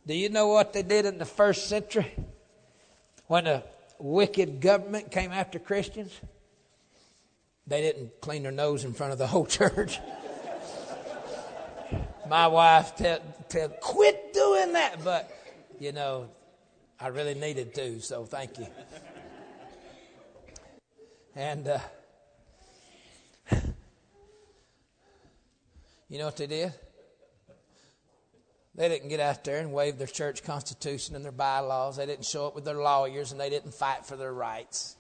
Do 0.08 0.16
you 0.16 0.30
know 0.30 0.48
what 0.48 0.74
they 0.74 0.82
did 0.82 1.06
in 1.06 1.20
the 1.20 1.26
first 1.26 1.70
century 1.70 2.12
when 3.28 3.46
a 3.46 3.64
wicked 4.00 4.62
government 4.62 5.12
came 5.12 5.32
after 5.32 5.60
Christians? 5.60 6.20
They 7.70 7.82
didn't 7.82 8.20
clean 8.20 8.42
their 8.44 8.52
nose 8.52 8.84
in 8.84 8.94
front 8.94 9.14
of 9.14 9.20
the 9.20 9.28
whole 9.28 9.46
church. 9.60 10.00
My 12.28 12.48
wife 12.48 12.96
tell, 12.96 13.20
tell, 13.48 13.70
quit 13.70 14.34
doing 14.34 14.74
that, 14.74 15.04
but 15.04 15.32
you 15.80 15.92
know, 15.92 16.30
I 17.00 17.08
really 17.08 17.36
needed 17.36 17.74
to, 17.76 18.02
so 18.02 18.26
thank 18.26 18.58
you. 18.58 18.68
And 21.36 21.68
uh, 21.68 21.80
you 26.10 26.18
know 26.18 26.26
what 26.26 26.38
they 26.38 26.48
did? 26.48 26.74
They 28.76 28.90
didn't 28.90 29.10
get 29.10 29.20
out 29.20 29.44
there 29.44 29.60
and 29.60 29.72
wave 29.72 29.98
their 29.98 30.08
church 30.08 30.44
constitution 30.44 31.16
and 31.16 31.24
their 31.24 31.32
bylaws. 31.32 31.98
They 31.98 32.06
didn't 32.06 32.26
show 32.26 32.48
up 32.48 32.56
with 32.56 32.66
their 32.66 32.82
lawyers 32.82 33.32
and 33.32 33.40
they 33.40 33.50
didn't 33.50 33.74
fight 33.74 34.06
for 34.06 34.16
their 34.16 34.34
rights. 34.34 34.96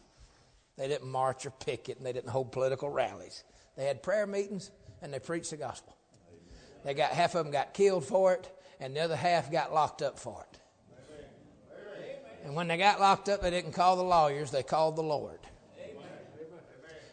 They 0.80 0.88
didn't 0.88 1.10
march 1.10 1.46
or 1.46 1.52
picket 1.52 1.98
and 1.98 2.06
they 2.06 2.14
didn't 2.14 2.30
hold 2.30 2.54
political 2.54 2.90
rallies. 2.90 3.44
They 3.76 3.84
had 3.84 4.02
prayer 4.02 4.26
meetings 4.26 4.72
and 5.02 5.14
they 5.14 5.20
preached 5.20 5.52
the 5.52 5.58
gospel. 5.58 5.94
They 6.86 6.94
got 6.94 7.12
half 7.12 7.36
of 7.36 7.44
them 7.44 7.52
got 7.52 7.74
killed 7.74 8.06
for 8.06 8.34
it 8.34 8.50
and 8.80 8.96
the 8.96 9.02
other 9.02 9.18
half 9.18 9.52
got 9.52 9.74
locked 9.74 10.02
up 10.02 10.18
for 10.18 10.46
it. 10.50 10.60
And 12.46 12.56
when 12.56 12.70
they 12.70 12.78
got 12.78 13.02
locked 13.02 13.28
up, 13.28 13.42
they 13.42 13.50
didn't 13.50 13.74
call 13.74 13.98
the 13.98 14.04
lawyers, 14.04 14.52
they 14.52 14.64
called 14.64 14.96
the 14.96 15.04
Lord. 15.04 15.40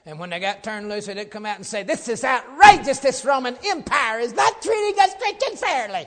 And 0.06 0.20
when 0.20 0.30
they 0.30 0.38
got 0.38 0.62
turned 0.62 0.88
loose, 0.88 1.06
they 1.06 1.14
didn't 1.14 1.32
come 1.32 1.44
out 1.44 1.56
and 1.56 1.66
say, 1.66 1.82
This 1.82 2.08
is 2.08 2.22
outrageous. 2.22 3.00
This 3.00 3.24
Roman 3.24 3.56
Empire 3.66 4.20
is 4.20 4.32
not 4.32 4.62
treating 4.62 5.00
us 5.00 5.10
Christians 5.18 5.60
fairly. 5.60 6.06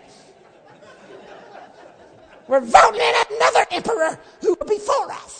We're 2.47 2.61
voting 2.61 3.01
in 3.01 3.15
another 3.35 3.65
emperor 3.71 4.19
who 4.39 4.55
will 4.57 4.67
be 4.67 4.79
for 4.79 5.11
us. 5.11 5.38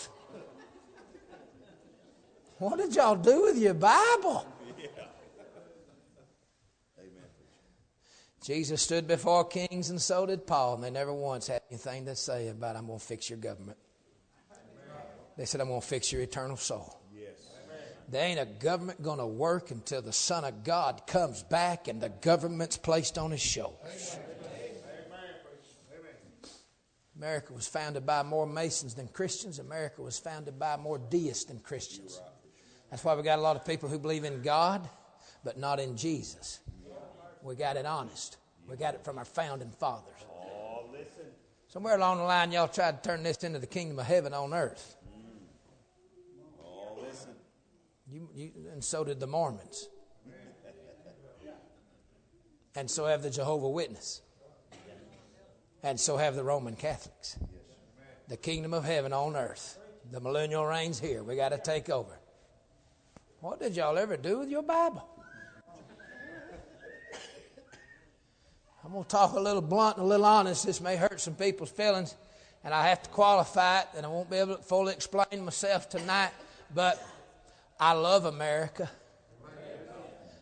What 2.60 2.76
did 2.76 2.94
y'all 2.94 3.16
do 3.16 3.44
with 3.44 3.56
your 3.56 3.72
Bible? 3.72 4.46
Yeah. 4.78 4.88
Amen. 6.98 7.24
Jesus 8.44 8.82
stood 8.82 9.08
before 9.08 9.46
kings 9.46 9.88
and 9.88 9.98
so 10.00 10.26
did 10.26 10.46
Paul, 10.46 10.74
and 10.74 10.84
they 10.84 10.90
never 10.90 11.14
once 11.14 11.46
had 11.46 11.62
anything 11.70 12.04
to 12.04 12.14
say 12.14 12.48
about, 12.48 12.76
I'm 12.76 12.86
going 12.86 12.98
to 12.98 13.04
fix 13.04 13.30
your 13.30 13.38
government. 13.38 13.78
They 15.38 15.46
said, 15.46 15.62
I'm 15.62 15.68
going 15.68 15.80
to 15.80 15.86
fix 15.86 16.12
your 16.12 16.20
eternal 16.20 16.58
soul. 16.58 17.00
Yes. 17.14 17.48
There 18.10 18.26
ain't 18.26 18.38
a 18.38 18.44
government 18.44 19.00
going 19.00 19.20
to 19.20 19.26
work 19.26 19.70
until 19.70 20.02
the 20.02 20.12
Son 20.12 20.44
of 20.44 20.62
God 20.62 21.06
comes 21.06 21.42
back 21.42 21.88
and 21.88 21.98
the 21.98 22.10
government's 22.10 22.76
placed 22.76 23.16
on 23.16 23.30
his 23.30 23.40
shoulders. 23.40 24.18
America 27.16 27.54
was 27.54 27.66
founded 27.66 28.04
by 28.04 28.22
more 28.22 28.46
Masons 28.46 28.94
than 28.94 29.08
Christians. 29.08 29.58
America 29.58 30.02
was 30.02 30.18
founded 30.18 30.58
by 30.58 30.76
more 30.76 30.98
deists 30.98 31.44
than 31.44 31.58
Christians. 31.60 32.20
That's 32.90 33.04
why 33.04 33.14
we 33.14 33.22
got 33.22 33.38
a 33.38 33.42
lot 33.42 33.56
of 33.56 33.64
people 33.64 33.88
who 33.88 33.98
believe 33.98 34.24
in 34.24 34.42
God, 34.42 34.88
but 35.44 35.58
not 35.58 35.78
in 35.78 35.96
Jesus. 35.96 36.60
We 37.42 37.54
got 37.54 37.76
it 37.76 37.86
honest. 37.86 38.36
We 38.68 38.76
got 38.76 38.94
it 38.94 39.04
from 39.04 39.18
our 39.18 39.24
founding 39.24 39.70
fathers. 39.70 40.14
Somewhere 41.68 41.96
along 41.96 42.18
the 42.18 42.24
line, 42.24 42.50
y'all 42.50 42.68
tried 42.68 43.02
to 43.02 43.08
turn 43.08 43.22
this 43.22 43.38
into 43.44 43.60
the 43.60 43.66
kingdom 43.66 43.98
of 43.98 44.06
heaven 44.06 44.34
on 44.34 44.52
earth. 44.52 44.96
You, 48.10 48.28
you, 48.34 48.50
and 48.72 48.82
so 48.82 49.04
did 49.04 49.20
the 49.20 49.28
Mormons. 49.28 49.88
And 52.74 52.90
so 52.90 53.06
have 53.06 53.22
the 53.22 53.30
Jehovah 53.30 53.68
Witness. 53.68 54.20
And 55.82 55.98
so 55.98 56.16
have 56.16 56.34
the 56.34 56.44
Roman 56.44 56.76
Catholics. 56.76 57.38
The 58.28 58.36
kingdom 58.36 58.74
of 58.74 58.84
heaven 58.84 59.12
on 59.12 59.36
earth. 59.36 59.78
The 60.10 60.20
millennial 60.20 60.66
reigns 60.66 60.98
here. 60.98 61.22
We 61.22 61.36
got 61.36 61.50
to 61.50 61.58
take 61.58 61.88
over. 61.88 62.19
What 63.40 63.58
did 63.58 63.74
y'all 63.74 63.96
ever 63.96 64.18
do 64.18 64.40
with 64.40 64.50
your 64.50 64.62
Bible? 64.62 65.02
I'm 68.84 68.92
going 68.92 69.04
to 69.04 69.08
talk 69.08 69.32
a 69.32 69.40
little 69.40 69.62
blunt 69.62 69.96
and 69.96 70.04
a 70.04 70.08
little 70.08 70.26
honest. 70.26 70.66
This 70.66 70.80
may 70.80 70.96
hurt 70.96 71.20
some 71.20 71.34
people's 71.34 71.70
feelings, 71.70 72.16
and 72.64 72.74
I 72.74 72.88
have 72.88 73.02
to 73.02 73.10
qualify 73.10 73.80
it, 73.80 73.86
and 73.96 74.04
I 74.04 74.10
won't 74.10 74.28
be 74.28 74.36
able 74.36 74.56
to 74.56 74.62
fully 74.62 74.92
explain 74.92 75.44
myself 75.44 75.88
tonight, 75.88 76.32
but 76.74 77.02
I 77.78 77.92
love 77.92 78.26
America. 78.26 78.90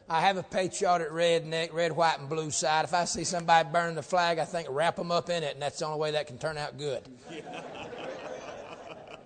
I 0.08 0.22
have 0.22 0.36
a 0.36 0.42
patriotic 0.42 1.10
redneck, 1.10 1.72
red, 1.72 1.92
white, 1.92 2.18
and 2.18 2.28
blue 2.28 2.50
side. 2.50 2.84
If 2.84 2.94
I 2.94 3.04
see 3.04 3.24
somebody 3.24 3.68
burn 3.70 3.94
the 3.94 4.02
flag, 4.02 4.38
I 4.38 4.44
think 4.44 4.68
wrap 4.70 4.96
them 4.96 5.12
up 5.12 5.30
in 5.30 5.44
it, 5.44 5.52
and 5.52 5.62
that's 5.62 5.78
the 5.78 5.86
only 5.86 6.00
way 6.00 6.10
that 6.12 6.26
can 6.26 6.38
turn 6.38 6.56
out 6.56 6.78
good. 6.78 7.02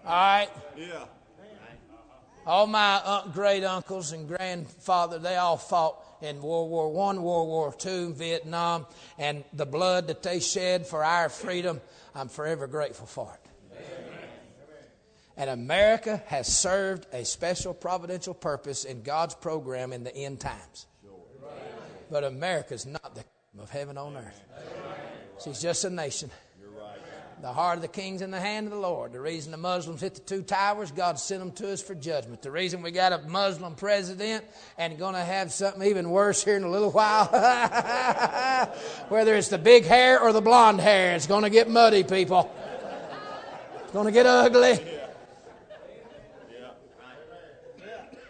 All 0.05 0.11
right? 0.13 0.49
Yeah. 0.77 1.05
All 2.45 2.67
my 2.67 3.23
great 3.33 3.63
uncles 3.63 4.13
and 4.13 4.27
grandfather, 4.27 5.19
they 5.19 5.37
all 5.37 5.57
fought 5.57 6.03
in 6.21 6.43
World 6.43 6.71
War 6.71 6.91
One, 6.93 7.23
World 7.23 7.49
War 7.49 7.73
Two, 7.73 8.13
Vietnam, 8.15 8.87
and 9.19 9.45
the 9.53 9.67
blood 9.67 10.09
that 10.09 10.23
they 10.23 10.41
shed 10.41 10.87
for 10.87 11.05
our 11.05 11.29
freedom, 11.29 11.81
I'm 12.15 12.29
forever 12.29 12.67
grateful 12.67 13.07
for 13.07 13.33
it. 13.33 13.39
And 15.37 15.49
America 15.51 16.23
has 16.27 16.47
served 16.47 17.07
a 17.13 17.25
special 17.25 17.75
providential 17.75 18.35
purpose 18.35 18.85
in 18.85 19.03
God's 19.03 19.35
program 19.35 19.93
in 19.93 20.05
the 20.05 20.15
end 20.15 20.41
times. 20.41 20.87
But 22.11 22.25
America 22.25 22.75
is 22.75 22.85
not 22.85 23.15
the 23.15 23.25
kingdom 23.25 23.61
of 23.63 23.71
heaven 23.71 23.97
on 23.97 24.17
earth. 24.17 24.43
She's 25.43 25.63
just 25.63 25.85
a 25.85 25.91
nation. 25.91 26.31
The 27.43 27.53
heart 27.53 27.79
of 27.79 27.83
the 27.83 27.89
king's 27.89 28.23
in 28.23 28.31
the 28.31 28.39
hand 28.39 28.69
of 28.69 28.73
the 28.73 28.79
Lord. 28.79 29.13
The 29.13 29.21
reason 29.21 29.51
the 29.51 29.59
Muslims 29.59 30.01
hit 30.01 30.15
the 30.15 30.21
two 30.21 30.43
towers, 30.43 30.93
God 30.93 31.19
sent 31.19 31.41
them 31.41 31.51
to 31.55 31.73
us 31.73 31.83
for 31.83 31.93
judgment. 31.93 32.41
The 32.41 32.53
reason 32.53 32.83
we 32.83 32.93
got 32.93 33.13
a 33.13 33.19
Muslim 33.19 33.75
president 33.75 34.45
and 34.79 34.97
going 34.97 35.15
to 35.15 35.25
have 35.25 35.51
something 35.51 35.83
even 35.83 36.11
worse 36.11 36.45
here 36.45 36.55
in 36.55 36.63
a 36.63 36.71
little 36.71 36.93
while, 36.93 37.27
whether 39.09 39.35
it's 39.35 39.49
the 39.49 39.59
big 39.59 39.85
hair 39.85 40.21
or 40.21 40.33
the 40.33 40.41
blonde 40.41 40.81
hair, 40.81 41.17
it's 41.17 41.27
going 41.27 41.43
to 41.43 41.51
get 41.51 41.69
muddy, 41.69 42.05
people. 42.05 42.55
It's 43.83 43.93
going 43.93 44.07
to 44.07 44.13
get 44.13 44.25
ugly. 44.25 44.79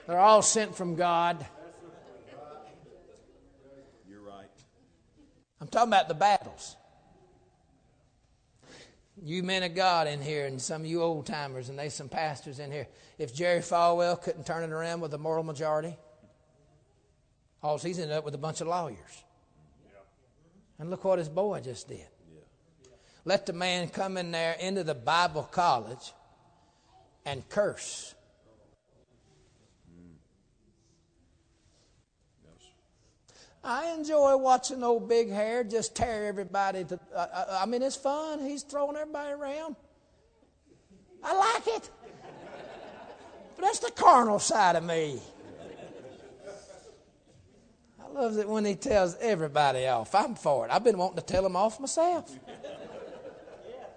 They're 0.07 0.19
all 0.19 0.41
sent 0.41 0.75
from 0.75 0.95
God. 0.95 1.45
You're 4.09 4.23
right. 4.23 4.49
I'm 5.61 5.69
talking 5.69 5.91
about 5.91 6.09
the 6.09 6.15
battles. 6.15 6.77
You 9.25 9.45
men 9.45 9.63
of 9.63 9.75
God 9.77 10.09
in 10.09 10.21
here, 10.21 10.47
and 10.47 10.61
some 10.61 10.83
of 10.83 10.87
you 10.87 11.01
old 11.01 11.27
timers, 11.27 11.69
and 11.69 11.79
there's 11.79 11.95
some 11.95 12.09
pastors 12.09 12.59
in 12.59 12.73
here. 12.73 12.89
If 13.19 13.33
Jerry 13.33 13.61
Falwell 13.61 14.21
couldn't 14.21 14.45
turn 14.45 14.65
it 14.65 14.73
around 14.73 15.01
with 15.01 15.15
a 15.15 15.19
moral 15.19 15.45
majority, 15.45 15.97
all 17.63 17.79
he's 17.79 18.01
ended 18.01 18.17
up 18.17 18.25
with 18.25 18.35
a 18.35 18.39
bunch 18.39 18.61
of 18.61 18.67
lawyers. 18.67 19.25
And 20.81 20.91
look 20.91 21.05
what 21.05 21.21
his 21.21 21.29
boy 21.29 21.61
just 21.61 21.89
did. 21.89 22.09
Let 23.25 23.47
the 23.47 23.53
man 23.53 23.89
come 23.89 24.17
in 24.17 24.33
there 24.33 24.55
into 24.55 24.83
the 24.83 24.97
Bible 24.97 25.45
college 25.45 26.13
and 27.25 27.49
curse. 27.49 28.17
I 33.65 33.93
enjoy 33.93 34.37
watching 34.37 34.83
old 34.83 35.09
big 35.09 35.31
hair 35.31 35.63
just 35.63 35.95
tear 35.95 36.27
everybody 36.27 36.85
to. 36.85 36.99
Uh, 37.15 37.19
uh, 37.19 37.59
I 37.63 37.67
mean, 37.67 37.83
it's 37.83 37.97
fun. 37.97 38.41
He's 38.41 38.63
throwing 38.63 38.97
everybody 38.97 39.33
around. 39.33 39.77
I 41.23 41.37
like 41.37 41.77
it. 41.77 41.91
But 43.57 43.63
that's 43.63 43.79
the 43.79 43.93
carnal 43.93 44.41
side 44.41 44.75
of 44.75 44.83
me. 44.83 45.21
I 48.05 48.09
love 48.13 48.37
it 48.39 48.49
when 48.49 48.65
he 48.65 48.75
tells 48.75 49.17
everybody 49.21 49.87
off. 49.87 50.15
I'm 50.15 50.35
for 50.35 50.67
it. 50.67 50.73
I've 50.73 50.83
been 50.83 50.99
wanting 50.99 51.17
to 51.17 51.23
tell 51.23 51.47
him 51.47 51.55
off 51.55 51.79
myself. 51.79 52.37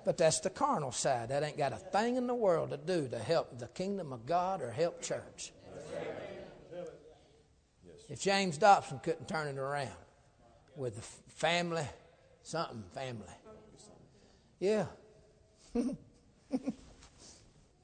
But 0.06 0.18
that's 0.18 0.40
the 0.42 0.52
carnal 0.52 0.92
side. 0.92 1.30
That 1.30 1.42
ain't 1.42 1.58
got 1.58 1.74
a 1.74 1.78
thing 1.78 2.16
in 2.16 2.28
the 2.28 2.36
world 2.36 2.70
to 2.70 2.78
do 2.78 3.08
to 3.08 3.18
help 3.18 3.58
the 3.58 3.68
kingdom 3.70 4.14
of 4.14 4.28
God 4.28 4.62
or 4.62 4.70
help 4.70 5.02
church. 5.02 5.52
If 8.08 8.22
James 8.22 8.58
Dobson 8.58 9.00
couldn't 9.00 9.28
turn 9.28 9.48
it 9.48 9.58
around 9.58 9.90
with 10.76 10.96
the 10.96 11.02
family, 11.34 11.86
something 12.44 12.84
family. 12.94 13.26
Yeah. 14.60 14.86
you 15.74 15.96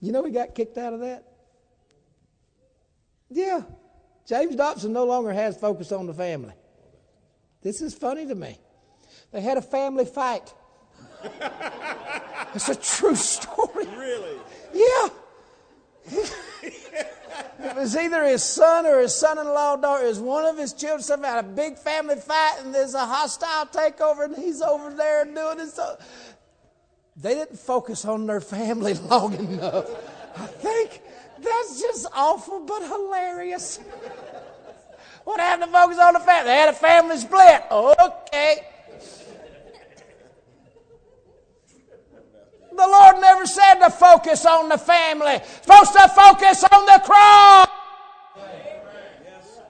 know 0.02 0.24
he 0.24 0.32
got 0.32 0.56
kicked 0.56 0.78
out 0.78 0.94
of 0.94 1.00
that? 1.02 1.26
Yeah. 3.30 3.62
James 4.28 4.56
Dobson 4.56 4.94
no 4.94 5.06
longer 5.06 5.34
has 5.34 5.58
focus 5.58 5.92
on 5.92 6.06
the 6.06 6.14
family. 6.14 6.54
This 7.62 7.82
is 7.82 7.94
funny 7.94 8.26
to 8.28 8.36
me. 8.36 8.58
They 9.32 9.42
had 9.42 9.58
a 9.58 9.62
family 9.62 10.06
fight. 10.06 10.54
it's 12.54 12.70
a 12.70 12.76
true 12.76 13.16
story. 13.16 13.86
Really? 13.86 14.38
Yeah. 14.74 15.10
it 17.60 17.76
was 17.76 17.96
either 17.96 18.24
his 18.26 18.44
son 18.44 18.86
or 18.86 19.00
his 19.00 19.16
son-in-law 19.16 19.78
daughter. 19.78 20.06
It 20.06 20.10
was 20.10 20.20
one 20.20 20.46
of 20.46 20.58
his 20.58 20.74
children. 20.74 21.02
Something 21.02 21.30
had 21.30 21.46
a 21.46 21.48
big 21.48 21.78
family 21.78 22.16
fight, 22.16 22.58
and 22.60 22.74
there's 22.74 22.94
a 22.94 23.06
hostile 23.06 23.66
takeover, 23.68 24.26
and 24.26 24.36
he's 24.36 24.62
over 24.62 24.92
there 24.92 25.26
doing 25.26 25.60
his. 25.60 25.80
They 27.18 27.34
didn't 27.34 27.60
focus 27.60 28.06
on 28.06 28.26
their 28.26 28.42
family 28.42 28.94
long 29.10 29.34
enough. 29.34 29.90
I 30.38 30.46
think 30.46 31.02
that's 31.42 31.82
just 31.82 32.08
awful, 32.14 32.62
but 32.62 32.82
hilarious. 32.84 33.80
What 35.24 35.40
happened 35.40 35.72
to 35.72 35.78
focus 35.78 36.00
on 36.00 36.14
the 36.14 36.20
family? 36.20 36.50
They 36.50 36.58
had 36.58 36.70
a 36.70 36.74
family 36.74 37.18
split. 37.18 37.64
Okay. 37.72 38.66
The 42.72 42.88
Lord 42.88 43.20
never 43.20 43.46
said 43.46 43.76
to 43.76 43.90
focus 43.90 44.46
on 44.46 44.70
the 44.70 44.78
family. 44.78 45.40
supposed 45.62 45.94
to 45.94 46.08
focus 46.10 46.64
on 46.72 46.86
the 46.86 47.02
cross. 47.04 47.68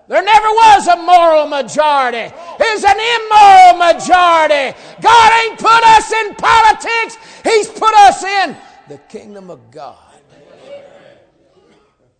There 0.08 0.22
never 0.22 0.47
was 0.47 0.88
a 0.88 0.97
moral 0.97 1.47
majority. 1.47 2.36
It's 2.60 2.84
an 2.84 2.99
immoral 2.99 3.93
majority. 3.93 4.78
God 5.02 5.43
ain't 5.43 5.58
put 5.58 5.84
us 5.86 6.12
in 6.12 6.36
politics. 6.36 7.18
He's 7.43 7.68
put 7.70 7.93
us 7.93 8.24
in 8.24 8.58
the 8.89 8.97
kingdom 9.10 9.49
of 9.49 9.72
God. 9.72 9.97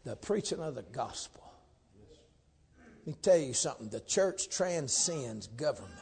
The 0.06 0.16
preaching 0.16 0.62
of 0.62 0.76
the 0.76 0.84
gospel. 0.84 1.44
Let 3.00 3.08
me 3.08 3.14
tell 3.22 3.38
you 3.38 3.54
something. 3.54 3.90
The 3.90 4.00
church 4.00 4.50
transcends 4.50 5.48
governments. 5.48 6.01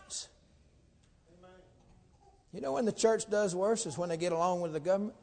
You 2.53 2.61
know 2.61 2.73
when 2.73 2.85
the 2.85 2.91
church 2.91 3.29
does 3.29 3.55
worse 3.55 3.85
is 3.85 3.97
when 3.97 4.09
they 4.09 4.17
get 4.17 4.31
along 4.31 4.61
with 4.61 4.73
the 4.73 4.79
government? 4.79 5.15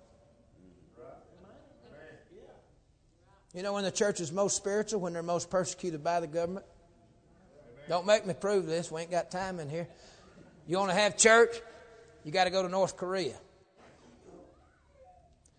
You 3.53 3.63
know 3.63 3.73
when 3.73 3.85
the 3.85 3.91
church 3.91 4.21
is 4.21 4.31
most 4.31 4.57
spiritual? 4.57 5.01
When 5.01 5.13
they're 5.15 5.23
most 5.23 5.51
persecuted 5.51 6.05
by 6.05 6.21
the 6.21 6.27
government? 6.27 6.67
Don't 7.89 8.07
make 8.07 8.27
me 8.27 8.35
prove 8.35 8.67
this. 8.67 8.93
We 8.93 9.01
ain't 9.01 9.11
got 9.11 9.31
time 9.31 9.61
in 9.61 9.71
here. 9.71 9.89
You 10.69 10.79
want 10.79 10.91
to 10.91 10.97
have 10.97 11.17
church? 11.17 11.57
You 12.23 12.33
got 12.33 12.45
to 12.45 12.51
go 12.51 12.63
to 12.63 12.69
North 12.69 12.97
Korea. 12.97 13.35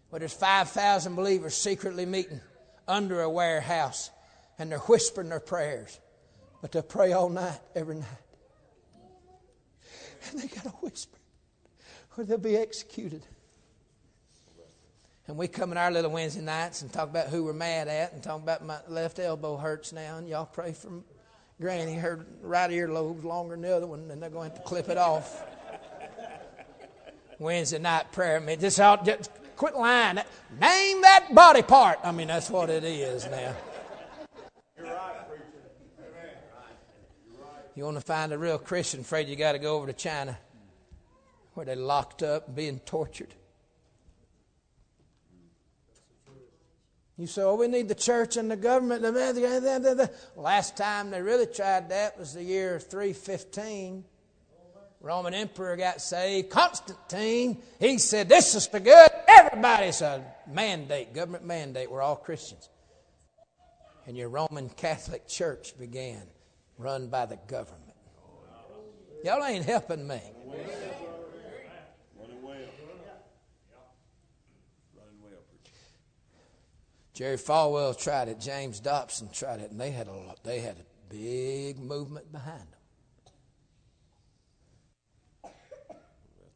Where 0.09 0.19
there's 0.19 0.33
5,000 0.33 1.15
believers 1.15 1.55
secretly 1.55 2.05
meeting 2.05 2.39
under 2.87 3.21
a 3.21 3.29
warehouse 3.29 4.09
and 4.59 4.71
they're 4.71 4.79
whispering 4.79 5.29
their 5.29 5.39
prayers. 5.39 5.99
But 6.61 6.71
they 6.71 6.81
pray 6.81 7.13
all 7.13 7.29
night, 7.29 7.59
every 7.75 7.95
night. 7.95 8.07
And 10.31 10.41
they 10.41 10.47
got 10.47 10.63
to 10.63 10.69
whisper 10.81 11.16
or 12.17 12.23
they'll 12.23 12.37
be 12.37 12.57
executed. 12.57 13.23
And 15.27 15.37
we 15.37 15.47
come 15.47 15.71
in 15.71 15.77
our 15.77 15.91
little 15.91 16.11
Wednesday 16.11 16.41
nights 16.41 16.81
and 16.81 16.91
talk 16.91 17.09
about 17.09 17.27
who 17.27 17.43
we're 17.43 17.53
mad 17.53 17.87
at 17.87 18.13
and 18.13 18.23
talk 18.23 18.41
about 18.41 18.65
my 18.65 18.79
left 18.87 19.19
elbow 19.19 19.57
hurts 19.57 19.91
now 19.91 20.17
and 20.17 20.27
y'all 20.27 20.45
pray 20.45 20.71
for 20.71 20.89
Granny. 21.59 21.95
Her 21.95 22.25
right 22.41 22.71
earlobe's 22.71 23.25
longer 23.25 23.55
than 23.55 23.61
the 23.63 23.75
other 23.75 23.87
one 23.87 24.09
and 24.09 24.21
they're 24.21 24.29
going 24.29 24.49
to 24.49 24.55
have 24.55 24.63
to 24.63 24.67
clip 24.67 24.89
it 24.89 24.97
off. 24.97 25.43
Wednesday 27.39 27.77
night 27.77 28.11
prayer. 28.13 28.39
Mean, 28.39 28.59
just, 28.59 28.79
out, 28.79 29.05
just 29.05 29.29
quit 29.57 29.75
lying. 29.75 30.15
Name 30.59 31.01
that 31.01 31.27
body 31.35 31.61
part. 31.61 31.99
I 32.03 32.11
mean, 32.11 32.29
that's 32.29 32.49
what 32.49 32.69
it 32.69 32.83
is 32.83 33.25
now. 33.25 33.53
You're 34.77 34.85
right, 34.87 35.29
preacher. 35.29 35.43
You 37.75 37.83
want 37.83 37.97
to 37.97 38.01
find 38.01 38.31
a 38.31 38.37
real 38.37 38.57
Christian, 38.57 39.01
afraid 39.01 39.27
you 39.27 39.35
got 39.35 39.51
to 39.51 39.59
go 39.59 39.75
over 39.75 39.87
to 39.87 39.93
China 39.93 40.37
where 41.57 41.65
they're 41.65 41.75
locked 41.75 42.21
up 42.21 42.55
being 42.55 42.79
tortured. 42.79 43.33
You 47.17 47.25
say, 47.25 47.41
oh, 47.41 47.55
we 47.55 47.67
need 47.67 47.87
the 47.87 47.95
church 47.95 48.37
and 48.37 48.51
the 48.51 48.55
government. 48.55 49.01
Last 50.35 50.77
time 50.77 51.09
they 51.09 51.19
really 51.19 51.47
tried 51.47 51.89
that 51.89 52.19
was 52.19 52.35
the 52.35 52.43
year 52.43 52.79
315. 52.79 54.05
Roman 55.01 55.33
emperor 55.33 55.75
got 55.77 55.99
saved. 55.99 56.51
Constantine, 56.51 57.57
he 57.79 57.97
said, 57.97 58.29
this 58.29 58.53
is 58.53 58.67
the 58.67 58.79
good. 58.79 59.09
Everybody's 59.27 60.01
a 60.01 60.23
mandate, 60.47 61.15
government 61.15 61.43
mandate. 61.43 61.89
We're 61.89 62.03
all 62.03 62.15
Christians. 62.15 62.69
And 64.05 64.15
your 64.15 64.29
Roman 64.29 64.69
Catholic 64.69 65.27
Church 65.27 65.73
began, 65.79 66.21
run 66.77 67.07
by 67.07 67.25
the 67.25 67.39
government. 67.47 67.95
Y'all 69.23 69.43
ain't 69.43 69.65
helping 69.65 70.07
me. 70.07 70.21
Running 70.45 72.41
well. 72.43 72.57
Running 74.95 75.19
well, 75.21 75.39
preacher. 75.49 75.73
Jerry 77.17 77.37
Falwell 77.37 77.99
tried 77.99 78.27
it. 78.27 78.39
James 78.39 78.79
Dobson 78.79 79.29
tried 79.33 79.59
it, 79.59 79.71
and 79.71 79.81
they 79.81 79.89
had 79.89 80.07
a 80.07 80.35
they 80.43 80.59
had 80.59 80.75
a 80.77 80.85
big 81.11 81.79
movement 81.79 82.31
behind 82.31 82.61
them. 85.41 85.51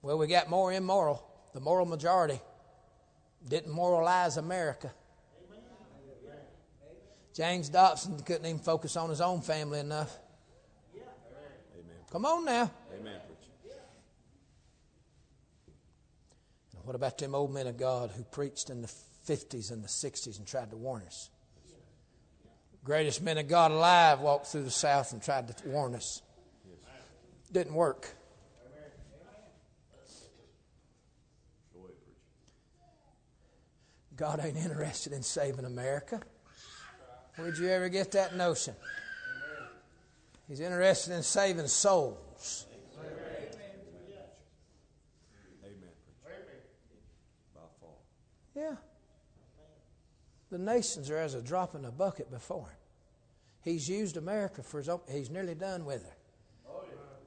Well, 0.03 0.19
we 0.19 0.27
got 0.27 0.51
more 0.51 0.71
immoral. 0.71 1.27
The 1.55 1.61
moral 1.61 1.87
majority 1.87 2.39
didn't 3.49 3.73
moralize 3.73 4.37
America. 4.37 4.91
James 7.33 7.67
Dobson 7.69 8.19
couldn't 8.19 8.45
even 8.45 8.59
focus 8.59 8.95
on 8.95 9.09
his 9.09 9.19
own 9.19 9.41
family 9.41 9.79
enough. 9.79 10.15
Amen. 11.73 11.95
Come 12.11 12.23
on 12.23 12.45
now. 12.45 12.69
Amen. 12.99 13.19
What 16.83 16.95
about 16.95 17.17
them 17.17 17.33
old 17.33 17.51
men 17.51 17.65
of 17.65 17.77
God 17.77 18.11
who 18.11 18.23
preached 18.23 18.69
in 18.69 18.83
the 18.83 18.91
50s 19.27 19.71
and 19.71 19.83
the 19.83 19.87
60s 19.87 20.37
and 20.37 20.47
tried 20.47 20.71
to 20.71 20.77
warn 20.77 21.03
us? 21.03 21.29
Greatest 22.83 23.21
men 23.21 23.37
of 23.37 23.47
God 23.47 23.71
alive 23.71 24.21
walked 24.21 24.47
through 24.47 24.63
the 24.63 24.71
South 24.71 25.13
and 25.13 25.21
tried 25.21 25.47
to 25.47 25.69
warn 25.69 25.93
us. 25.93 26.23
Didn't 27.51 27.75
work. 27.75 28.07
Go 28.63 28.69
ahead, 28.75 28.91
preacher. 31.71 31.91
God 34.15 34.43
ain't 34.43 34.57
interested 34.57 35.13
in 35.13 35.21
saving 35.21 35.65
America. 35.65 36.21
Where'd 37.35 37.57
you 37.57 37.69
ever 37.69 37.89
get 37.89 38.11
that 38.11 38.35
notion? 38.35 38.75
He's 40.47 40.59
interested 40.59 41.13
in 41.13 41.23
saving 41.23 41.67
souls. 41.67 42.65
Amen. 45.63 45.79
By 47.53 47.61
far. 47.79 47.89
Yeah. 48.55 48.75
The 50.51 50.57
nations 50.57 51.09
are 51.09 51.17
as 51.17 51.33
a 51.33 51.41
drop 51.41 51.75
in 51.75 51.85
a 51.85 51.91
bucket 51.91 52.29
before 52.29 52.65
him. 52.65 52.77
He's 53.63 53.87
used 53.87 54.17
America 54.17 54.61
for 54.61 54.79
his 54.79 54.89
own, 54.89 54.99
he's 55.09 55.29
nearly 55.29 55.55
done 55.55 55.85
with 55.85 56.03
her. 56.03 56.15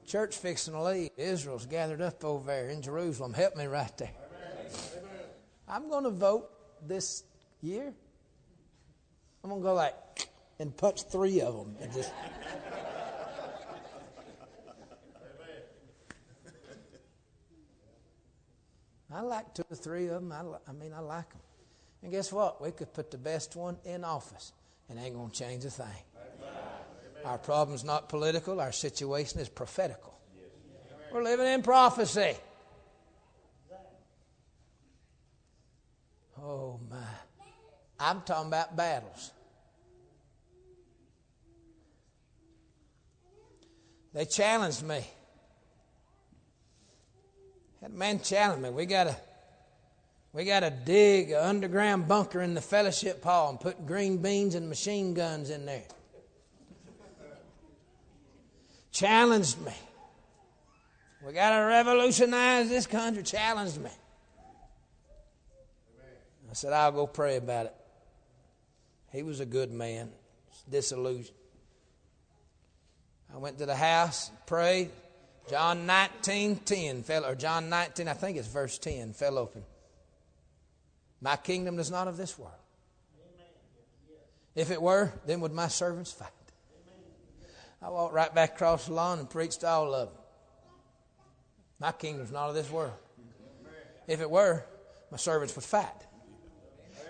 Church 0.05 0.37
fixing 0.37 0.73
to 0.75 0.83
leave. 0.83 1.09
Israel's 1.17 1.65
gathered 1.65 2.01
up 2.01 2.23
over 2.23 2.45
there 2.45 2.69
in 2.69 2.83
Jerusalem. 2.83 3.33
Help 3.33 3.55
me 3.55 3.65
right 3.65 3.97
there. 3.97 4.11
I'm 5.67 5.89
going 5.89 6.03
to 6.03 6.11
vote 6.11 6.49
this 6.87 7.23
year. 7.61 7.91
I'm 9.43 9.49
going 9.49 9.61
to 9.61 9.65
go 9.67 9.73
like 9.73 10.29
and 10.59 10.75
punch 10.77 11.03
three 11.03 11.41
of 11.41 11.55
them 11.55 11.75
and 11.81 11.91
just. 11.91 12.11
I 19.11 19.21
like 19.21 19.53
two 19.55 19.63
or 19.71 19.75
three 19.75 20.07
of 20.07 20.21
them. 20.21 20.31
I, 20.31 20.41
li- 20.41 20.57
I 20.67 20.71
mean, 20.73 20.93
I 20.93 20.99
like 20.99 21.29
them. 21.29 21.39
And 22.05 22.11
guess 22.11 22.31
what? 22.31 22.61
We 22.61 22.69
could 22.69 22.93
put 22.93 23.09
the 23.09 23.17
best 23.17 23.55
one 23.55 23.77
in 23.83 24.03
office 24.03 24.53
and 24.87 24.99
ain't 24.99 25.15
going 25.15 25.31
to 25.31 25.35
change 25.35 25.65
a 25.65 25.71
thing. 25.71 25.87
Our 27.25 27.39
problem's 27.39 27.83
not 27.83 28.09
political, 28.09 28.61
our 28.61 28.71
situation 28.71 29.39
is 29.39 29.49
prophetical. 29.49 30.15
We're 31.11 31.23
living 31.23 31.47
in 31.47 31.63
prophecy. 31.63 32.35
Oh, 36.39 36.79
my. 36.91 36.97
I'm 37.99 38.21
talking 38.21 38.49
about 38.49 38.75
battles. 38.75 39.31
They 44.13 44.25
challenged 44.25 44.83
me. 44.83 45.03
That 47.81 47.91
man 47.91 48.19
challenged 48.19 48.61
me. 48.61 48.69
We 48.69 48.85
got 48.85 49.05
to 49.05 49.15
we 50.35 50.43
got 50.43 50.59
to 50.59 50.69
dig 50.69 51.31
an 51.31 51.37
underground 51.37 52.09
bunker 52.09 52.41
in 52.41 52.55
the 52.55 52.61
fellowship 52.61 53.23
hall 53.23 53.49
and 53.51 53.59
put 53.59 53.87
green 53.87 54.17
beans 54.17 54.53
and 54.53 54.67
machine 54.67 55.13
guns 55.13 55.49
in 55.49 55.65
there. 55.65 55.85
Challenged 58.91 59.61
me. 59.61 59.71
We 61.25 61.31
got 61.31 61.57
to 61.57 61.65
revolutionize 61.65 62.67
this 62.67 62.85
country. 62.85 63.23
Challenged 63.23 63.79
me. 63.79 63.89
I 66.49 66.53
said, 66.53 66.73
I'll 66.73 66.91
go 66.91 67.07
pray 67.07 67.37
about 67.37 67.67
it. 67.67 67.75
He 69.13 69.23
was 69.23 69.39
a 69.39 69.45
good 69.45 69.71
man, 69.71 70.09
disillusioned. 70.69 71.37
I 73.33 73.37
went 73.37 73.57
to 73.59 73.65
the 73.65 73.75
house, 73.75 74.31
prayed. 74.45 74.91
John 75.49 75.85
19, 75.85 76.57
10 76.57 77.03
fell, 77.03 77.25
or 77.25 77.35
John 77.35 77.69
19, 77.69 78.09
I 78.09 78.13
think 78.13 78.37
it's 78.37 78.47
verse 78.47 78.77
10, 78.77 79.13
fell 79.13 79.37
open. 79.37 79.63
My 81.21 81.35
kingdom 81.35 81.79
is 81.79 81.89
not 81.89 82.07
of 82.07 82.17
this 82.17 82.37
world. 82.37 82.53
If 84.55 84.71
it 84.71 84.81
were, 84.81 85.11
then 85.25 85.41
would 85.41 85.51
my 85.51 85.67
servants 85.67 86.11
fight. 86.11 86.29
I 87.81 87.89
walked 87.89 88.13
right 88.13 88.33
back 88.33 88.55
across 88.55 88.87
the 88.87 88.93
lawn 88.93 89.19
and 89.19 89.29
preached 89.29 89.61
to 89.61 89.67
all 89.67 89.93
of 89.93 90.09
them. 90.09 90.17
My 91.79 91.91
kingdom's 91.91 92.31
not 92.31 92.49
of 92.49 92.55
this 92.55 92.71
world. 92.71 92.93
If 94.07 94.21
it 94.21 94.29
were, 94.29 94.63
my 95.11 95.17
servants 95.17 95.55
would 95.55 95.65
fight. 95.65 96.05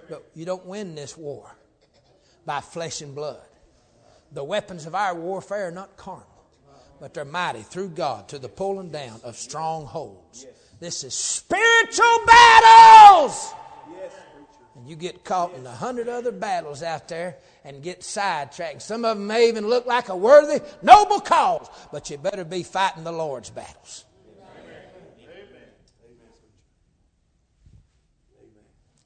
But 0.10 0.26
you 0.34 0.45
don't 0.45 0.66
win 0.66 0.95
this 0.95 1.16
war 1.16 1.56
by 2.45 2.62
flesh 2.62 3.01
and 3.01 3.16
blood. 3.16 3.41
The 4.32 4.43
weapons 4.43 4.86
of 4.86 4.95
our 4.95 5.16
warfare 5.16 5.68
are 5.68 5.72
not 5.72 5.97
carnal, 5.97 6.28
but 6.99 7.14
they're 7.14 7.26
mighty 7.26 7.62
through 7.62 7.89
God 7.89 8.28
to 8.30 8.39
the 8.39 8.49
pulling 8.49 8.89
down 8.89 9.20
of 9.24 9.36
strongholds. 9.36 10.45
This 10.80 11.03
is 11.03 11.14
spiritual 11.14 12.20
battles! 12.26 13.53
And 14.86 14.92
you 14.92 14.98
get 14.98 15.24
caught 15.24 15.56
in 15.56 15.66
a 15.66 15.72
hundred 15.72 16.08
other 16.08 16.32
battles 16.32 16.84
out 16.84 17.08
there 17.08 17.38
and 17.64 17.82
get 17.82 18.04
sidetracked. 18.04 18.84
Some 18.84 19.04
of 19.04 19.18
them 19.18 19.26
may 19.26 19.48
even 19.48 19.68
look 19.68 19.88
like 19.88 20.10
a 20.10 20.16
worthy, 20.16 20.64
noble 20.84 21.20
cause, 21.22 21.68
but 21.92 22.12
you 22.12 22.20
better 22.20 22.46
be 22.46 22.62
fighting 22.62 23.04
the 23.04 23.12
Lord's 23.12 23.50
battles. 23.50 24.06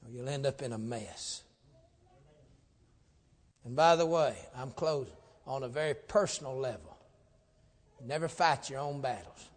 Or 0.04 0.10
you'll 0.12 0.28
end 0.28 0.44
up 0.44 0.60
in 0.60 0.74
a 0.74 0.78
mess. 0.78 1.44
And 3.64 3.74
by 3.74 3.96
the 3.96 4.04
way, 4.04 4.36
I'm 4.54 4.72
closing 4.72 5.14
on 5.46 5.62
a 5.62 5.68
very 5.68 5.94
personal 5.94 6.58
level. 6.58 6.94
Never 8.04 8.28
fight 8.28 8.68
your 8.68 8.80
own 8.80 9.00
battles. 9.00 9.48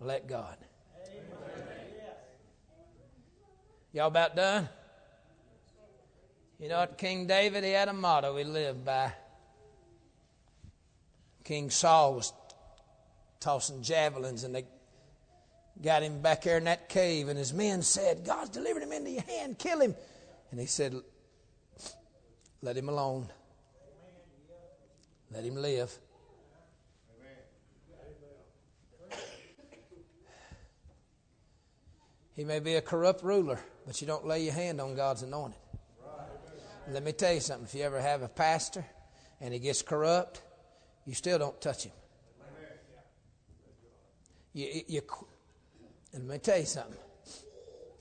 Let 0.00 0.26
God. 0.26 0.56
Y'all 3.92 4.06
about 4.06 4.34
done? 4.34 4.68
You 6.58 6.68
know 6.68 6.78
what, 6.78 6.96
King 6.96 7.26
David, 7.26 7.64
he 7.64 7.70
had 7.70 7.88
a 7.88 7.92
motto 7.92 8.36
he 8.36 8.44
lived 8.44 8.84
by. 8.84 9.12
King 11.44 11.70
Saul 11.70 12.14
was 12.14 12.32
tossing 13.40 13.82
javelins 13.82 14.44
and 14.44 14.54
they 14.54 14.64
got 15.82 16.02
him 16.02 16.22
back 16.22 16.42
there 16.42 16.56
in 16.56 16.64
that 16.64 16.88
cave 16.88 17.28
and 17.28 17.38
his 17.38 17.52
men 17.52 17.82
said, 17.82 18.24
God's 18.24 18.50
delivered 18.50 18.82
him 18.82 18.92
into 18.92 19.10
your 19.10 19.22
hand, 19.22 19.58
kill 19.58 19.80
him. 19.80 19.94
And 20.50 20.60
he 20.60 20.66
said, 20.66 20.94
let 22.62 22.76
him 22.76 22.88
alone. 22.88 23.28
Let 25.32 25.44
him 25.44 25.56
live. 25.56 25.98
He 32.34 32.44
may 32.44 32.60
be 32.60 32.74
a 32.74 32.80
corrupt 32.80 33.22
ruler, 33.22 33.60
but 33.86 34.00
you 34.00 34.06
don't 34.06 34.26
lay 34.26 34.44
your 34.44 34.54
hand 34.54 34.80
on 34.80 34.94
God's 34.94 35.22
anointed. 35.22 35.58
Let 36.90 37.04
me 37.04 37.12
tell 37.12 37.32
you 37.32 37.40
something. 37.40 37.66
If 37.66 37.74
you 37.74 37.82
ever 37.82 38.00
have 38.00 38.22
a 38.22 38.28
pastor 38.28 38.84
and 39.40 39.52
he 39.52 39.60
gets 39.60 39.82
corrupt, 39.82 40.42
you 41.06 41.14
still 41.14 41.38
don't 41.38 41.60
touch 41.60 41.84
him. 41.84 41.92
You, 44.54 44.82
you, 44.86 45.02
and 46.12 46.28
let 46.28 46.34
me 46.34 46.38
tell 46.38 46.58
you 46.58 46.66
something. 46.66 46.98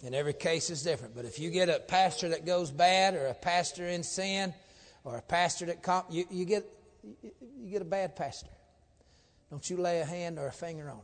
And 0.04 0.16
every 0.16 0.34
case 0.34 0.70
is 0.70 0.82
different. 0.84 1.16
But 1.16 1.26
if 1.26 1.40
you 1.40 1.52
get 1.52 1.70
a 1.70 1.80
pastor 1.80 2.30
that 2.30 2.46
goes 2.46 2.72
bad, 2.72 3.14
or 3.14 3.28
a 3.28 3.34
pastor 3.34 3.88
in 3.88 4.04
sin, 4.04 4.54
or 5.04 5.18
a 5.18 5.22
pastor 5.22 5.68
that 5.68 5.84
comp, 5.84 6.08
you, 6.10 6.26
you 6.30 6.46
get 6.46 6.66
you 7.04 7.70
get 7.72 7.82
a 7.82 7.86
bad 7.86 8.16
pastor. 8.16 8.50
Don't 9.50 9.68
you 9.70 9.78
lay 9.78 10.00
a 10.00 10.06
hand 10.06 10.40
or 10.40 10.48
a 10.48 10.52
finger 10.52 10.90
on 10.90 10.98
him. 10.98 11.04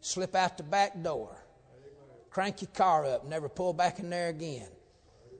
Slip 0.00 0.34
out 0.34 0.56
the 0.56 0.62
back 0.62 1.02
door. 1.02 1.36
Crank 2.30 2.62
your 2.62 2.70
car 2.74 3.04
up. 3.06 3.26
Never 3.26 3.48
pull 3.48 3.72
back 3.72 3.98
in 3.98 4.10
there 4.10 4.28
again. 4.28 4.68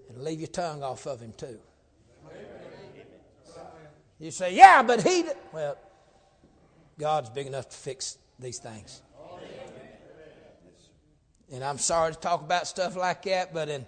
And 0.09 0.23
leave 0.23 0.41
your 0.41 0.49
tongue 0.49 0.83
off 0.83 1.07
of 1.07 1.21
him 1.21 1.33
too. 1.37 1.59
You 4.19 4.31
say, 4.31 4.55
yeah, 4.55 4.83
but 4.83 5.03
he. 5.03 5.23
d-" 5.23 5.29
Well, 5.53 5.77
God's 6.99 7.31
big 7.31 7.47
enough 7.47 7.69
to 7.69 7.77
fix 7.77 8.19
these 8.39 8.59
things. 8.59 9.03
And 11.51 11.65
I'm 11.65 11.79
sorry 11.79 12.13
to 12.13 12.19
talk 12.19 12.43
about 12.43 12.67
stuff 12.67 12.97
like 12.97 13.23
that, 13.23 13.55
but 13.55 13.69
in 13.69 13.87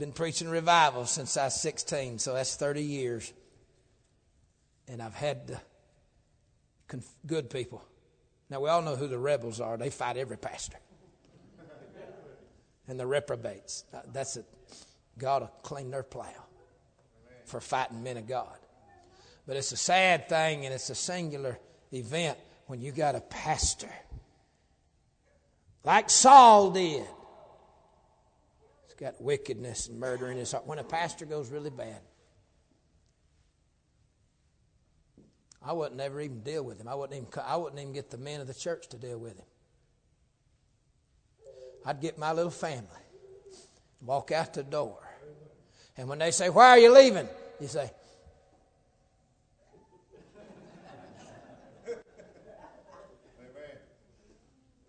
been 0.00 0.12
preaching 0.12 0.48
revival 0.48 1.04
since 1.04 1.36
I 1.36 1.44
was 1.44 1.60
16, 1.60 2.20
so 2.20 2.32
that's 2.32 2.56
30 2.56 2.82
years. 2.82 3.32
And 4.88 5.02
I've 5.02 5.14
had 5.14 5.60
conf- 6.88 7.14
good 7.26 7.50
people. 7.50 7.84
Now, 8.50 8.60
we 8.60 8.68
all 8.68 8.82
know 8.82 8.96
who 8.96 9.06
the 9.06 9.18
rebels 9.18 9.60
are. 9.60 9.76
They 9.76 9.90
fight 9.90 10.16
every 10.16 10.36
pastor. 10.36 10.78
And 12.88 12.98
the 12.98 13.06
reprobates. 13.06 13.84
Uh, 13.94 14.00
That's 14.12 14.36
it. 14.36 14.44
God 15.16 15.42
will 15.42 15.52
clean 15.62 15.90
their 15.90 16.02
plow 16.02 16.26
for 17.44 17.60
fighting 17.60 18.02
men 18.02 18.16
of 18.16 18.26
God. 18.26 18.56
But 19.46 19.56
it's 19.56 19.70
a 19.72 19.76
sad 19.76 20.28
thing 20.28 20.64
and 20.64 20.74
it's 20.74 20.90
a 20.90 20.94
singular 20.94 21.58
event 21.92 22.38
when 22.66 22.80
you 22.80 22.90
got 22.92 23.14
a 23.14 23.20
pastor 23.20 23.90
like 25.84 26.10
Saul 26.10 26.70
did. 26.70 27.04
He's 28.86 28.94
got 28.98 29.20
wickedness 29.20 29.88
and 29.88 29.98
murder 29.98 30.30
in 30.30 30.36
his 30.36 30.52
heart. 30.52 30.66
When 30.66 30.78
a 30.78 30.84
pastor 30.84 31.24
goes 31.24 31.50
really 31.50 31.70
bad, 31.70 32.00
I 35.62 35.72
wouldn't 35.72 36.00
ever 36.00 36.20
even 36.20 36.40
deal 36.40 36.64
with 36.64 36.80
him. 36.80 36.88
I 36.88 36.94
wouldn't 36.94 37.16
even, 37.20 37.28
I 37.44 37.56
wouldn't 37.56 37.80
even 37.80 37.92
get 37.92 38.10
the 38.10 38.18
men 38.18 38.40
of 38.40 38.46
the 38.46 38.54
church 38.54 38.88
to 38.88 38.96
deal 38.96 39.18
with 39.18 39.36
him. 39.36 39.44
I'd 41.84 42.00
get 42.00 42.18
my 42.18 42.32
little 42.32 42.50
family, 42.50 42.86
walk 44.02 44.32
out 44.32 44.54
the 44.54 44.62
door. 44.62 44.98
And 45.96 46.08
when 46.08 46.18
they 46.18 46.30
say, 46.30 46.48
Why 46.48 46.70
are 46.70 46.78
you 46.78 46.94
leaving? 46.94 47.28
You 47.60 47.68
say, 47.68 47.90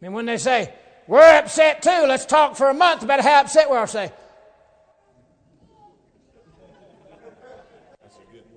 And 0.02 0.14
when 0.14 0.26
they 0.26 0.38
say, 0.38 0.74
We're 1.08 1.38
upset 1.38 1.82
too, 1.82 2.06
let's 2.08 2.26
talk 2.26 2.56
for 2.56 2.70
a 2.70 2.74
month 2.74 3.04
about 3.04 3.22
how 3.22 3.42
upset 3.42 3.70
we 3.70 3.76
are, 3.76 3.84
I 3.84 3.88
say, 3.88 4.12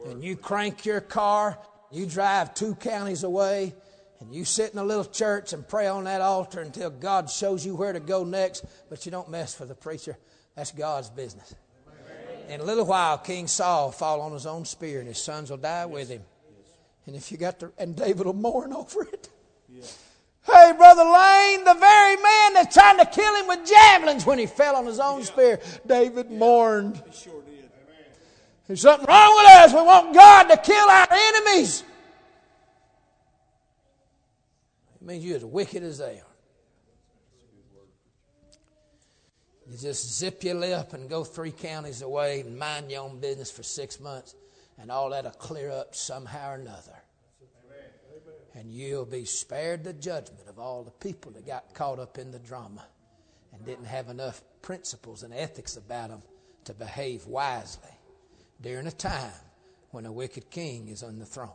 And 0.07 0.23
you 0.23 0.37
crank 0.37 0.85
your 0.85 1.01
car, 1.01 1.59
you 1.95 2.07
drive 2.07 2.55
two 2.55 2.75
counties 2.75 3.23
away, 3.23 3.75
and 4.21 4.35
you 4.35 4.45
sit 4.45 4.73
in 4.73 4.79
a 4.79 4.85
little 4.85 5.05
church 5.05 5.53
and 5.53 5.67
pray 5.67 5.87
on 5.87 6.05
that 6.05 6.21
altar 6.21 6.61
until 6.61 6.91
God 6.91 7.31
shows 7.31 7.65
you 7.65 7.77
where 7.77 7.93
to 7.93 8.01
go 8.01 8.25
next, 8.25 8.65
but 8.89 9.05
you 9.05 9.13
don't 9.13 9.31
mess 9.31 9.59
with 9.59 9.69
the 9.69 9.75
preacher. 9.75 10.17
That's 10.57 10.73
God's 10.73 11.11
business. 11.11 11.55
In 12.49 12.61
a 12.61 12.65
little 12.65 12.85
while, 12.85 13.19
King 13.19 13.47
Saul 13.47 13.91
fall 13.91 14.21
on 14.21 14.33
his 14.33 14.47
own 14.47 14.65
spear, 14.65 14.99
and 14.99 15.09
his 15.09 15.23
sons 15.23 15.51
will 15.51 15.57
die 15.57 15.87
with 15.87 16.09
him. 16.09 16.23
And 17.07 17.17
if 17.17 17.31
you 17.31 17.39
got 17.39 17.61
to, 17.61 17.73
and 17.79 17.95
David 17.97 18.27
will 18.27 18.35
mourn 18.35 18.73
over 18.75 19.03
it. 19.03 19.29
Hey, 20.47 20.73
Brother 20.77 21.05
Lane, 21.05 21.65
the 21.65 21.75
very 21.75 22.17
man 22.17 22.55
that's 22.55 22.75
trying 22.75 22.99
to 22.99 23.07
kill 23.07 23.35
him 23.37 23.47
with 23.49 23.67
javelins 23.67 24.27
when 24.27 24.39
he 24.39 24.47
fell 24.47 24.77
on 24.77 24.85
his 24.85 25.01
own 25.01 25.23
spear, 25.23 25.59
David 25.87 26.31
mourned. 26.31 27.03
Sure. 27.13 27.44
There's 28.67 28.81
something 28.81 29.07
wrong 29.07 29.37
with 29.37 29.47
us. 29.47 29.73
We 29.73 29.83
want 29.83 30.15
God 30.15 30.45
to 30.45 30.57
kill 30.57 30.89
our 30.89 31.07
enemies. 31.11 31.85
It 34.95 35.07
means 35.07 35.25
you're 35.25 35.37
as 35.37 35.45
wicked 35.45 35.83
as 35.83 35.99
they 35.99 36.21
are. 36.21 36.31
You 39.71 39.79
just 39.79 40.19
zip 40.19 40.45
your 40.45 40.55
lip 40.55 40.93
and 40.93 41.09
go 41.09 41.25
three 41.25 41.51
counties 41.51 42.03
away 42.03 42.41
and 42.41 42.59
mind 42.59 42.91
your 42.91 43.03
own 43.03 43.19
business 43.19 43.51
for 43.51 43.63
six 43.63 43.99
months, 43.99 44.35
and 44.79 44.91
all 44.91 45.11
that'll 45.11 45.31
clear 45.33 45.71
up 45.71 45.95
somehow 45.95 46.53
or 46.53 46.55
another. 46.55 46.97
And 48.55 48.71
you'll 48.71 49.05
be 49.05 49.25
spared 49.25 49.85
the 49.85 49.93
judgment 49.93 50.49
of 50.49 50.59
all 50.59 50.85
the 50.85 50.91
people 50.91 51.33
that 51.33 51.47
got 51.47 51.75
caught 51.75 51.99
up 51.99 52.19
in 52.19 52.31
the 52.31 52.39
drama 52.39 52.87
and 53.53 53.65
didn't 53.67 53.87
have 53.87 54.09
enough 54.09 54.43
principles 54.63 55.23
and 55.23 55.35
ethics 55.35 55.77
about 55.77 56.11
them 56.11 56.23
to 56.65 56.75
behave 56.75 57.27
wisely 57.27 57.91
during 58.65 58.87
a 58.87 58.93
time 58.93 59.31
when 59.91 60.07
a 60.07 60.13
wicked 60.13 60.51
king 60.51 60.89
is 60.89 61.03
on 61.03 61.19
the 61.19 61.27
throne. 61.27 61.51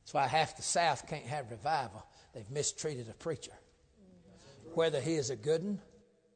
That's 0.00 0.12
why 0.12 0.26
half 0.26 0.56
the 0.56 0.62
South 0.62 1.08
can't 1.08 1.24
have 1.24 1.50
revival. 1.50 2.04
They've 2.34 2.50
mistreated 2.50 3.08
a 3.08 3.14
preacher, 3.14 3.52
whether 4.74 5.00
he 5.00 5.14
is 5.14 5.30
a 5.30 5.36
good 5.36 5.62
one 5.62 5.80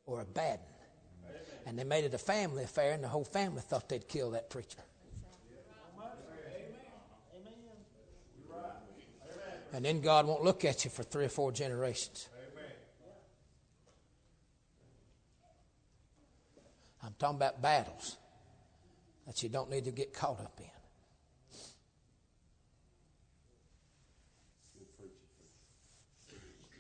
or 0.07 0.21
a 0.21 0.25
bad 0.25 0.61
one. 0.61 1.35
And 1.67 1.77
they 1.77 1.85
made 1.85 2.05
it 2.05 2.15
a 2.15 2.19
family 2.19 2.63
affair, 2.63 2.93
and 2.93 3.03
the 3.03 3.09
whole 3.09 3.25
family 3.25 3.61
thought 3.61 3.89
they'd 3.89 4.07
kill 4.07 4.31
that 4.31 4.49
preacher. 4.49 4.79
And 9.73 9.85
then 9.85 10.01
God 10.01 10.27
won't 10.27 10.45
look 10.45 10.65
at 10.65 10.85
you 10.85 10.91
for 10.91 11.03
three 11.03 11.25
or 11.25 11.29
four 11.29 11.51
generations. 11.51 12.29
I'm 17.07 17.15
talking 17.19 17.37
about 17.37 17.63
battles 17.63 18.17
that 19.27 19.43
you 19.43 19.49
don't 19.49 19.71
need 19.71 19.85
to 19.85 19.93
get 19.93 20.13
caught 20.13 20.41
up 20.41 20.59
in. 20.59 20.67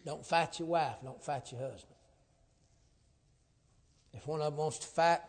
Don't 0.04 0.24
fight 0.24 0.58
your 0.58 0.68
wife, 0.68 0.96
don't 1.02 1.22
fight 1.22 1.50
your 1.52 1.60
husband. 1.60 1.94
If 4.12 4.26
one 4.26 4.40
of 4.40 4.46
them 4.46 4.56
wants 4.56 4.78
to 4.78 4.86
fight, 4.86 5.20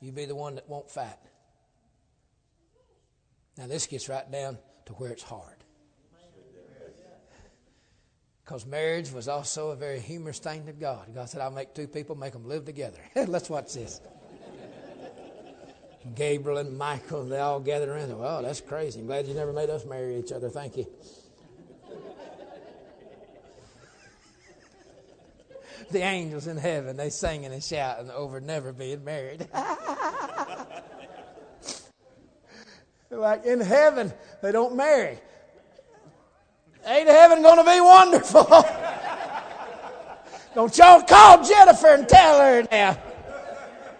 you 0.00 0.12
be 0.12 0.24
the 0.24 0.34
one 0.34 0.56
that 0.56 0.68
won't 0.68 0.90
fight. 0.90 1.18
Now, 3.56 3.66
this 3.66 3.86
gets 3.86 4.08
right 4.08 4.30
down 4.30 4.58
to 4.86 4.92
where 4.94 5.10
it's 5.10 5.22
hard. 5.22 5.56
Because 8.44 8.64
marriage 8.64 9.10
was 9.12 9.28
also 9.28 9.70
a 9.70 9.76
very 9.76 10.00
humorous 10.00 10.38
thing 10.38 10.64
to 10.64 10.72
God. 10.72 11.14
God 11.14 11.28
said, 11.28 11.42
I'll 11.42 11.50
make 11.50 11.74
two 11.74 11.86
people, 11.86 12.16
make 12.16 12.32
them 12.32 12.48
live 12.48 12.64
together. 12.64 12.98
Let's 13.14 13.50
watch 13.50 13.74
this. 13.74 14.00
Gabriel 16.14 16.58
and 16.58 16.76
Michael, 16.76 17.24
they 17.24 17.38
all 17.38 17.60
gathered 17.60 17.88
around. 17.88 18.18
Well, 18.18 18.42
that's 18.42 18.60
crazy. 18.60 19.00
I'm 19.00 19.06
glad 19.06 19.26
you 19.26 19.34
never 19.34 19.52
made 19.52 19.70
us 19.70 19.84
marry 19.84 20.16
each 20.18 20.32
other. 20.32 20.48
Thank 20.48 20.76
you. 20.76 20.86
the 25.90 26.00
angels 26.00 26.46
in 26.46 26.56
heaven, 26.56 26.96
they 26.96 27.10
singing 27.10 27.52
and 27.52 27.62
shouting 27.62 28.10
over 28.10 28.40
never 28.40 28.72
being 28.72 29.04
married. 29.04 29.48
like 33.10 33.44
in 33.44 33.60
heaven, 33.60 34.12
they 34.42 34.52
don't 34.52 34.76
marry. 34.76 35.18
Ain't 36.86 37.08
heaven 37.08 37.42
going 37.42 37.58
to 37.58 37.64
be 37.70 37.80
wonderful? 37.80 38.44
don't 40.54 40.78
y'all 40.78 41.02
call 41.02 41.44
Jennifer 41.44 41.88
and 41.88 42.08
tell 42.08 42.40
her 42.40 42.66
now. 42.70 42.96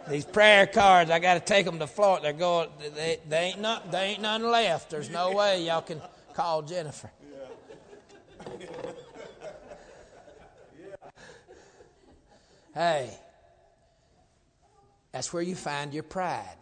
These 0.09 0.25
prayer 0.25 0.67
cards, 0.67 1.11
I 1.11 1.19
got 1.19 1.35
to 1.35 1.41
take 1.41 1.67
them 1.67 1.79
to 1.81 1.87
Florida. 1.87 2.25
They're 2.25 2.33
going. 2.33 2.69
They, 2.95 3.19
they 3.29 3.39
ain't 3.39 3.61
not. 3.61 3.93
They 3.93 3.99
ain't 3.99 4.23
none 4.23 4.43
left. 4.43 4.91
There's 4.91 5.11
no 5.11 5.33
way 5.33 5.65
y'all 5.65 5.83
can 5.83 6.01
call 6.35 6.63
Jennifer. 6.63 7.11
Hey, 12.75 13.11
that's 15.13 15.33
where 15.33 15.43
you 15.43 15.57
find 15.57 15.93
your 15.93 16.05
pride. 16.05 16.57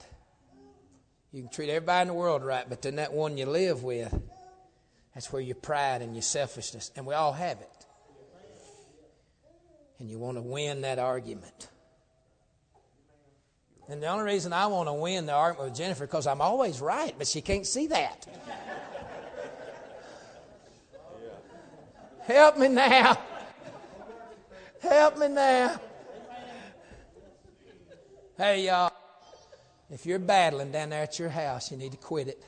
You 1.30 1.42
can 1.42 1.50
treat 1.50 1.68
everybody 1.68 2.02
in 2.02 2.08
the 2.08 2.14
world 2.14 2.42
right, 2.42 2.66
but 2.66 2.80
then 2.80 2.96
that 2.96 3.12
one 3.12 3.36
you 3.36 3.44
live 3.44 3.82
with, 3.82 4.18
that's 5.14 5.30
where 5.30 5.42
your 5.42 5.56
pride 5.56 6.00
and 6.00 6.14
your 6.14 6.22
selfishness, 6.22 6.90
and 6.96 7.04
we 7.04 7.12
all 7.12 7.34
have 7.34 7.60
it. 7.60 7.86
And 9.98 10.08
you 10.08 10.18
want 10.18 10.38
to 10.38 10.42
win 10.42 10.80
that 10.82 10.98
argument. 10.98 11.68
And 13.88 14.02
the 14.02 14.08
only 14.08 14.24
reason 14.24 14.52
I 14.52 14.66
want 14.66 14.88
to 14.88 14.92
win 14.94 15.26
the 15.26 15.32
argument 15.32 15.70
with 15.70 15.78
Jennifer 15.78 16.06
because 16.06 16.26
I'm 16.26 16.40
always 16.40 16.80
right, 16.80 17.14
but 17.16 17.26
she 17.26 17.40
can't 17.40 17.66
see 17.66 17.86
that. 17.88 18.26
Help 22.26 22.58
me 22.58 22.68
now. 22.68 23.16
Help 24.80 25.18
me 25.18 25.28
now. 25.28 25.80
Hey, 28.36 28.66
y'all, 28.66 28.92
if 29.88 30.04
you're 30.04 30.18
battling 30.18 30.72
down 30.72 30.90
there 30.90 31.04
at 31.04 31.18
your 31.18 31.28
house, 31.28 31.70
you 31.70 31.76
need 31.76 31.92
to 31.92 31.98
quit 31.98 32.28
it. 32.28 32.44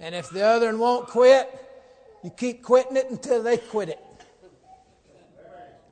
And 0.00 0.14
if 0.14 0.30
the 0.30 0.42
other 0.42 0.66
one 0.66 0.78
won't 0.78 1.08
quit, 1.08 1.50
you 2.22 2.30
keep 2.30 2.62
quitting 2.62 2.96
it 2.96 3.10
until 3.10 3.42
they 3.42 3.56
quit 3.56 3.88
it. 3.88 4.04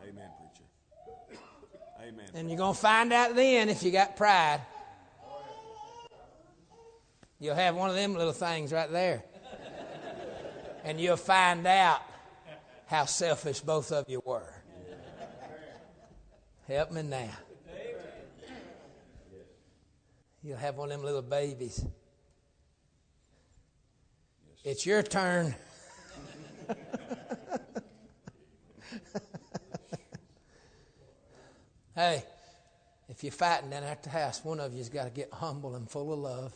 Amen, 0.03 0.31
preacher. 0.39 1.39
Amen. 2.01 2.26
And 2.37 2.51
you're 2.51 2.59
going 2.59 2.74
to 2.74 2.78
find 2.78 3.14
out 3.14 3.34
then 3.34 3.70
if 3.70 3.82
you 3.82 3.91
got 3.91 4.14
pride. 4.14 4.61
You'll 7.41 7.55
have 7.55 7.74
one 7.74 7.89
of 7.89 7.97
them 7.97 8.12
little 8.12 8.34
things 8.34 8.74
right 8.74 8.93
there. 8.93 9.24
And 10.84 11.01
you'll 11.01 11.16
find 11.16 11.66
out 11.66 12.03
how 12.89 13.07
selfish 13.07 13.61
both 13.61 13.91
of 13.91 14.05
you 14.07 14.20
were. 14.22 14.53
Help 16.68 16.93
me 16.93 17.05
now. 17.05 17.30
You'll 20.43 20.59
have 20.59 20.76
one 20.76 20.93
of 20.93 20.99
them 20.99 21.07
little 21.07 21.22
babies. 21.22 21.87
It's 24.62 24.84
your 24.84 25.03
turn. 25.03 25.55
hey, 31.97 32.23
If 33.09 33.23
you're 33.23 33.33
fighting 33.33 33.71
down 33.71 33.85
at 33.85 34.03
the 34.03 34.11
house, 34.11 34.45
one 34.45 34.61
of 34.61 34.75
you's 34.75 34.89
got 34.89 35.05
to 35.05 35.11
get 35.11 35.33
humble 35.33 35.77
and 35.77 35.89
full 35.89 36.13
of 36.13 36.19
love 36.19 36.53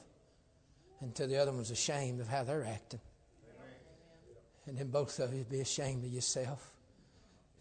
until 1.00 1.28
the 1.28 1.36
other 1.36 1.52
one's 1.52 1.70
ashamed 1.70 2.20
of 2.20 2.28
how 2.28 2.44
they're 2.44 2.64
acting. 2.64 3.00
And 4.66 4.76
then 4.76 4.88
both 4.88 5.18
of 5.18 5.32
you 5.32 5.44
be 5.44 5.60
ashamed 5.60 6.04
of 6.04 6.10
yourself. 6.10 6.72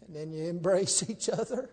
And 0.06 0.14
then 0.14 0.32
you 0.32 0.48
embrace 0.48 1.02
each 1.08 1.28
other. 1.28 1.70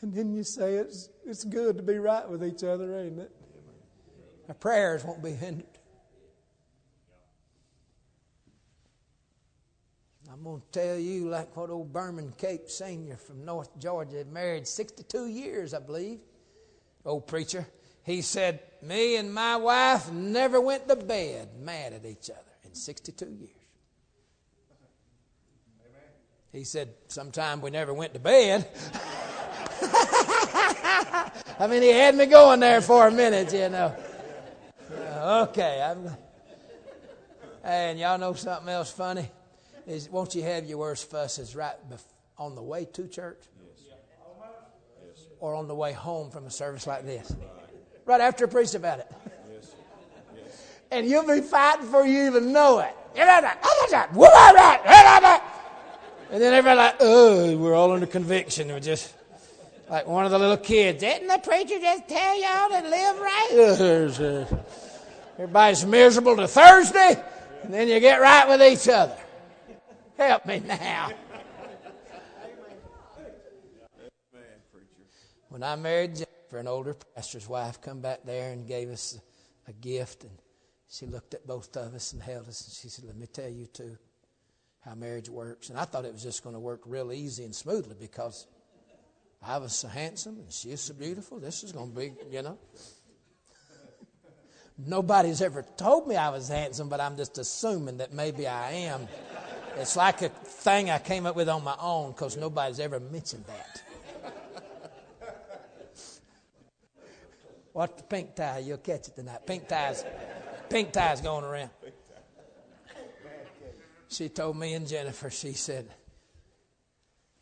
And 0.00 0.12
then 0.14 0.34
you 0.34 0.42
say 0.42 0.74
it's, 0.74 1.08
it's 1.24 1.44
good 1.44 1.76
to 1.76 1.82
be 1.82 1.98
right 1.98 2.28
with 2.28 2.42
each 2.42 2.64
other, 2.64 2.98
ain't 2.98 3.20
it? 3.20 3.30
Our 4.48 4.54
prayers 4.54 5.04
won't 5.04 5.22
be 5.22 5.30
hindered. 5.30 5.66
I'm 10.32 10.42
going 10.44 10.62
to 10.62 10.80
tell 10.80 10.96
you, 10.96 11.28
like 11.28 11.54
what 11.54 11.68
old 11.68 11.92
Berman 11.92 12.32
Cape 12.38 12.70
Sr. 12.70 13.16
from 13.16 13.44
North 13.44 13.78
Georgia, 13.78 14.24
married 14.32 14.66
62 14.66 15.26
years, 15.26 15.74
I 15.74 15.80
believe, 15.80 16.20
old 17.04 17.26
preacher. 17.26 17.66
He 18.02 18.22
said, 18.22 18.60
Me 18.80 19.16
and 19.16 19.34
my 19.34 19.56
wife 19.56 20.10
never 20.10 20.58
went 20.58 20.88
to 20.88 20.96
bed 20.96 21.50
mad 21.60 21.92
at 21.92 22.06
each 22.06 22.30
other 22.30 22.40
in 22.64 22.74
62 22.74 23.26
years. 23.26 23.50
He 26.50 26.64
said, 26.64 26.94
Sometime 27.08 27.60
we 27.60 27.68
never 27.68 27.92
went 27.92 28.14
to 28.14 28.20
bed. 28.20 28.66
I 31.58 31.66
mean, 31.68 31.82
he 31.82 31.90
had 31.90 32.14
me 32.14 32.24
going 32.24 32.60
there 32.60 32.80
for 32.80 33.06
a 33.06 33.10
minute, 33.10 33.52
you 33.52 33.68
know. 33.68 33.94
Uh, 34.90 35.46
okay. 35.50 35.82
I'm, 35.82 36.10
and 37.62 37.98
y'all 37.98 38.16
know 38.16 38.32
something 38.32 38.70
else 38.70 38.90
funny? 38.90 39.28
Is 39.86 40.08
won't 40.08 40.34
you 40.34 40.42
have 40.42 40.64
your 40.66 40.78
worst 40.78 41.10
fusses 41.10 41.54
right 41.56 41.74
on 42.38 42.54
the 42.54 42.62
way 42.62 42.84
to 42.86 43.08
church? 43.08 43.42
Or 45.40 45.54
on 45.54 45.66
the 45.66 45.74
way 45.74 45.92
home 45.92 46.30
from 46.30 46.46
a 46.46 46.50
service 46.50 46.86
like 46.86 47.04
this? 47.04 47.34
Right 48.04 48.20
after 48.20 48.44
a 48.44 48.48
preached 48.48 48.74
about 48.74 49.00
it. 49.00 49.10
And 50.90 51.06
you'll 51.08 51.26
be 51.26 51.40
fighting 51.40 51.86
before 51.86 52.06
you 52.06 52.26
even 52.26 52.52
know 52.52 52.78
it. 52.80 52.94
And 53.14 53.28
then 56.40 56.54
everybody 56.54 56.78
like, 56.78 56.96
oh, 57.00 57.56
we're 57.56 57.74
all 57.74 57.92
under 57.92 58.06
conviction. 58.06 58.68
We're 58.68 58.80
just 58.80 59.12
like 59.88 60.06
one 60.06 60.24
of 60.24 60.30
the 60.30 60.38
little 60.38 60.56
kids. 60.56 61.00
Didn't 61.00 61.28
the 61.28 61.38
preacher 61.38 61.78
just 61.78 62.08
tell 62.08 62.40
y'all 62.40 62.68
to 62.68 62.88
live 62.88 63.18
right? 63.18 63.48
Everybody's 65.38 65.84
miserable 65.84 66.36
to 66.36 66.46
Thursday, 66.46 67.22
and 67.62 67.74
then 67.74 67.88
you 67.88 68.00
get 68.00 68.20
right 68.20 68.48
with 68.48 68.62
each 68.62 68.88
other. 68.88 69.16
Help 70.22 70.46
me 70.46 70.60
now. 70.60 71.10
When 75.48 75.62
I 75.64 75.74
married 75.76 76.14
Jennifer, 76.14 76.58
an 76.58 76.68
older 76.68 76.94
pastor's 76.94 77.48
wife 77.48 77.80
come 77.80 78.00
back 78.00 78.20
there 78.24 78.52
and 78.52 78.66
gave 78.66 78.88
us 78.88 79.20
a 79.66 79.72
gift, 79.72 80.22
and 80.22 80.32
she 80.88 81.06
looked 81.06 81.34
at 81.34 81.46
both 81.46 81.76
of 81.76 81.94
us 81.94 82.12
and 82.12 82.22
held 82.22 82.48
us, 82.48 82.64
and 82.64 82.72
she 82.72 82.88
said, 82.88 83.04
"Let 83.04 83.16
me 83.16 83.26
tell 83.26 83.48
you 83.48 83.66
too 83.66 83.98
how 84.80 84.94
marriage 84.94 85.28
works." 85.28 85.70
And 85.70 85.78
I 85.78 85.84
thought 85.84 86.04
it 86.04 86.12
was 86.12 86.22
just 86.22 86.44
going 86.44 86.54
to 86.54 86.60
work 86.60 86.82
real 86.86 87.12
easy 87.12 87.44
and 87.44 87.54
smoothly 87.54 87.96
because 87.98 88.46
I 89.42 89.58
was 89.58 89.74
so 89.74 89.88
handsome 89.88 90.38
and 90.38 90.52
she 90.52 90.70
is 90.70 90.80
so 90.80 90.94
beautiful. 90.94 91.40
This 91.40 91.64
is 91.64 91.72
going 91.72 91.90
to 91.90 91.96
be, 91.96 92.14
you 92.30 92.42
know. 92.42 92.58
Nobody's 94.78 95.42
ever 95.42 95.62
told 95.76 96.06
me 96.08 96.16
I 96.16 96.30
was 96.30 96.48
handsome, 96.48 96.88
but 96.88 97.00
I'm 97.00 97.16
just 97.16 97.38
assuming 97.38 97.98
that 97.98 98.12
maybe 98.12 98.46
I 98.46 98.72
am. 98.72 99.08
It's 99.76 99.96
like 99.96 100.22
a 100.22 100.28
thing 100.28 100.90
I 100.90 100.98
came 100.98 101.26
up 101.26 101.34
with 101.34 101.48
on 101.48 101.64
my 101.64 101.76
own 101.80 102.12
because 102.12 102.36
nobody's 102.36 102.80
ever 102.80 103.00
mentioned 103.00 103.44
that. 103.46 103.82
Watch 107.74 107.96
the 107.96 108.02
pink 108.02 108.34
tie. 108.34 108.58
You'll 108.58 108.78
catch 108.78 109.08
it 109.08 109.16
tonight. 109.16 109.46
Pink 109.46 109.66
ties. 109.66 110.04
Pink 110.68 110.92
ties 110.92 111.20
going 111.20 111.44
around. 111.44 111.70
She 114.08 114.28
told 114.28 114.58
me 114.58 114.74
and 114.74 114.86
Jennifer, 114.86 115.30
she 115.30 115.54
said, 115.54 115.88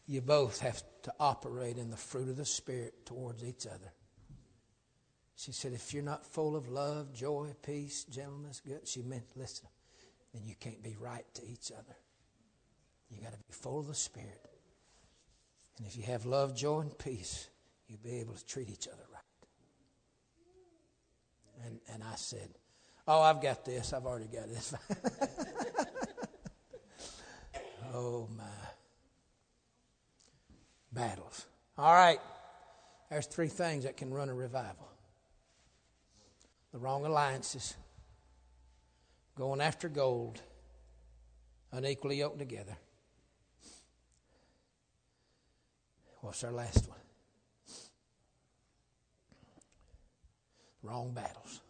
You 0.07 0.21
both 0.21 0.61
have 0.61 0.83
to 1.03 1.13
operate 1.19 1.79
in 1.79 1.91
the 1.91 1.97
fruit 1.97 2.29
of 2.29 2.37
the 2.37 2.45
Spirit 2.45 3.05
towards 3.07 3.43
each 3.43 3.67
other. 3.67 3.93
She 5.35 5.51
said, 5.51 5.73
If 5.73 5.93
you're 5.93 6.05
not 6.05 6.25
full 6.25 6.55
of 6.55 6.69
love, 6.69 7.13
joy, 7.13 7.55
peace, 7.63 8.05
gentleness, 8.05 8.61
good, 8.65 8.87
she 8.87 9.03
meant, 9.03 9.25
listen, 9.35 9.67
then 10.33 10.47
you 10.47 10.55
can't 10.61 10.83
be 10.83 10.97
right 11.01 11.25
to 11.35 11.43
each 11.45 11.73
other. 11.73 11.97
You 13.11 13.23
got 13.23 13.33
to 13.33 13.39
be 13.39 13.53
full 13.53 13.81
of 13.81 13.89
the 13.89 13.95
Spirit. 13.95 14.41
And 15.79 15.87
if 15.87 15.97
you 15.97 16.03
have 16.05 16.27
love, 16.27 16.55
joy, 16.55 16.81
and 16.81 16.99
peace, 16.99 17.49
you'll 17.89 17.99
be 18.03 18.21
able 18.21 18.35
to 18.35 18.47
treat 18.47 18.69
each 18.69 18.87
other 18.87 19.03
right. 19.13 19.23
And, 21.67 21.81
and 21.93 22.03
I 22.03 22.15
said, 22.17 22.51
Oh, 23.09 23.21
I've 23.21 23.43
got 23.43 23.65
this. 23.65 23.93
I've 23.93 24.07
already 24.07 24.27
got 24.27 24.49
this. 24.49 24.75
oh, 27.95 28.29
my. 28.37 28.45
Battles. 30.93 31.47
All 31.77 31.93
right. 31.93 32.21
There's 33.11 33.27
three 33.27 33.49
things 33.49 33.85
that 33.85 33.97
can 33.97 34.15
run 34.15 34.29
a 34.29 34.35
revival 34.35 34.91
the 36.73 36.79
wrong 36.79 37.05
alliances, 37.05 37.75
going 39.37 39.61
after 39.61 39.89
gold, 39.89 40.41
unequally 41.73 42.19
yoked 42.19 42.39
together. 42.39 42.77
What's 46.21 46.45
our 46.45 46.53
last 46.53 46.89
one? 46.89 46.99
Wrong 50.83 51.13
battles. 51.13 51.61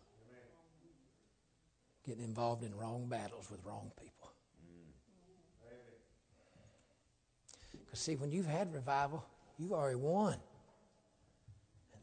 Getting 2.07 2.25
involved 2.25 2.65
in 2.65 2.75
wrong 2.77 3.07
battles 3.09 3.51
with 3.51 3.65
wrong 3.65 3.91
people. 4.01 4.33
Because, 7.85 8.01
see, 8.01 8.17
when 8.17 8.31
you've 8.31 8.47
had 8.47 8.73
revival, 8.73 9.25
you've 9.59 9.73
already 9.73 9.97
won. 9.97 10.35
And 10.35 10.43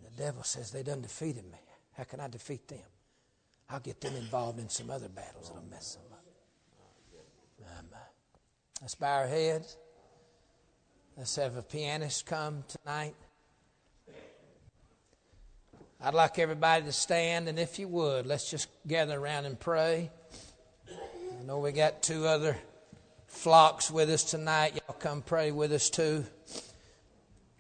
the 0.06 0.22
devil 0.22 0.44
says, 0.44 0.72
They 0.72 0.84
done 0.84 1.02
defeated 1.02 1.46
me. 1.46 1.58
How 1.98 2.04
can 2.04 2.20
I 2.20 2.28
defeat 2.28 2.68
them? 2.68 2.80
I'll 3.70 3.80
get 3.80 4.00
them 4.00 4.16
involved 4.16 4.60
in 4.60 4.70
some 4.70 4.90
other 4.90 5.10
battles 5.10 5.50
that'll 5.50 5.70
mess 5.70 5.96
them 5.96 6.04
up. 6.12 6.24
Um, 7.80 7.86
uh, 7.94 7.98
let's 8.82 8.96
bow 8.96 9.20
our 9.20 9.28
heads. 9.28 9.78
Let's 11.18 11.36
have 11.38 11.58
a 11.58 11.64
pianist 11.64 12.28
come 12.28 12.64
tonight. 12.68 13.16
I'd 16.00 16.14
like 16.14 16.38
everybody 16.38 16.86
to 16.86 16.92
stand, 16.92 17.50
and 17.50 17.58
if 17.58 17.80
you 17.80 17.88
would, 17.88 18.28
let's 18.28 18.52
just 18.52 18.70
gather 18.86 19.20
around 19.20 19.46
and 19.46 19.60
pray. 19.60 20.12
I 20.88 21.44
know 21.44 21.58
we 21.58 21.72
got 21.72 22.04
two 22.04 22.28
other 22.28 22.56
flocks 23.26 23.90
with 23.90 24.12
us 24.12 24.26
tonight. 24.26 24.76
Y'all 24.76 24.96
come 24.96 25.24
pray 25.24 25.50
with 25.50 25.72
us 25.72 25.90
too. 25.90 26.24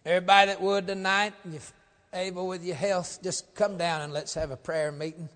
Everybody 0.05 0.51
that 0.51 0.61
would 0.61 0.85
tonight, 0.85 1.33
if 1.51 1.73
able 2.13 2.45
with 2.45 2.63
your 2.63 2.75
health, 2.75 3.17
just 3.23 3.55
come 3.55 3.75
down 3.75 4.01
and 4.01 4.13
let's 4.13 4.35
have 4.35 4.51
a 4.51 4.57
prayer 4.57 4.91
meeting. 4.91 5.29